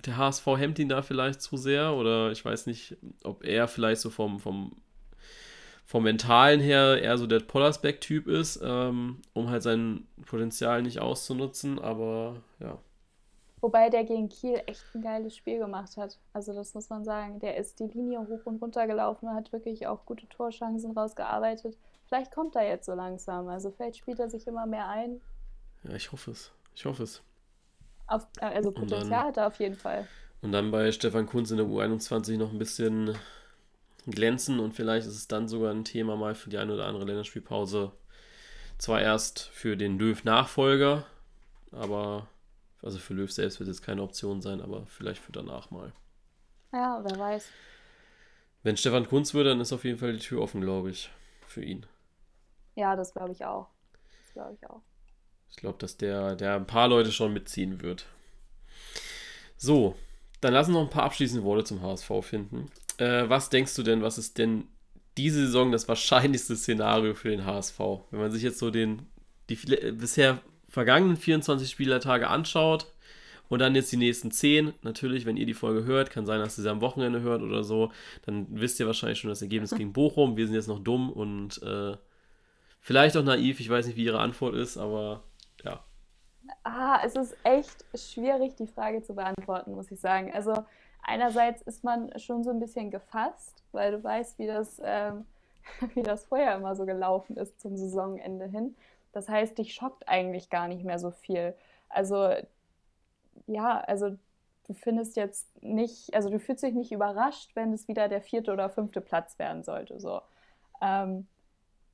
der 0.05 0.17
HSV 0.17 0.47
hemmt 0.57 0.79
ihn 0.79 0.89
da 0.89 1.03
vielleicht 1.03 1.43
zu 1.43 1.57
sehr 1.57 1.95
oder 1.95 2.31
ich 2.31 2.45
weiß 2.45 2.67
nicht, 2.67 2.97
ob 3.25 3.45
er 3.45 3.69
vielleicht 3.69 4.01
so 4.01 4.11
vom, 4.11 4.41
vom, 4.41 4.77
vom 5.85 6.03
Mentalen 6.05 6.61
her 6.61 7.01
eher 7.03 7.19
so 7.19 7.27
der 7.27 7.41
Pollersbeck-Typ 7.41 8.27
ist, 8.29 8.61
ähm, 8.63 9.23
um 9.33 9.51
halt 9.51 9.63
sein 9.63 10.07
Potenzial 10.27 10.83
nicht 10.83 11.01
auszunutzen, 11.01 11.79
aber 11.79 12.37
ja. 12.61 12.79
Wobei 13.61 13.91
der 13.91 14.03
gegen 14.03 14.29
Kiel 14.29 14.61
echt 14.67 14.83
ein 14.93 15.03
geiles 15.03 15.37
Spiel 15.37 15.61
gemacht 15.61 15.97
hat. 15.97 16.19
Also 16.33 16.53
das 16.53 16.75
muss 16.75 16.91
man 16.91 17.05
sagen. 17.05 17.39
Der 17.39 17.57
ist 17.57 17.79
die 17.79 17.87
Linie 17.87 18.19
hoch 18.27 18.45
und 18.45 18.61
runter 18.61 18.89
gelaufen, 18.89 19.33
hat 19.33 19.53
wirklich 19.53 19.87
auch 19.87 20.05
gute 20.05 20.29
Torchancen 20.29 20.91
rausgearbeitet. 20.99 21.79
Vielleicht 22.13 22.31
kommt 22.31 22.57
er 22.57 22.69
jetzt 22.69 22.85
so 22.85 22.93
langsam. 22.93 23.49
Also 23.49 23.71
vielleicht 23.71 23.97
spielt 23.97 24.21
er 24.21 24.29
sich 24.29 24.47
immer 24.47 24.67
mehr 24.67 24.87
ein. 24.87 25.23
Ja, 25.83 25.95
ich 25.95 26.13
hoffe 26.13 26.33
es. 26.33 26.53
Ich 26.75 26.85
hoffe 26.85 27.05
es. 27.05 27.23
Auf, 28.07 28.27
also 28.39 28.71
Potenzial 28.71 29.09
dann, 29.09 29.29
hat 29.29 29.37
er 29.39 29.47
auf 29.47 29.59
jeden 29.59 29.77
Fall. 29.77 30.07
Und 30.43 30.53
dann 30.53 30.71
bei 30.71 30.93
Stefan 30.93 31.25
Kunz 31.25 31.51
in 31.51 31.57
der 31.57 31.65
U21 31.65 32.37
noch 32.37 32.53
ein 32.53 32.59
bisschen 32.59 33.17
glänzen 34.05 34.61
und 34.61 34.75
vielleicht 34.75 35.07
ist 35.07 35.17
es 35.17 35.27
dann 35.27 35.49
sogar 35.49 35.73
ein 35.73 35.87
Thema 35.87 36.15
mal 36.17 36.35
für 36.35 36.51
die 36.51 36.59
eine 36.59 36.75
oder 36.75 36.85
andere 36.85 37.07
Länderspielpause. 37.07 37.93
Zwar 38.77 39.01
erst 39.01 39.49
für 39.49 39.79
den 39.79 39.99
Löw-Nachfolger, 39.99 41.07
aber 41.71 42.29
also 42.83 42.99
für 42.99 43.15
Löw 43.15 43.33
selbst 43.33 43.59
wird 43.59 43.71
es 43.71 43.81
keine 43.81 44.03
Option 44.03 44.43
sein, 44.43 44.61
aber 44.61 44.85
vielleicht 44.85 45.23
für 45.23 45.33
danach 45.33 45.71
mal. 45.71 45.95
Ja, 46.75 47.03
wer 47.03 47.19
weiß. 47.19 47.49
Wenn 48.65 48.77
Stefan 48.77 49.09
Kunz 49.09 49.33
würde, 49.33 49.49
dann 49.49 49.61
ist 49.63 49.73
auf 49.73 49.85
jeden 49.85 49.97
Fall 49.97 50.13
die 50.13 50.19
Tür 50.19 50.43
offen, 50.43 50.61
glaube 50.61 50.91
ich, 50.91 51.11
für 51.47 51.65
ihn. 51.65 51.87
Ja, 52.75 52.97
das 52.97 53.13
glaube 53.13 53.33
ich 53.33 53.45
auch. 53.45 53.69
Das 53.93 54.33
glaube 54.33 54.55
ich 54.55 54.69
auch. 54.69 54.81
Ich 55.51 55.57
glaube, 55.57 55.79
dass 55.79 55.97
der, 55.97 56.35
der 56.35 56.57
ein 56.57 56.67
paar 56.67 56.89
Leute 56.89 57.13
schon 57.13 57.33
mitziehen 57.33 57.83
wird. 57.83 58.07
So, 59.57 59.95
dann 60.41 60.55
lassen 60.55 60.73
wir 60.73 60.81
noch 60.81 60.89
ein 60.89 60.93
paar 60.93 61.05
abschließende 61.05 61.45
Worte 61.45 61.65
zum 61.65 61.83
HSV 61.83 62.11
finden. 62.23 62.71
Äh, 62.99 63.29
was 63.29 63.51
denkst 63.51 63.75
du 63.77 63.83
denn, 63.83 64.03
was 64.03 64.19
ist 64.19 64.39
denn 64.39 64.67
diese 65.17 65.47
Saison 65.47 65.71
das 65.71 65.89
wahrscheinlichste 65.89 66.57
Szenario 66.57 67.15
für 67.15 67.29
den 67.29 67.45
HSV? 67.45 67.79
Wenn 68.11 68.21
man 68.21 68.33
sich 68.33 68.43
jetzt 68.43 68.59
so 68.59 68.71
den, 68.71 69.07
die 69.49 69.57
bisher 69.93 70.41
vergangenen 70.69 71.17
24 71.17 71.71
Spielertage 71.71 72.29
anschaut 72.29 72.87
und 73.49 73.59
dann 73.59 73.75
jetzt 73.75 73.93
die 73.93 73.99
nächsten 73.99 74.31
10, 74.31 74.73
natürlich, 74.83 75.27
wenn 75.27 75.37
ihr 75.37 75.47
die 75.47 75.55
Folge 75.55 75.85
hört, 75.85 76.11
kann 76.11 76.25
sein, 76.27 76.41
dass 76.41 76.59
ihr 76.59 76.63
sie 76.63 76.71
am 76.71 76.81
Wochenende 76.81 77.21
hört 77.21 77.43
oder 77.43 77.63
so, 77.63 77.93
dann 78.25 78.47
wisst 78.49 78.81
ihr 78.81 78.87
wahrscheinlich 78.87 79.19
schon 79.19 79.31
das 79.31 79.43
Ergebnis 79.43 79.71
gegen 79.77 79.93
Bochum. 79.93 80.37
Wir 80.37 80.47
sind 80.47 80.55
jetzt 80.55 80.69
noch 80.69 80.83
dumm 80.83 81.13
und 81.13 81.63
äh, 81.63 81.95
Vielleicht 82.85 83.17
auch 83.17 83.23
naiv, 83.23 83.61
ich 83.61 83.71
weiß 83.71 83.87
nicht, 83.87 83.97
wie 83.97 84.05
Ihre 84.05 84.19
Antwort 84.19 84.57
ist, 84.57 84.77
aber 84.77 85.23
ja. 85.65 85.85
Ah, 86.65 87.01
es 87.05 87.15
ist 87.15 87.37
echt 87.45 87.85
schwierig, 87.95 88.57
die 88.57 88.67
Frage 88.67 89.03
zu 89.03 89.15
beantworten, 89.15 89.77
muss 89.77 89.93
ich 89.93 90.01
sagen. 90.01 90.33
Also 90.35 90.65
einerseits 91.01 91.63
ist 91.63 91.85
man 91.85 92.19
schon 92.19 92.43
so 92.43 92.51
ein 92.51 92.59
bisschen 92.59 92.91
gefasst, 92.91 93.63
weil 93.71 93.93
du 93.93 94.03
weißt, 94.03 94.37
wie 94.41 94.49
das, 94.49 94.81
ähm, 94.85 95.27
wie 95.95 96.03
das 96.03 96.27
vorher 96.27 96.57
immer 96.57 96.75
so 96.75 96.85
gelaufen 96.85 97.37
ist 97.37 97.61
zum 97.61 97.77
Saisonende 97.77 98.47
hin. 98.47 98.75
Das 99.13 99.29
heißt, 99.29 99.59
dich 99.59 99.75
schockt 99.75 100.09
eigentlich 100.09 100.51
gar 100.51 100.67
nicht 100.67 100.85
mehr 100.85 100.99
so 100.99 101.13
viel. 101.13 101.55
Also 101.89 102.35
ja, 103.47 103.79
also 103.79 104.17
du 104.67 104.75
findest 104.75 105.15
jetzt 105.15 105.63
nicht, 105.63 106.13
also 106.15 106.31
du 106.31 106.41
fühlst 106.41 106.65
dich 106.65 106.75
nicht 106.75 106.91
überrascht, 106.91 107.55
wenn 107.55 107.73
es 107.73 107.87
wieder 107.87 108.09
der 108.09 108.23
vierte 108.23 108.53
oder 108.53 108.69
fünfte 108.71 109.01
Platz 109.01 109.39
werden 109.39 109.63
sollte. 109.63 110.01
So. 110.01 110.21
Ähm, 110.81 111.29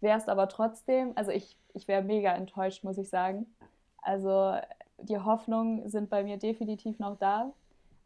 wärst 0.00 0.28
aber 0.28 0.48
trotzdem, 0.48 1.12
also 1.16 1.30
ich, 1.30 1.56
ich 1.74 1.88
wäre 1.88 2.02
mega 2.02 2.32
enttäuscht, 2.32 2.84
muss 2.84 2.98
ich 2.98 3.08
sagen. 3.08 3.46
Also 4.02 4.54
die 4.98 5.18
Hoffnungen 5.18 5.88
sind 5.88 6.10
bei 6.10 6.24
mir 6.24 6.38
definitiv 6.38 6.98
noch 6.98 7.18
da. 7.18 7.52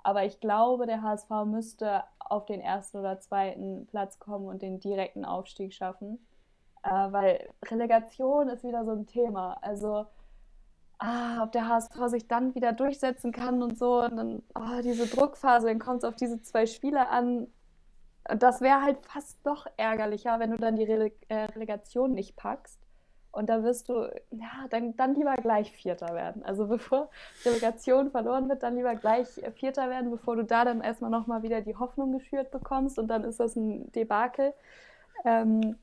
Aber 0.03 0.25
ich 0.25 0.41
glaube, 0.41 0.87
der 0.87 1.03
HSV 1.03 1.31
müsste 1.47 2.03
auf 2.19 2.47
den 2.47 2.61
ersten 2.61 2.99
oder 2.99 3.21
zweiten 3.21 3.87
Platz 3.87 4.19
kommen 4.19 4.47
und 4.49 4.63
den 4.63 4.81
direkten 4.81 5.25
Aufstieg 5.25 5.73
schaffen. 5.73 6.19
Äh, 6.83 6.91
weil 6.91 7.49
Relegation 7.65 8.49
ist 8.49 8.65
wieder 8.65 8.85
so 8.85 8.93
ein 8.93 9.07
Thema. 9.07 9.59
Also, 9.61 10.07
ah, 10.99 11.45
ob 11.45 11.53
der 11.53 11.69
HSV 11.69 11.95
sich 12.09 12.27
dann 12.27 12.55
wieder 12.55 12.73
durchsetzen 12.73 13.33
kann 13.33 13.63
und 13.63 13.79
so. 13.79 14.03
Und 14.03 14.17
dann 14.17 14.43
oh, 14.55 14.83
diese 14.83 15.07
Druckphase, 15.07 15.69
dann 15.69 15.79
kommt 15.79 16.03
es 16.03 16.09
auf 16.09 16.17
diese 16.17 16.43
zwei 16.43 16.67
Spiele 16.67 17.09
an. 17.09 17.47
Und 18.29 18.43
das 18.43 18.61
wäre 18.61 18.83
halt 18.83 18.99
fast 19.07 19.45
noch 19.45 19.67
ärgerlicher, 19.77 20.39
wenn 20.39 20.53
du 20.53 20.57
dann 20.57 20.77
die 20.77 20.85
Rele 20.85 21.13
äh, 21.29 21.45
Relegation 21.45 22.13
nicht 22.13 22.37
packst. 22.37 22.79
Und 23.33 23.49
da 23.49 23.63
wirst 23.63 23.89
du, 23.89 24.11
ja, 24.31 24.69
dann, 24.69 24.95
dann 24.97 25.15
lieber 25.15 25.35
gleich 25.37 25.73
Vierter 25.73 26.15
werden. 26.15 26.45
Also 26.45 26.67
bevor 26.67 27.09
Relegation 27.45 28.11
verloren 28.11 28.49
wird, 28.49 28.63
dann 28.63 28.77
lieber 28.77 28.95
gleich 28.95 29.29
Vierter 29.55 29.89
werden, 29.89 30.11
bevor 30.11 30.37
du 30.37 30.45
da 30.45 30.65
dann 30.67 30.83
erstmal 30.83 31.11
nochmal 31.11 31.43
wieder 31.43 31.63
die 31.63 31.75
Hoffnung 31.75 32.13
geschürt 32.13 32.51
bekommst 32.51 32.99
und 32.99 33.09
dann 33.09 33.25
ist 33.25 33.41
das 33.41 33.57
ein 33.57 33.91
Debakel. 33.93 34.53
Ähm, 35.25 35.77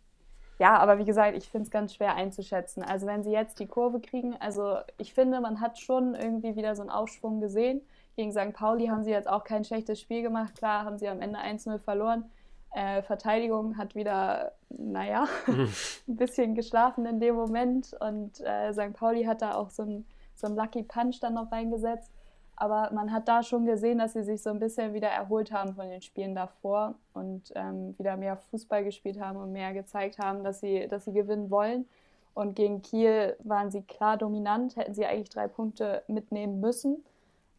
ja, 0.59 0.77
aber 0.77 0.99
wie 0.99 1.05
gesagt, 1.05 1.35
ich 1.37 1.49
finde 1.49 1.65
es 1.65 1.71
ganz 1.71 1.95
schwer 1.95 2.15
einzuschätzen. 2.15 2.83
Also 2.83 3.07
wenn 3.07 3.23
sie 3.23 3.31
jetzt 3.31 3.59
die 3.59 3.67
Kurve 3.67 3.99
kriegen, 3.99 4.35
also 4.39 4.77
ich 4.97 5.13
finde, 5.13 5.41
man 5.41 5.59
hat 5.59 5.79
schon 5.79 6.15
irgendwie 6.15 6.55
wieder 6.55 6.75
so 6.75 6.81
einen 6.83 6.91
Aufschwung 6.91 7.41
gesehen. 7.41 7.81
Gegen 8.19 8.33
St. 8.33 8.51
Pauli 8.51 8.87
haben 8.87 9.01
sie 9.01 9.11
jetzt 9.11 9.29
auch 9.29 9.45
kein 9.45 9.63
schlechtes 9.63 9.97
Spiel 9.97 10.21
gemacht. 10.21 10.53
Klar, 10.57 10.83
haben 10.83 10.97
sie 10.97 11.07
am 11.07 11.21
Ende 11.21 11.39
1-0 11.39 11.79
verloren. 11.79 12.29
Äh, 12.73 13.01
Verteidigung 13.01 13.77
hat 13.77 13.95
wieder, 13.95 14.51
naja, 14.67 15.25
ein 15.47 16.17
bisschen 16.17 16.53
geschlafen 16.53 17.05
in 17.05 17.21
dem 17.21 17.35
Moment. 17.35 17.95
Und 18.01 18.41
äh, 18.41 18.73
St. 18.73 18.91
Pauli 18.91 19.23
hat 19.23 19.41
da 19.41 19.55
auch 19.55 19.69
so 19.69 19.83
einen 19.83 20.05
so 20.35 20.47
Lucky 20.47 20.83
Punch 20.83 21.21
dann 21.21 21.35
noch 21.35 21.49
reingesetzt. 21.49 22.11
Aber 22.57 22.91
man 22.91 23.13
hat 23.13 23.29
da 23.29 23.41
schon 23.41 23.65
gesehen, 23.65 23.99
dass 23.99 24.11
sie 24.11 24.23
sich 24.23 24.43
so 24.43 24.49
ein 24.49 24.59
bisschen 24.59 24.93
wieder 24.93 25.07
erholt 25.07 25.53
haben 25.53 25.73
von 25.75 25.87
den 25.87 26.01
Spielen 26.01 26.35
davor 26.35 26.95
und 27.13 27.53
ähm, 27.55 27.97
wieder 27.97 28.17
mehr 28.17 28.35
Fußball 28.35 28.83
gespielt 28.83 29.21
haben 29.21 29.37
und 29.39 29.53
mehr 29.53 29.71
gezeigt 29.71 30.19
haben, 30.19 30.43
dass 30.43 30.59
sie, 30.59 30.89
dass 30.89 31.05
sie 31.05 31.13
gewinnen 31.13 31.49
wollen. 31.51 31.87
Und 32.33 32.57
gegen 32.57 32.81
Kiel 32.81 33.37
waren 33.45 33.71
sie 33.71 33.83
klar 33.83 34.17
dominant, 34.17 34.75
hätten 34.75 34.93
sie 34.93 35.05
eigentlich 35.05 35.29
drei 35.29 35.47
Punkte 35.47 36.03
mitnehmen 36.09 36.59
müssen 36.59 37.01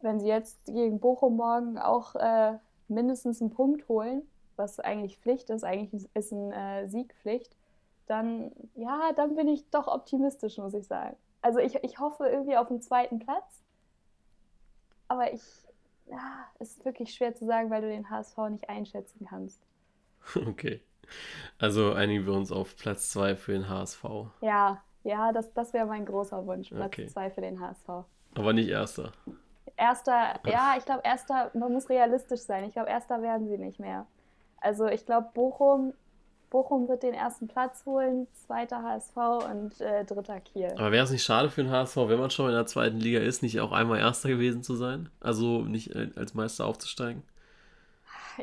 wenn 0.03 0.19
sie 0.19 0.27
jetzt 0.27 0.65
gegen 0.65 0.99
Bochum 0.99 1.35
morgen 1.37 1.77
auch 1.77 2.15
äh, 2.15 2.57
mindestens 2.87 3.41
einen 3.41 3.51
Punkt 3.51 3.87
holen, 3.87 4.23
was 4.55 4.79
eigentlich 4.79 5.17
Pflicht 5.17 5.49
ist, 5.49 5.63
eigentlich 5.63 6.09
ist 6.13 6.31
ein 6.31 6.51
äh, 6.51 6.87
Siegpflicht, 6.87 7.55
dann 8.07 8.51
ja, 8.75 9.11
dann 9.15 9.35
bin 9.35 9.47
ich 9.47 9.69
doch 9.69 9.87
optimistisch, 9.87 10.57
muss 10.57 10.73
ich 10.73 10.87
sagen. 10.87 11.15
Also 11.41 11.59
ich, 11.59 11.75
ich 11.83 11.99
hoffe 11.99 12.27
irgendwie 12.27 12.57
auf 12.57 12.67
den 12.67 12.81
zweiten 12.81 13.19
Platz, 13.19 13.63
aber 15.07 15.33
ich, 15.33 15.41
ja, 16.07 16.45
es 16.59 16.77
ist 16.77 16.85
wirklich 16.85 17.13
schwer 17.13 17.35
zu 17.35 17.45
sagen, 17.45 17.69
weil 17.69 17.81
du 17.81 17.87
den 17.89 18.09
HSV 18.09 18.37
nicht 18.49 18.69
einschätzen 18.69 19.25
kannst. 19.29 19.61
Okay. 20.47 20.81
Also 21.57 21.91
einigen 21.93 22.25
wir 22.25 22.33
uns 22.33 22.51
auf 22.53 22.77
Platz 22.77 23.11
2 23.11 23.35
für 23.35 23.51
den 23.51 23.67
HSV. 23.67 24.03
Ja, 24.39 24.81
ja, 25.03 25.33
das, 25.33 25.51
das 25.53 25.73
wäre 25.73 25.85
mein 25.85 26.05
großer 26.05 26.45
Wunsch. 26.45 26.69
Platz 26.69 26.85
Okay. 26.85 27.07
2 27.07 27.31
für 27.31 27.41
den 27.41 27.59
HSV. 27.59 27.89
Aber 28.35 28.53
nicht 28.53 28.69
erster. 28.69 29.11
Erster, 29.77 30.39
ja, 30.45 30.75
ich 30.77 30.85
glaube, 30.85 31.01
erster, 31.03 31.51
man 31.53 31.71
muss 31.73 31.89
realistisch 31.89 32.41
sein. 32.41 32.63
Ich 32.65 32.73
glaube, 32.73 32.89
erster 32.89 33.21
werden 33.21 33.47
sie 33.47 33.57
nicht 33.57 33.79
mehr. 33.79 34.05
Also 34.59 34.87
ich 34.87 35.05
glaube, 35.05 35.29
Bochum, 35.33 35.93
Bochum 36.49 36.87
wird 36.87 37.03
den 37.03 37.13
ersten 37.13 37.47
Platz 37.47 37.85
holen, 37.85 38.27
zweiter 38.45 38.83
HSV 38.83 39.15
und 39.49 39.81
äh, 39.81 40.03
dritter 40.05 40.39
Kiel. 40.39 40.71
Aber 40.77 40.91
wäre 40.91 41.03
es 41.05 41.11
nicht 41.11 41.23
schade 41.23 41.49
für 41.49 41.63
den 41.63 41.71
HSV, 41.71 41.95
wenn 41.95 42.19
man 42.19 42.29
schon 42.29 42.47
in 42.49 42.55
der 42.55 42.65
zweiten 42.67 42.97
Liga 42.97 43.19
ist, 43.19 43.41
nicht 43.41 43.59
auch 43.59 43.71
einmal 43.71 43.99
Erster 43.99 44.29
gewesen 44.29 44.61
zu 44.61 44.75
sein? 44.75 45.09
Also 45.19 45.61
nicht 45.61 45.95
äh, 45.95 46.09
als 46.15 46.33
Meister 46.33 46.65
aufzusteigen? 46.65 47.23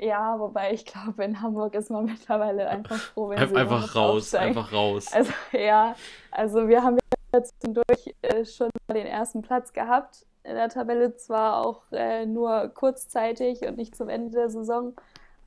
Ja, 0.00 0.38
wobei 0.38 0.72
ich 0.74 0.84
glaube, 0.84 1.24
in 1.24 1.40
Hamburg 1.40 1.74
ist 1.74 1.90
man 1.90 2.04
mittlerweile 2.04 2.68
einfach 2.68 2.96
froh, 2.98 3.30
wenn 3.30 3.48
sie 3.48 3.56
Einfach 3.56 3.94
raus, 3.94 4.16
aufsteigen. 4.34 4.48
einfach 4.58 4.72
raus. 4.72 5.12
Also 5.12 5.32
ja, 5.52 5.94
also 6.30 6.68
wir 6.68 6.82
haben 6.82 6.98
jetzt 7.32 7.54
zwischendurch 7.60 8.14
äh, 8.22 8.44
schon 8.44 8.70
mal 8.86 8.94
den 8.94 9.06
ersten 9.06 9.42
Platz 9.42 9.72
gehabt 9.72 10.24
in 10.48 10.54
der 10.54 10.68
Tabelle, 10.68 11.14
zwar 11.16 11.64
auch 11.64 11.82
äh, 11.92 12.26
nur 12.26 12.68
kurzzeitig 12.68 13.62
und 13.62 13.76
nicht 13.76 13.94
zum 13.94 14.08
Ende 14.08 14.30
der 14.30 14.50
Saison, 14.50 14.94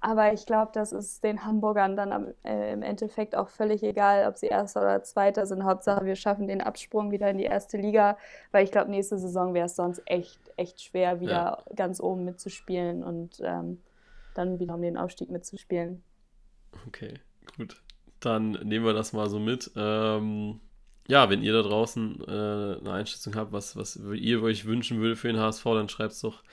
aber 0.04 0.34
ich 0.34 0.48
glaube, 0.48 0.72
das 0.74 0.92
ist 0.92 1.24
den 1.24 1.46
Hamburgern 1.46 1.96
dann 1.96 2.12
am, 2.12 2.34
äh, 2.44 2.74
im 2.74 2.82
Endeffekt 2.82 3.36
auch 3.36 3.50
völlig 3.50 3.84
egal, 3.84 4.28
ob 4.28 4.36
sie 4.36 4.48
Erster 4.48 4.82
oder 4.82 5.04
Zweiter 5.04 5.46
sind. 5.46 5.64
Hauptsache, 5.64 6.04
wir 6.06 6.16
schaffen 6.16 6.48
den 6.48 6.62
Absprung 6.62 7.12
wieder 7.12 7.30
in 7.30 7.38
die 7.38 7.44
erste 7.44 7.78
Liga, 7.78 8.18
weil 8.52 8.64
ich 8.64 8.72
glaube, 8.72 8.90
nächste 8.90 9.20
Saison 9.20 9.54
wäre 9.54 9.68
es 9.68 9.76
sonst 9.76 10.02
echt, 10.08 10.40
echt 10.58 10.82
schwer, 10.82 11.20
wieder 11.20 11.64
ganz 11.76 12.02
oben 12.02 12.26
mitzuspielen 12.26 13.04
und 13.04 13.42
ähm, 13.44 13.80
dann 14.34 14.60
wieder 14.60 14.74
um 14.74 14.82
den 14.82 14.98
Aufstieg 14.98 15.30
mitzuspielen. 15.30 16.04
Okay, 16.88 17.14
gut. 17.56 17.80
Dann 18.20 18.54
nehmen 18.64 18.86
wir 18.86 18.94
das 18.94 19.14
mal 19.14 19.30
so 19.30 19.38
mit. 19.38 19.70
Ähm, 19.76 20.62
ja, 21.08 21.30
wenn 21.30 21.44
ihr 21.44 21.54
da 21.54 21.62
draußen 21.62 22.22
äh, 22.28 22.32
eine 22.32 22.92
Einschätzung 22.92 23.36
habt, 23.36 23.52
was, 23.52 23.76
was 23.76 23.98
ihr 23.98 24.42
euch 24.42 24.66
wünschen 24.66 25.00
würdet 25.00 25.18
für 25.18 25.28
den 25.28 25.40
HSV, 25.40 25.64
dann 25.64 25.90
schreibt 25.90 26.14
es 26.14 26.22
doch 26.22 26.44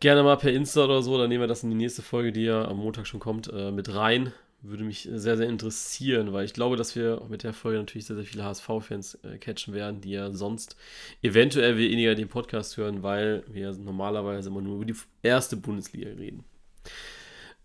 gerne 0.00 0.22
mal 0.22 0.36
per 0.36 0.52
Insta 0.52 0.84
oder 0.84 1.02
so. 1.02 1.18
Dann 1.18 1.28
nehmen 1.28 1.42
wir 1.42 1.48
das 1.48 1.62
in 1.62 1.70
die 1.70 1.76
nächste 1.76 2.02
Folge, 2.02 2.32
die 2.32 2.44
ja 2.44 2.66
am 2.66 2.78
Montag 2.78 3.06
schon 3.06 3.20
kommt, 3.20 3.50
äh, 3.52 3.70
mit 3.70 3.94
rein. 3.94 4.32
Würde 4.60 4.82
mich 4.82 5.08
sehr, 5.12 5.36
sehr 5.36 5.48
interessieren, 5.48 6.32
weil 6.32 6.44
ich 6.44 6.52
glaube, 6.52 6.76
dass 6.76 6.96
wir 6.96 7.22
mit 7.28 7.44
der 7.44 7.52
Folge 7.52 7.78
natürlich 7.78 8.06
sehr, 8.06 8.16
sehr 8.16 8.24
viele 8.24 8.42
HSV-Fans 8.42 9.20
äh, 9.22 9.38
catchen 9.38 9.72
werden, 9.72 10.00
die 10.00 10.10
ja 10.10 10.32
sonst 10.32 10.76
eventuell 11.22 11.76
weniger 11.76 12.16
den 12.16 12.28
Podcast 12.28 12.76
hören, 12.76 13.04
weil 13.04 13.44
wir 13.46 13.70
normalerweise 13.72 14.48
immer 14.48 14.60
nur 14.60 14.76
über 14.76 14.84
die 14.84 14.96
erste 15.22 15.56
Bundesliga 15.56 16.08
reden. 16.10 16.42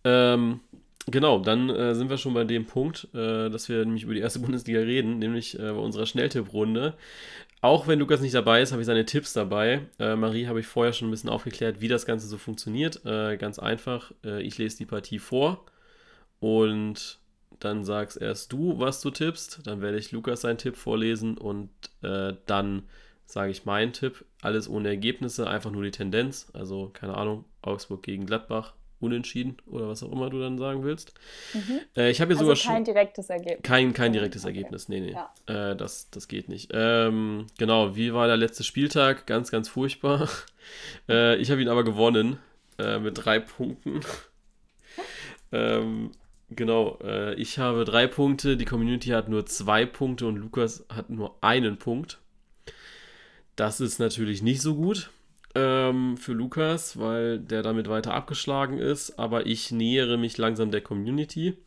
Ähm, 0.03 0.59
genau, 1.07 1.39
dann 1.39 1.69
äh, 1.69 1.95
sind 1.95 2.09
wir 2.09 2.17
schon 2.17 2.33
bei 2.33 2.43
dem 2.43 2.65
Punkt, 2.65 3.07
äh, 3.13 3.49
dass 3.49 3.69
wir 3.69 3.83
nämlich 3.85 4.03
über 4.03 4.13
die 4.13 4.21
erste 4.21 4.39
Bundesliga 4.41 4.79
reden, 4.79 5.19
nämlich 5.19 5.57
äh, 5.57 5.61
bei 5.61 5.71
unserer 5.71 6.05
Schnelltipprunde. 6.05 6.95
Auch 7.61 7.87
wenn 7.87 7.99
Lukas 7.99 8.19
nicht 8.19 8.35
dabei 8.35 8.61
ist, 8.61 8.73
habe 8.73 8.81
ich 8.81 8.85
seine 8.85 9.05
Tipps 9.05 9.31
dabei. 9.33 9.87
Äh, 9.97 10.15
Marie 10.15 10.47
habe 10.47 10.59
ich 10.59 10.67
vorher 10.67 10.91
schon 10.91 11.07
ein 11.07 11.11
bisschen 11.11 11.29
aufgeklärt, 11.29 11.79
wie 11.79 11.87
das 11.87 12.05
Ganze 12.05 12.27
so 12.27 12.37
funktioniert. 12.37 13.05
Äh, 13.05 13.37
ganz 13.37 13.57
einfach, 13.57 14.11
äh, 14.25 14.41
ich 14.41 14.57
lese 14.57 14.77
die 14.77 14.85
Partie 14.85 15.19
vor 15.19 15.65
und 16.41 17.19
dann 17.59 17.85
sagst 17.85 18.17
erst 18.21 18.51
du, 18.51 18.79
was 18.79 18.99
du 18.99 19.11
tippst. 19.11 19.61
Dann 19.65 19.81
werde 19.81 19.97
ich 19.97 20.11
Lukas 20.11 20.41
seinen 20.41 20.57
Tipp 20.57 20.75
vorlesen 20.75 21.37
und 21.37 21.69
dann 22.01 22.83
sage 23.25 23.51
ich 23.51 23.65
meinen 23.65 23.93
Tipp. 23.93 24.25
Alles 24.41 24.67
ohne 24.69 24.89
Ergebnisse, 24.89 25.47
einfach 25.49 25.71
nur 25.71 25.83
die 25.83 25.91
Tendenz. 25.91 26.49
Also, 26.53 26.89
keine 26.93 27.15
Ahnung, 27.15 27.45
Augsburg 27.61 28.03
gegen 28.03 28.25
Gladbach, 28.25 28.73
unentschieden 29.03 29.57
oder 29.67 29.87
was 29.87 30.01
auch 30.03 30.11
immer 30.11 30.29
du 30.29 30.39
dann 30.39 30.57
sagen 30.57 30.83
willst. 30.83 31.13
Mhm. 31.53 31.79
Äh, 31.95 32.09
ich 32.09 32.21
habe 32.21 32.33
hier 32.33 32.37
Also 32.39 32.45
sogar 32.45 32.55
schon. 32.55 32.71
kein 32.73 32.83
direktes 32.85 33.29
Ergebnis. 33.29 33.63
Kein, 33.63 33.93
kein 33.93 34.13
direktes 34.13 34.43
Okay. 34.43 34.55
Ergebnis, 34.55 34.89
nee, 34.89 34.99
nee. 34.99 35.11
Ja. 35.13 35.71
Äh, 35.71 35.75
das, 35.75 36.09
das 36.09 36.27
geht 36.27 36.49
nicht. 36.49 36.71
Ähm, 36.73 37.47
genau, 37.57 37.95
wie 37.95 38.13
war 38.13 38.27
der 38.27 38.37
letzte 38.37 38.63
Spieltag? 38.63 39.27
Ganz, 39.27 39.51
ganz 39.51 39.69
furchtbar. 39.69 40.29
Äh, 41.09 41.35
ich 41.41 41.51
habe 41.51 41.61
ihn 41.61 41.67
aber 41.67 41.83
gewonnen 41.83 42.37
äh, 42.79 42.97
mit 42.97 43.25
drei 43.25 43.41
Punkten. 43.41 43.99
ähm, 45.51 46.11
genau, 46.49 46.99
äh, 47.03 47.33
ich 47.33 47.59
habe 47.59 47.83
drei 47.83 48.07
Punkte, 48.07 48.55
die 48.55 48.63
Community 48.63 49.09
hat 49.09 49.27
nur 49.27 49.45
zwei 49.45 49.85
Punkte 49.85 50.25
und 50.25 50.37
Lukas 50.37 50.85
hat 50.87 51.09
nur 51.09 51.35
einen 51.41 51.77
Punkt. 51.79 52.19
Das 53.57 53.81
ist 53.81 53.99
natürlich 53.99 54.41
nicht 54.41 54.61
so 54.61 54.73
gut 54.75 55.11
ähm, 55.55 56.17
für 56.17 56.33
Lukas, 56.33 56.99
weil 56.99 57.39
der 57.39 57.61
damit 57.61 57.87
weiter 57.87 58.13
abgeschlagen 58.13 58.77
ist, 58.77 59.19
aber 59.19 59.45
ich 59.45 59.71
nähere 59.71 60.17
mich 60.17 60.37
langsam 60.37 60.71
der 60.71 60.81
Community. 60.81 61.57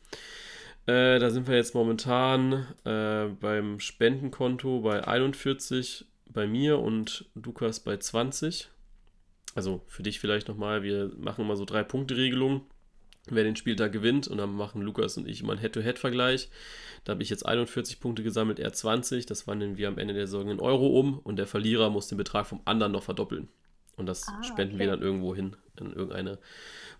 Äh, 0.87 1.19
da 1.19 1.31
sind 1.31 1.49
wir 1.49 1.57
jetzt 1.57 1.75
momentan 1.75 2.67
äh, 2.85 3.27
beim 3.41 3.81
Spendenkonto 3.81 4.81
bei 4.81 5.07
41 5.07 6.07
bei 6.29 6.47
mir 6.47 6.79
und 6.79 7.25
Lukas 7.35 7.81
bei 7.81 7.97
20. 7.97 8.69
Also 9.55 9.83
für 9.87 10.03
dich 10.03 10.21
vielleicht 10.21 10.49
nochmal, 10.49 10.83
wir 10.83 11.11
machen 11.19 11.45
immer 11.45 11.57
so 11.57 11.65
drei 11.65 11.83
Punkte-Regelungen. 11.83 12.63
Wer 13.29 13.43
den 13.43 13.57
Spieltag 13.57 13.91
gewinnt 13.91 14.29
und 14.29 14.39
dann 14.39 14.55
machen 14.55 14.83
Lukas 14.83 15.17
und 15.17 15.27
ich 15.27 15.41
immer 15.41 15.53
einen 15.53 15.61
Head-to-Head-Vergleich. 15.61 16.49
Da 17.03 17.13
habe 17.13 17.23
ich 17.25 17.31
jetzt 17.31 17.45
41 17.45 17.99
Punkte 17.99 18.23
gesammelt, 18.23 18.61
er 18.61 18.73
20. 18.73 19.27
Das 19.27 19.49
wandeln 19.49 19.77
wir 19.79 19.89
am 19.89 19.99
Ende 19.99 20.15
der 20.15 20.29
Saison 20.29 20.49
in 20.49 20.61
Euro 20.61 20.87
um 21.01 21.19
und 21.19 21.37
der 21.37 21.49
Verlierer 21.49 21.91
muss 21.91 22.07
den 22.07 22.19
Betrag 22.19 22.47
vom 22.47 22.61
anderen 22.65 22.93
noch 22.93 23.03
verdoppeln. 23.03 23.49
Und 23.97 24.07
das 24.07 24.27
Ah, 24.29 24.43
spenden 24.43 24.79
wir 24.79 24.87
okay. 24.87 24.97
dann 24.97 25.03
irgendwo 25.03 25.35
hin, 25.35 25.57
in 25.81 25.93
irgendeine 25.93 26.39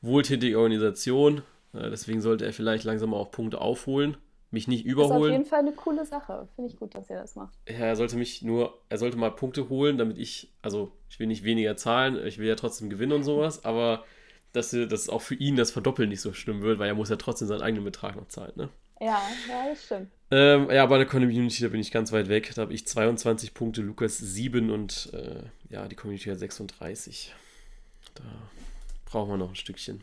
wohltätige 0.03 0.59
Organisation. 0.59 1.43
Äh, 1.73 1.91
Deswegen 1.91 2.21
sollte 2.21 2.45
er 2.47 2.53
vielleicht 2.53 2.85
langsam 2.85 3.11
mal 3.11 3.17
auch 3.19 3.31
Punkte 3.31 3.61
aufholen, 3.61 4.17
mich 4.51 4.69
nicht 4.69 4.87
Ist 4.87 4.93
auf 4.99 5.09
überholen. 5.09 5.33
jeden 5.33 5.45
Fall 5.45 5.59
eine 5.61 5.73
coole 5.73 6.05
Sache. 6.07 6.49
Finde 6.55 6.71
ich 6.71 6.79
gut, 6.79 6.95
dass 6.95 7.11
ihr 7.11 7.17
das 7.17 7.35
macht. 7.37 7.55
Ja, 7.69 7.75
er 7.87 7.97
sollte 7.97 8.17
mich 8.17 8.43
nur, 8.43 8.79
er 8.89 8.99
sollte 8.99 9.17
mal 9.19 9.31
Punkte 9.31 9.69
holen, 9.69 9.99
damit 9.99 10.19
ich, 10.19 10.53
also 10.63 10.93
ich 11.11 11.19
will 11.19 11.27
nicht 11.27 11.45
weniger 11.45 11.77
zahlen, 11.77 12.25
ich 12.27 12.39
will 12.39 12.47
ja 12.47 12.55
trotzdem 12.55 12.89
gewinnen 12.91 13.13
und 13.13 13.25
sowas, 13.25 13.65
aber 13.65 14.05
dass, 14.53 14.73
wir- 14.73 14.87
dass 14.87 15.09
auch 15.11 15.21
für 15.23 15.35
ihn 15.35 15.57
das 15.57 15.71
Verdoppeln 15.71 16.09
nicht 16.09 16.21
so 16.23 16.33
schlimm 16.33 16.63
wird, 16.63 16.79
weil 16.79 16.89
er 16.89 16.95
muss 16.95 17.11
ja 17.11 17.17
trotzdem 17.17 17.49
seinen 17.49 17.63
eigenen 17.63 17.85
Betrag 17.85 18.17
noch 18.17 18.29
zahlen, 18.29 18.53
ne? 18.57 18.69
Ja, 19.01 19.21
ja, 19.49 19.69
das 19.69 19.85
stimmt. 19.85 20.11
Ähm, 20.31 20.71
ja, 20.71 20.85
bei 20.87 20.99
der 20.99 21.07
Community, 21.07 21.63
da 21.63 21.69
bin 21.69 21.81
ich 21.81 21.93
ganz 21.93 22.11
weit 22.11 22.29
weg. 22.29 22.53
Da 22.55 22.63
habe 22.63 22.75
ich 22.75 22.87
22 22.87 23.55
Punkte, 23.55 23.83
Lukas 23.83 24.19
7 24.19 24.71
und 24.71 25.11
äh, 25.13 25.43
ja, 25.71 25.87
die 25.87 25.95
Community 25.95 26.31
hat 26.31 26.39
36. 26.39 27.33
Da 28.15 28.25
brauchen 29.05 29.31
wir 29.31 29.37
noch 29.37 29.51
ein 29.51 29.57
Stückchen. 29.57 30.03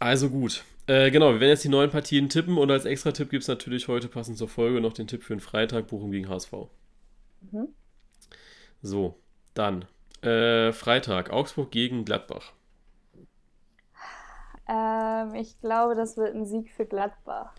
Also 0.00 0.30
gut. 0.30 0.64
Äh, 0.86 1.10
genau, 1.10 1.32
wir 1.32 1.40
werden 1.40 1.50
jetzt 1.50 1.64
die 1.64 1.68
neuen 1.68 1.90
Partien 1.90 2.28
tippen 2.28 2.56
und 2.56 2.70
als 2.70 2.84
Extra-Tipp 2.84 3.30
gibt 3.30 3.42
es 3.42 3.48
natürlich 3.48 3.88
heute 3.88 4.08
passend 4.08 4.38
zur 4.38 4.48
Folge 4.48 4.80
noch 4.80 4.92
den 4.92 5.06
Tipp 5.06 5.22
für 5.22 5.34
den 5.34 5.40
Freitag, 5.40 5.88
Bochum 5.88 6.10
gegen 6.10 6.28
HSV. 6.28 6.52
Mhm. 7.52 7.68
So, 8.80 9.16
dann 9.54 9.84
äh, 10.22 10.72
Freitag, 10.72 11.30
Augsburg 11.30 11.70
gegen 11.70 12.04
Gladbach. 12.04 12.52
Ähm, 14.68 15.34
ich 15.34 15.60
glaube, 15.60 15.94
das 15.94 16.16
wird 16.16 16.34
ein 16.34 16.46
Sieg 16.46 16.70
für 16.70 16.86
Gladbach. 16.86 17.52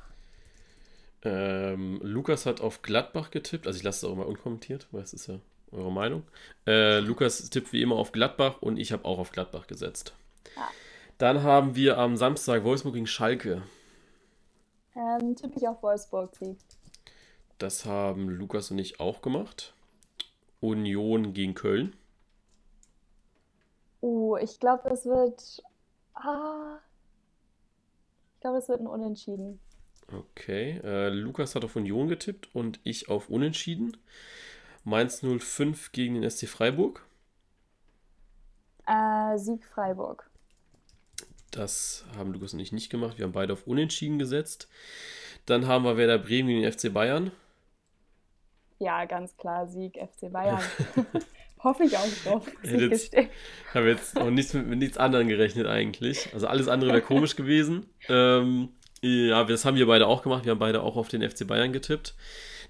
Ähm, 1.23 1.99
Lukas 2.01 2.45
hat 2.45 2.61
auf 2.61 2.81
Gladbach 2.81 3.31
getippt, 3.31 3.67
also 3.67 3.77
ich 3.77 3.83
lasse 3.83 4.05
es 4.05 4.11
auch 4.11 4.15
mal 4.15 4.25
unkommentiert, 4.25 4.87
weil 4.91 5.03
es 5.03 5.13
ist 5.13 5.27
ja 5.27 5.39
eure 5.71 5.91
Meinung. 5.91 6.23
Äh, 6.65 6.99
Lukas 6.99 7.49
tippt 7.49 7.73
wie 7.73 7.81
immer 7.81 7.95
auf 7.95 8.11
Gladbach 8.11 8.61
und 8.61 8.77
ich 8.77 8.91
habe 8.91 9.05
auch 9.05 9.19
auf 9.19 9.31
Gladbach 9.31 9.67
gesetzt. 9.67 10.13
Ja. 10.55 10.67
Dann 11.17 11.43
haben 11.43 11.75
wir 11.75 11.97
am 11.97 12.15
Samstag 12.15 12.63
Wolfsburg 12.63 12.93
gegen 12.93 13.07
Schalke. 13.07 13.63
Ähm, 14.95 15.35
tippe 15.35 15.57
ich 15.57 15.67
auf 15.67 15.83
Wolfsburg-Sieg. 15.83 16.57
Das 17.57 17.85
haben 17.85 18.29
Lukas 18.29 18.71
und 18.71 18.79
ich 18.79 19.01
auch 19.01 19.21
gemacht. 19.21 19.73
Union 20.61 21.33
gegen 21.33 21.55
Köln. 21.55 21.95
Uh, 24.01 24.37
ich 24.37 24.59
glaube, 24.59 24.89
das 24.89 25.05
wird. 25.05 25.61
Ah, 26.13 26.79
ich 28.35 28.41
glaube, 28.41 28.57
es 28.57 28.69
wird 28.69 28.79
ein 28.79 28.87
Unentschieden. 28.87 29.59
Okay, 30.11 30.79
äh, 30.83 31.09
Lukas 31.09 31.55
hat 31.55 31.63
auf 31.63 31.75
Union 31.75 32.07
getippt 32.07 32.49
und 32.53 32.79
ich 32.83 33.09
auf 33.09 33.29
Unentschieden. 33.29 33.97
Mainz 34.83 35.21
05 35.21 35.91
gegen 35.91 36.15
den 36.19 36.29
SC 36.29 36.47
Freiburg. 36.47 37.05
Äh, 38.87 39.37
Sieg 39.37 39.63
Freiburg. 39.65 40.29
Das 41.51 42.05
haben 42.15 42.31
Lukas 42.33 42.53
und 42.53 42.59
ich 42.59 42.71
nicht 42.71 42.89
gemacht. 42.89 43.17
Wir 43.17 43.25
haben 43.25 43.33
beide 43.33 43.53
auf 43.53 43.67
Unentschieden 43.67 44.17
gesetzt. 44.19 44.67
Dann 45.45 45.67
haben 45.67 45.83
wir 45.83 45.97
Werder 45.97 46.17
Bremen 46.17 46.47
gegen 46.49 46.61
den 46.63 46.71
FC 46.71 46.91
Bayern. 46.93 47.31
Ja, 48.79 49.05
ganz 49.05 49.35
klar, 49.37 49.67
Sieg 49.67 49.97
FC 49.97 50.31
Bayern. 50.31 50.61
Hoffe 51.63 51.83
ich 51.83 51.97
auch 51.97 52.07
drauf, 52.23 52.47
jetzt- 52.63 53.13
habe 53.73 53.89
jetzt 53.89 54.17
auch 54.17 54.29
nichts 54.29 54.53
mit, 54.53 54.65
mit 54.67 54.79
nichts 54.79 54.97
anderem 54.97 55.27
gerechnet 55.27 55.67
eigentlich. 55.67 56.33
Also 56.33 56.47
alles 56.47 56.69
andere 56.69 56.91
wäre 56.91 57.01
komisch 57.05 57.35
gewesen. 57.35 57.85
Ähm, 58.07 58.69
ja, 59.01 59.43
das 59.43 59.65
haben 59.65 59.77
wir 59.77 59.87
beide 59.87 60.07
auch 60.07 60.21
gemacht. 60.23 60.45
Wir 60.45 60.51
haben 60.51 60.59
beide 60.59 60.81
auch 60.83 60.95
auf 60.97 61.07
den 61.09 61.21
FC 61.21 61.45
Bayern 61.45 61.73
getippt. 61.73 62.15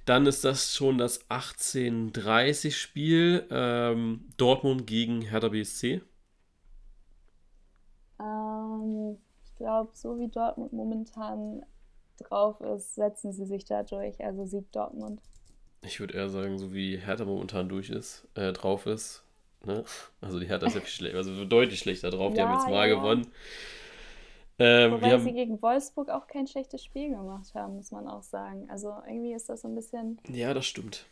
Dann 0.06 0.26
ist 0.26 0.44
das 0.46 0.76
schon 0.76 0.98
das 0.98 1.30
18:30 1.30 2.78
Spiel. 2.80 3.46
Ähm, 3.52 4.26
Dortmund 4.38 4.88
gegen 4.88 5.22
Hertha 5.22 5.50
BSC. 5.50 6.02
Ähm, 8.20 9.18
ich 9.44 9.56
glaube, 9.56 9.92
so 9.94 10.18
wie 10.20 10.30
Dortmund 10.30 10.72
momentan 10.74 11.66
drauf 12.18 12.62
ist, 12.62 12.96
setzen 12.96 13.34
sie 13.34 13.46
sich 13.46 13.66
da 13.66 13.84
durch. 13.84 14.24
Also 14.24 14.46
Sieg 14.46 14.72
Dortmund. 14.72 15.22
Ich 15.82 16.00
würde 16.00 16.14
eher 16.16 16.30
sagen, 16.30 16.58
so 16.60 16.74
wie 16.74 16.98
Hertha 16.98 17.26
momentan 17.26 17.70
durch 17.70 17.90
ist, 17.90 18.28
äh, 18.36 18.52
drauf 18.54 18.86
ist. 18.86 19.24
Ne? 19.66 19.84
Also 20.22 20.40
die 20.40 20.48
Hertha 20.48 20.68
ist 20.68 20.76
ja 20.76 20.82
viel 20.82 20.90
schlechter, 20.90 21.18
also 21.18 21.46
deutlich 21.46 21.80
schlechter 21.80 22.10
drauf. 22.12 22.34
Die 22.34 22.42
Ja, 22.42 22.42
haben 22.42 22.52
jetzt 22.52 22.68
mal 22.68 22.88
ja. 22.88 22.90
gewonnen. 22.90 23.28
Ähm, 24.60 24.92
Wobei 24.92 25.12
haben, 25.12 25.24
sie 25.24 25.34
gegen 25.34 25.62
Wolfsburg 25.62 26.10
auch 26.10 26.28
kein 26.28 26.46
schlechtes 26.46 26.84
Spiel 26.84 27.10
gemacht 27.10 27.54
haben, 27.56 27.78
muss 27.78 27.92
man 27.92 28.08
auch 28.08 28.24
sagen. 28.24 28.70
Also 28.70 28.94
irgendwie 29.08 29.34
ist 29.34 29.48
das 29.48 29.62
so 29.62 29.70
ein 29.70 29.76
bisschen 29.76 30.20
ja, 30.28 30.54
das 30.54 30.66
stimmt. 30.66 31.06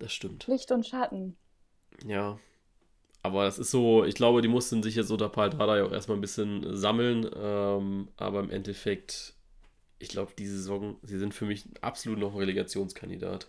Das 0.00 0.12
stimmt. 0.12 0.46
Licht 0.48 0.72
und 0.72 0.84
Schatten. 0.84 1.36
Ja. 2.04 2.38
Aber 3.22 3.44
das 3.44 3.58
ist 3.58 3.70
so, 3.70 4.04
ich 4.04 4.14
glaube, 4.14 4.42
die 4.42 4.48
mussten 4.48 4.82
sich 4.82 4.94
jetzt 4.94 5.10
unter 5.10 5.28
Paul 5.28 5.50
Dardai 5.50 5.84
auch 5.84 5.92
erstmal 5.92 6.16
ein 6.16 6.22
bisschen 6.22 6.76
sammeln. 6.76 7.30
Ähm, 7.36 8.08
aber 8.16 8.40
im 8.40 8.50
Endeffekt, 8.50 9.34
ich 9.98 10.08
glaube, 10.08 10.32
diese 10.36 10.56
Saison, 10.56 10.96
sie 11.02 11.18
sind 11.18 11.34
für 11.34 11.44
mich 11.44 11.64
absolut 11.82 12.18
noch 12.18 12.32
ein 12.32 12.38
Relegationskandidat. 12.38 13.46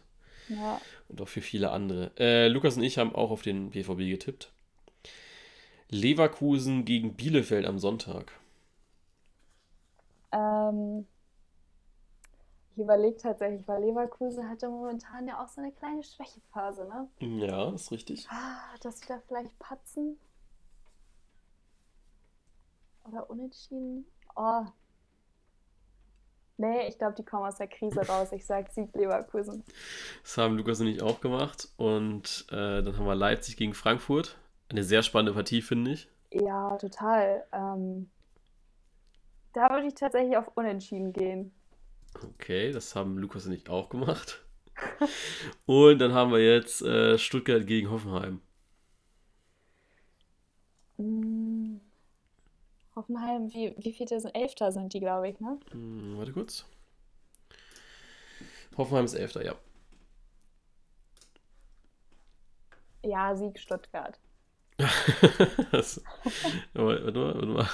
Ja. 0.49 0.79
Und 1.07 1.21
auch 1.21 1.27
für 1.27 1.41
viele 1.41 1.71
andere. 1.71 2.11
Äh, 2.19 2.47
Lukas 2.49 2.77
und 2.77 2.83
ich 2.83 2.97
haben 2.97 3.15
auch 3.15 3.31
auf 3.31 3.41
den 3.41 3.71
BVB 3.71 3.99
getippt. 3.99 4.51
Leverkusen 5.89 6.85
gegen 6.85 7.15
Bielefeld 7.15 7.65
am 7.65 7.79
Sonntag. 7.79 8.33
Ähm, 10.71 11.07
ich 12.73 12.77
überlege 12.77 13.17
tatsächlich, 13.17 13.67
weil 13.67 13.83
Leverkusen 13.83 14.49
hatte 14.49 14.69
momentan 14.69 15.27
ja 15.27 15.43
auch 15.43 15.49
so 15.49 15.61
eine 15.61 15.73
kleine 15.73 16.03
Schwächephase, 16.03 16.85
ne? 16.85 17.09
Ja, 17.19 17.73
ist 17.73 17.91
richtig. 17.91 18.27
Ah, 18.29 18.75
dass 18.81 18.99
sie 18.99 19.07
da 19.07 19.19
vielleicht 19.27 19.57
patzen. 19.59 20.17
Oder 23.03 23.29
unentschieden. 23.29 24.05
Oh. 24.35 24.65
Nee, 26.57 26.87
ich 26.87 26.97
glaube, 26.97 27.15
die 27.15 27.25
kommen 27.25 27.45
aus 27.45 27.57
der 27.57 27.67
Krise 27.67 28.07
raus. 28.07 28.31
Ich 28.31 28.45
sag 28.45 28.71
Sieg 28.71 28.95
Leverkusen. 28.95 29.65
Das 30.21 30.37
haben 30.37 30.55
Lukas 30.55 30.79
und 30.79 30.87
ich 30.87 31.01
auch 31.01 31.19
gemacht. 31.19 31.67
Und 31.75 32.45
äh, 32.51 32.83
dann 32.83 32.97
haben 32.97 33.05
wir 33.05 33.15
Leipzig 33.15 33.57
gegen 33.57 33.73
Frankfurt. 33.73 34.37
Eine 34.69 34.83
sehr 34.83 35.03
spannende 35.03 35.33
Partie, 35.33 35.61
finde 35.61 35.91
ich. 35.91 36.07
Ja, 36.31 36.77
total. 36.77 37.45
Ähm, 37.51 38.09
da 39.53 39.69
würde 39.69 39.87
ich 39.87 39.95
tatsächlich 39.95 40.37
auf 40.37 40.51
Unentschieden 40.55 41.13
gehen. 41.13 41.53
Okay, 42.23 42.71
das 42.71 42.95
haben 42.95 43.17
Lukas 43.17 43.45
und 43.45 43.53
ich 43.53 43.69
auch 43.69 43.89
gemacht. 43.89 44.43
Und 45.65 45.99
dann 45.99 46.13
haben 46.13 46.31
wir 46.31 46.39
jetzt 46.39 46.81
äh, 46.81 47.17
Stuttgart 47.17 47.67
gegen 47.67 47.91
Hoffenheim. 47.91 48.41
Mm, 50.97 51.77
Hoffenheim, 52.95 53.53
wie, 53.53 53.75
wie 53.77 53.93
viele 53.93 54.19
sind? 54.19 54.35
Elfter 54.35 54.71
sind 54.71 54.93
die, 54.93 54.99
glaube 54.99 55.29
ich, 55.29 55.39
ne? 55.39 55.59
Hm, 55.71 56.17
warte 56.17 56.33
kurz. 56.33 56.65
Hoffenheim 58.77 59.05
ist 59.05 59.13
Elfter, 59.13 59.45
ja. 59.45 59.55
Ja, 63.03 63.35
Sieg 63.35 63.59
Stuttgart. 63.59 64.19
das, 65.71 66.01
warte 66.73 67.11
mal, 67.11 67.35
warte 67.35 67.47
mal. 67.47 67.69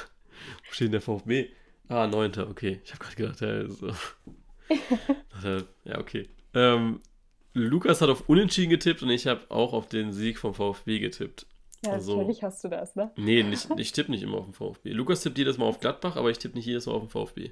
Wo 0.66 0.72
steht 0.72 0.88
denn 0.88 0.92
der 0.94 1.02
VfB? 1.02 1.50
Ah, 1.90 2.08
Neunter, 2.08 2.50
okay. 2.50 2.82
Ich 2.84 2.92
habe 2.94 3.04
gerade 3.04 3.16
gedacht, 3.16 3.42
ja, 3.42 3.70
so. 3.70 3.92
Ja, 5.86 6.00
okay. 6.00 6.28
Ähm, 6.54 7.00
Lukas 7.54 8.02
hat 8.02 8.10
auf 8.10 8.28
Unentschieden 8.28 8.70
getippt 8.70 9.02
und 9.04 9.10
ich 9.10 9.28
habe 9.28 9.42
auch 9.50 9.74
auf 9.74 9.88
den 9.88 10.12
Sieg 10.12 10.38
vom 10.40 10.54
VfB 10.54 11.00
getippt. 11.00 11.46
Ja, 11.86 11.94
Also- 11.94 12.18
natürlich 12.18 12.44
hast 12.44 12.64
du 12.64 12.68
das, 12.68 12.96
ne? 12.96 13.12
Nee, 13.16 13.44
nicht, 13.44 13.68
ich 13.78 13.92
tippe 13.92 14.12
nicht 14.12 14.24
immer 14.24 14.38
auf 14.38 14.46
den 14.46 14.54
VfB. 14.54 14.92
Lukas 14.92 15.22
tippt 15.22 15.38
jedes 15.38 15.58
Mal 15.58 15.66
auf 15.66 15.80
Gladbach, 15.80 16.16
aber 16.16 16.30
ich 16.32 16.40
tippe 16.40 16.58
nicht 16.58 16.66
jedes 16.66 16.86
Mal 16.88 16.94
auf 16.94 17.04
den 17.04 17.10
VfB. 17.10 17.52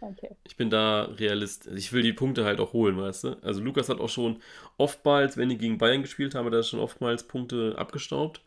Okay. 0.00 0.30
Ich 0.44 0.56
bin 0.56 0.70
da 0.70 1.04
Realist. 1.04 1.66
Also 1.66 1.76
ich 1.76 1.92
will 1.92 2.02
die 2.02 2.12
Punkte 2.12 2.44
halt 2.44 2.60
auch 2.60 2.72
holen, 2.72 2.96
weißt 2.96 3.24
du? 3.24 3.28
Also 3.42 3.60
Lukas 3.60 3.88
hat 3.88 4.00
auch 4.00 4.08
schon 4.08 4.40
oftmals, 4.76 5.36
wenn 5.36 5.48
die 5.48 5.58
gegen 5.58 5.76
Bayern 5.78 6.02
gespielt 6.02 6.34
haben, 6.34 6.46
hat 6.46 6.54
er 6.54 6.62
schon 6.62 6.78
oftmals 6.80 7.26
Punkte 7.26 7.74
abgestaubt. 7.76 8.40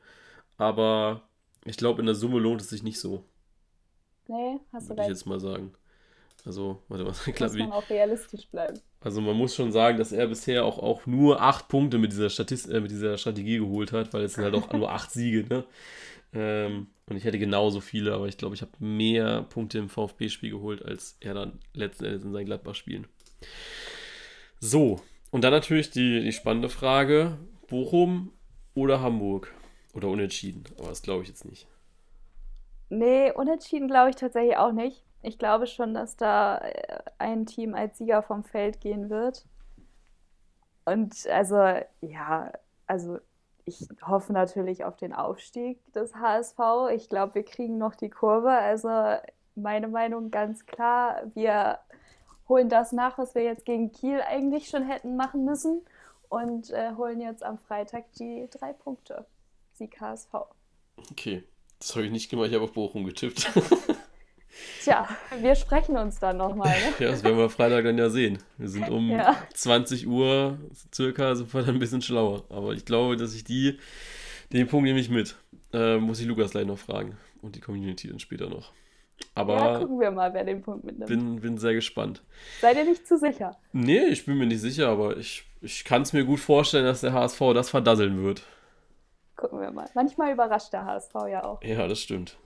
Aber 0.57 1.23
ich 1.65 1.75
glaube, 1.77 1.99
in 1.99 2.05
der 2.05 2.15
Summe 2.15 2.39
lohnt 2.39 2.61
es 2.61 2.69
sich 2.69 2.83
nicht 2.83 2.99
so, 2.99 3.25
Nee, 4.31 4.59
hast 4.71 4.85
du 4.85 4.91
würde 4.91 5.01
ich 5.01 5.07
recht. 5.09 5.17
jetzt 5.17 5.25
mal 5.25 5.41
sagen. 5.41 5.73
Also, 6.45 6.81
warte 6.87 7.03
mal, 7.03 7.11
klar, 7.33 7.53
wie, 7.53 7.59
man 7.59 7.73
auch 7.73 7.89
realistisch 7.89 8.47
bleiben. 8.47 8.79
also 9.01 9.19
man 9.19 9.35
muss 9.35 9.53
schon 9.53 9.73
sagen, 9.73 9.97
dass 9.97 10.13
er 10.13 10.25
bisher 10.27 10.63
auch, 10.65 10.79
auch 10.79 11.05
nur 11.05 11.41
acht 11.41 11.67
Punkte 11.67 11.97
mit 11.97 12.13
dieser, 12.13 12.29
Statist 12.29 12.69
äh, 12.69 12.79
mit 12.79 12.91
dieser 12.91 13.17
Strategie 13.17 13.57
geholt 13.57 13.91
hat, 13.91 14.13
weil 14.13 14.23
es 14.23 14.35
sind 14.35 14.45
halt 14.45 14.55
auch 14.55 14.71
nur 14.73 14.89
acht 14.89 15.11
Siege, 15.11 15.45
ne? 15.47 15.65
Ähm, 16.33 16.87
und 17.07 17.17
ich 17.17 17.25
hätte 17.25 17.39
genauso 17.39 17.81
viele, 17.81 18.13
aber 18.13 18.27
ich 18.27 18.37
glaube, 18.37 18.55
ich 18.55 18.61
habe 18.61 18.71
mehr 18.79 19.41
Punkte 19.43 19.79
im 19.79 19.89
VfB-Spiel 19.89 20.51
geholt, 20.51 20.83
als 20.83 21.17
er 21.19 21.33
dann 21.33 21.59
letzten 21.73 22.05
Endes 22.05 22.23
in 22.23 22.31
seinen 22.31 22.45
Gladbach-Spielen. 22.45 23.07
So, 24.61 25.01
und 25.29 25.43
dann 25.43 25.51
natürlich 25.51 25.89
die, 25.89 26.21
die 26.21 26.31
spannende 26.31 26.69
Frage: 26.69 27.37
Bochum 27.67 28.31
oder 28.75 29.01
Hamburg? 29.01 29.53
Oder 29.93 30.07
unentschieden, 30.07 30.63
aber 30.79 30.87
das 30.87 31.01
glaube 31.01 31.23
ich 31.23 31.27
jetzt 31.27 31.43
nicht. 31.43 31.67
Nee, 32.91 33.31
unentschieden 33.31 33.87
glaube 33.87 34.09
ich 34.09 34.17
tatsächlich 34.17 34.57
auch 34.57 34.73
nicht. 34.73 35.05
Ich 35.21 35.39
glaube 35.39 35.65
schon, 35.65 35.93
dass 35.93 36.17
da 36.17 36.57
äh, 36.57 36.99
ein 37.19 37.45
Team 37.45 37.73
als 37.73 37.97
Sieger 37.97 38.21
vom 38.21 38.43
Feld 38.43 38.81
gehen 38.81 39.09
wird. 39.09 39.45
Und 40.83 41.25
also, 41.27 41.55
ja, 42.01 42.51
also 42.87 43.19
ich 43.63 43.87
hoffe 44.05 44.33
natürlich 44.33 44.83
auf 44.83 44.97
den 44.97 45.13
Aufstieg 45.13 45.79
des 45.93 46.15
HSV. 46.15 46.59
Ich 46.93 47.07
glaube, 47.07 47.35
wir 47.35 47.45
kriegen 47.45 47.77
noch 47.77 47.95
die 47.95 48.09
Kurve. 48.09 48.49
Also 48.49 48.89
meine 49.55 49.87
Meinung 49.87 50.29
ganz 50.29 50.65
klar, 50.65 51.21
wir 51.33 51.79
holen 52.49 52.67
das 52.67 52.91
nach, 52.91 53.17
was 53.17 53.35
wir 53.35 53.43
jetzt 53.43 53.63
gegen 53.63 53.93
Kiel 53.93 54.21
eigentlich 54.21 54.67
schon 54.67 54.83
hätten 54.83 55.15
machen 55.15 55.45
müssen 55.45 55.81
und 56.27 56.71
äh, 56.71 56.93
holen 56.97 57.21
jetzt 57.21 57.43
am 57.43 57.57
Freitag 57.57 58.11
die 58.19 58.49
drei 58.51 58.73
Punkte. 58.73 59.25
Sieg 59.71 60.01
HSV. 60.01 60.33
Okay, 61.11 61.45
das 61.81 61.95
habe 61.95 62.05
ich 62.05 62.11
nicht 62.11 62.29
gemacht, 62.29 62.47
ich 62.49 62.53
habe 62.53 62.63
auf 62.63 62.71
Bochum 62.73 63.03
getippt. 63.05 63.49
Tja, 64.83 65.07
wir 65.39 65.55
sprechen 65.55 65.97
uns 65.97 66.19
dann 66.19 66.37
nochmal, 66.37 66.69
ne? 66.69 66.93
ja, 67.05 67.11
das 67.11 67.23
werden 67.23 67.37
wir 67.37 67.49
Freitag 67.49 67.83
dann 67.83 67.97
ja 67.97 68.09
sehen. 68.09 68.39
Wir 68.57 68.67
sind 68.69 68.89
um 68.89 69.09
Ja. 69.11 69.35
20 69.53 70.07
Uhr 70.07 70.57
circa, 70.93 71.35
sind 71.35 71.53
wir 71.53 71.61
dann 71.61 71.75
ein 71.75 71.79
bisschen 71.79 72.01
schlauer. 72.01 72.43
Aber 72.49 72.73
ich 72.73 72.83
glaube, 72.85 73.15
dass 73.15 73.33
ich 73.35 73.43
die, 73.43 73.77
den 74.51 74.67
Punkt 74.67 74.85
nehme 74.85 74.99
ich 74.99 75.09
mit. 75.09 75.35
Äh, 75.73 75.97
muss 75.97 76.19
ich 76.19 76.25
Lukas 76.27 76.51
gleich 76.51 76.65
noch 76.65 76.79
fragen. 76.79 77.17
Und 77.41 77.55
die 77.55 77.59
Community 77.59 78.07
dann 78.09 78.19
später 78.19 78.49
noch. 78.49 78.71
Ja, 79.21 79.27
Aber 79.35 79.79
gucken 79.79 79.99
wir 79.99 80.11
mal, 80.11 80.33
wer 80.33 80.43
den 80.43 80.61
Punkt 80.61 80.83
mitnimmt. 80.83 81.07
bin, 81.09 81.39
bin 81.41 81.57
sehr 81.57 81.73
gespannt. 81.73 82.23
Seid 82.59 82.75
ihr 82.77 82.83
nicht 82.85 83.07
zu 83.07 83.17
sicher? 83.17 83.57
Nee, 83.71 84.05
ich 84.05 84.25
bin 84.25 84.37
mir 84.37 84.47
nicht 84.47 84.61
sicher, 84.61 84.89
aber 84.89 85.17
ich, 85.17 85.43
ich 85.61 85.83
kann 85.85 86.01
es 86.01 86.11
mir 86.13 86.25
gut 86.25 86.39
vorstellen, 86.39 86.85
dass 86.85 87.01
der 87.01 87.13
HSV 87.13 87.39
das 87.53 87.69
verdasseln 87.69 88.23
wird. 88.23 88.43
Gucken 89.41 89.59
wir 89.59 89.71
mal. 89.71 89.89
Manchmal 89.95 90.31
überrascht 90.31 90.71
der 90.71 90.85
HSV 90.85 91.13
ja 91.29 91.43
auch. 91.43 91.61
Ja, 91.63 91.87
das 91.87 91.99
stimmt. 91.99 92.37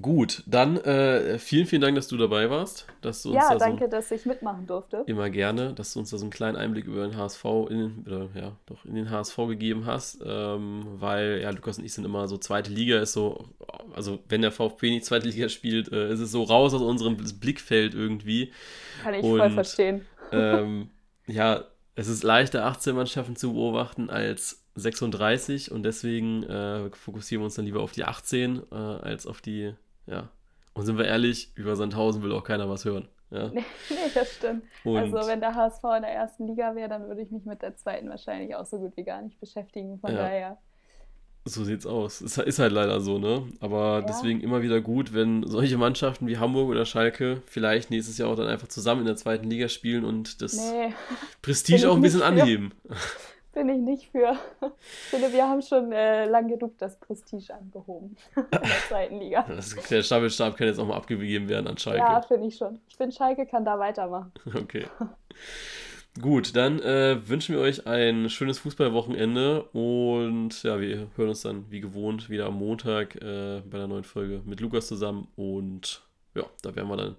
Gut, 0.00 0.42
dann 0.46 0.78
äh, 0.78 1.38
vielen, 1.38 1.66
vielen 1.66 1.82
Dank, 1.82 1.96
dass 1.96 2.08
du 2.08 2.16
dabei 2.16 2.48
warst. 2.48 2.86
Dass 3.02 3.22
du 3.22 3.28
uns 3.28 3.36
Ja, 3.36 3.48
da 3.48 3.52
so 3.52 3.58
danke, 3.58 3.90
dass 3.90 4.10
ich 4.10 4.24
mitmachen 4.24 4.66
durfte. 4.66 5.04
immer 5.06 5.28
gerne, 5.28 5.74
dass 5.74 5.92
du 5.92 5.98
uns 6.00 6.08
da 6.08 6.16
so 6.16 6.24
einen 6.24 6.30
kleinen 6.30 6.56
Einblick 6.56 6.86
über 6.86 7.06
den 7.06 7.14
HSV 7.14 7.44
in, 7.68 8.02
oder, 8.06 8.28
ja, 8.34 8.52
doch 8.64 8.86
in 8.86 8.94
den 8.94 9.10
HSV 9.10 9.36
gegeben 9.48 9.84
hast, 9.84 10.22
ähm, 10.24 10.86
weil 10.94 11.40
ja, 11.42 11.50
Lukas 11.50 11.76
und 11.78 11.84
ich 11.84 11.92
sind 11.92 12.06
immer 12.06 12.26
so 12.26 12.38
zweite 12.38 12.70
Liga 12.70 13.00
ist 13.00 13.12
so, 13.12 13.44
also 13.94 14.20
wenn 14.30 14.40
der 14.40 14.50
VfB 14.50 14.88
nicht 14.88 15.04
zweite 15.04 15.28
Liga 15.28 15.50
spielt, 15.50 15.92
äh, 15.92 16.10
ist 16.10 16.20
es 16.20 16.32
so 16.32 16.42
raus 16.42 16.72
aus 16.72 16.80
unserem 16.80 17.18
Blickfeld 17.18 17.92
irgendwie. 17.94 18.50
Kann 19.02 19.12
ich 19.12 19.20
voll 19.20 19.42
Und- 19.42 19.52
verstehen. 19.52 20.06
ähm, 20.32 20.88
ja, 21.26 21.64
es 21.96 22.08
ist 22.08 22.22
leichter 22.22 22.64
18 22.64 22.96
Mannschaften 22.96 23.36
zu 23.36 23.52
beobachten 23.52 24.08
als 24.08 24.61
36 24.74 25.70
und 25.70 25.82
deswegen 25.82 26.42
äh, 26.44 26.90
fokussieren 26.92 27.42
wir 27.42 27.46
uns 27.46 27.54
dann 27.54 27.64
lieber 27.66 27.80
auf 27.80 27.92
die 27.92 28.04
18 28.04 28.62
äh, 28.70 28.74
als 28.74 29.26
auf 29.26 29.40
die, 29.40 29.74
ja. 30.06 30.28
Und 30.74 30.86
sind 30.86 30.96
wir 30.96 31.04
ehrlich, 31.04 31.50
über 31.54 31.76
Sandhausen 31.76 32.22
will 32.22 32.32
auch 32.32 32.44
keiner 32.44 32.68
was 32.68 32.84
hören. 32.84 33.08
Ja. 33.30 33.48
Nee, 33.90 34.10
das 34.14 34.34
stimmt. 34.36 34.62
Und 34.84 34.96
Also, 34.96 35.28
wenn 35.28 35.40
der 35.40 35.54
HSV 35.54 35.82
in 35.96 36.02
der 36.02 36.12
ersten 36.12 36.46
Liga 36.46 36.74
wäre, 36.74 36.88
dann 36.88 37.06
würde 37.08 37.20
ich 37.22 37.30
mich 37.30 37.44
mit 37.44 37.60
der 37.62 37.76
zweiten 37.76 38.08
wahrscheinlich 38.08 38.54
auch 38.56 38.66
so 38.66 38.78
gut 38.78 38.96
wie 38.96 39.04
gar 39.04 39.20
nicht 39.22 39.38
beschäftigen. 39.40 39.98
Von 39.98 40.10
Ja. 40.12 40.16
daher. 40.18 40.58
So 41.44 41.64
sieht's 41.64 41.86
aus. 41.86 42.20
Es 42.20 42.38
ist 42.38 42.58
halt 42.60 42.72
leider 42.72 43.00
so, 43.00 43.18
ne? 43.18 43.48
Aber 43.60 43.98
Ja. 44.00 44.00
deswegen 44.02 44.40
immer 44.42 44.62
wieder 44.62 44.80
gut, 44.80 45.12
wenn 45.12 45.44
solche 45.46 45.76
Mannschaften 45.76 46.26
wie 46.28 46.38
Hamburg 46.38 46.68
oder 46.70 46.86
Schalke 46.86 47.42
vielleicht 47.46 47.90
nächstes 47.90 48.16
Jahr 48.16 48.28
auch 48.30 48.36
dann 48.36 48.46
einfach 48.46 48.68
zusammen 48.68 49.00
in 49.00 49.06
der 49.06 49.16
zweiten 49.16 49.50
Liga 49.50 49.68
spielen 49.68 50.04
und 50.04 50.40
das 50.40 50.54
Nee, 50.56 50.94
Prestige 51.42 51.90
auch 51.90 51.96
ein 51.96 52.02
bisschen 52.02 52.22
anheben. 52.22 52.72
Bin 53.52 53.68
ich 53.68 53.78
nicht 53.78 54.10
für. 54.10 54.36
Ich 55.04 55.18
finde, 55.18 55.32
wir 55.32 55.46
haben 55.46 55.62
schon 55.62 55.92
äh, 55.92 56.26
lang 56.26 56.48
genug 56.48 56.78
das 56.78 56.98
Prestige 56.98 57.54
angehoben 57.54 58.16
in 58.36 58.44
der 58.50 58.62
zweiten 58.88 59.18
Liga. 59.18 59.44
Das, 59.48 59.74
der 59.74 60.02
Staffelstab 60.02 60.56
kann 60.56 60.66
jetzt 60.66 60.78
auch 60.78 60.86
mal 60.86 60.96
abgegeben 60.96 61.48
werden 61.48 61.66
an 61.66 61.76
Schalke. 61.78 61.98
Ja, 61.98 62.22
finde 62.22 62.48
ich 62.48 62.56
schon. 62.56 62.80
Ich 62.88 62.96
finde, 62.96 63.14
Schalke 63.14 63.46
kann 63.46 63.64
da 63.64 63.78
weitermachen. 63.78 64.32
Okay. 64.54 64.86
Gut, 66.20 66.56
dann 66.56 66.80
äh, 66.80 67.26
wünschen 67.28 67.54
wir 67.54 67.62
euch 67.62 67.86
ein 67.86 68.28
schönes 68.28 68.58
Fußballwochenende 68.58 69.62
und 69.72 70.62
ja, 70.62 70.78
wir 70.78 71.08
hören 71.16 71.30
uns 71.30 71.42
dann 71.42 71.70
wie 71.70 71.80
gewohnt 71.80 72.28
wieder 72.28 72.46
am 72.46 72.58
Montag 72.58 73.16
äh, 73.16 73.60
bei 73.60 73.78
der 73.78 73.86
neuen 73.86 74.04
Folge 74.04 74.42
mit 74.44 74.60
Lukas 74.60 74.88
zusammen 74.88 75.28
und 75.36 76.02
ja, 76.34 76.44
da 76.62 76.74
werden 76.74 76.88
wir 76.88 76.96
dann 76.96 77.16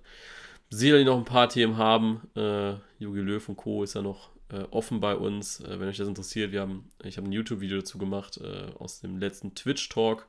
sicherlich 0.70 1.06
noch 1.06 1.18
ein 1.18 1.26
paar 1.26 1.50
Themen 1.50 1.78
haben. 1.78 2.30
Äh, 2.36 2.74
Jogi 3.00 3.22
Löw 3.22 3.50
und 3.50 3.56
Co. 3.56 3.84
ist 3.84 3.96
ja 3.96 4.02
noch 4.02 4.30
äh, 4.50 4.64
offen 4.72 5.00
bei 5.00 5.16
uns, 5.16 5.60
äh, 5.60 5.80
wenn 5.80 5.88
euch 5.88 5.98
das 5.98 6.08
interessiert. 6.08 6.52
Wir 6.52 6.62
haben, 6.62 6.90
ich 7.04 7.18
habe 7.18 7.28
ein 7.28 7.32
YouTube-Video 7.32 7.78
dazu 7.78 7.98
gemacht 7.98 8.38
äh, 8.38 8.72
aus 8.78 9.02
dem 9.02 9.18
letzten 9.18 9.56
Twitch-Talk. 9.56 10.28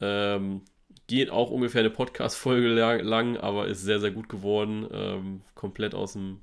Ähm, 0.00 0.62
geht 1.06 1.30
auch 1.30 1.50
ungefähr 1.50 1.80
eine 1.80 1.90
Podcast-Folge 1.90 2.68
lang, 3.02 3.36
aber 3.36 3.66
ist 3.66 3.82
sehr, 3.82 4.00
sehr 4.00 4.10
gut 4.10 4.28
geworden. 4.28 4.86
Ähm, 4.92 5.42
komplett 5.54 5.94
aus 5.94 6.14
dem 6.14 6.40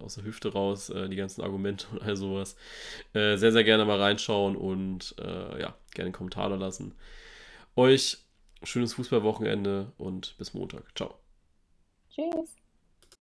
aus 0.00 0.14
der 0.14 0.22
Hüfte 0.22 0.52
raus, 0.52 0.90
äh, 0.90 1.08
die 1.08 1.16
ganzen 1.16 1.42
Argumente 1.42 1.88
und 1.90 2.00
all 2.02 2.14
sowas. 2.14 2.54
Äh, 3.14 3.36
sehr, 3.36 3.50
sehr 3.50 3.64
gerne 3.64 3.84
mal 3.84 4.00
reinschauen 4.00 4.54
und 4.54 5.16
ja, 5.18 5.74
gerne 5.92 6.06
einen 6.06 6.12
Kommentar 6.12 6.50
da 6.50 6.54
lassen. 6.54 6.94
Euch 7.74 8.18
schönes 8.62 8.94
Fußballwochenende 8.94 9.92
und 9.98 10.36
bis 10.38 10.54
Montag. 10.54 10.84
Ciao. 10.96 11.18
Tschüss. 12.10 12.57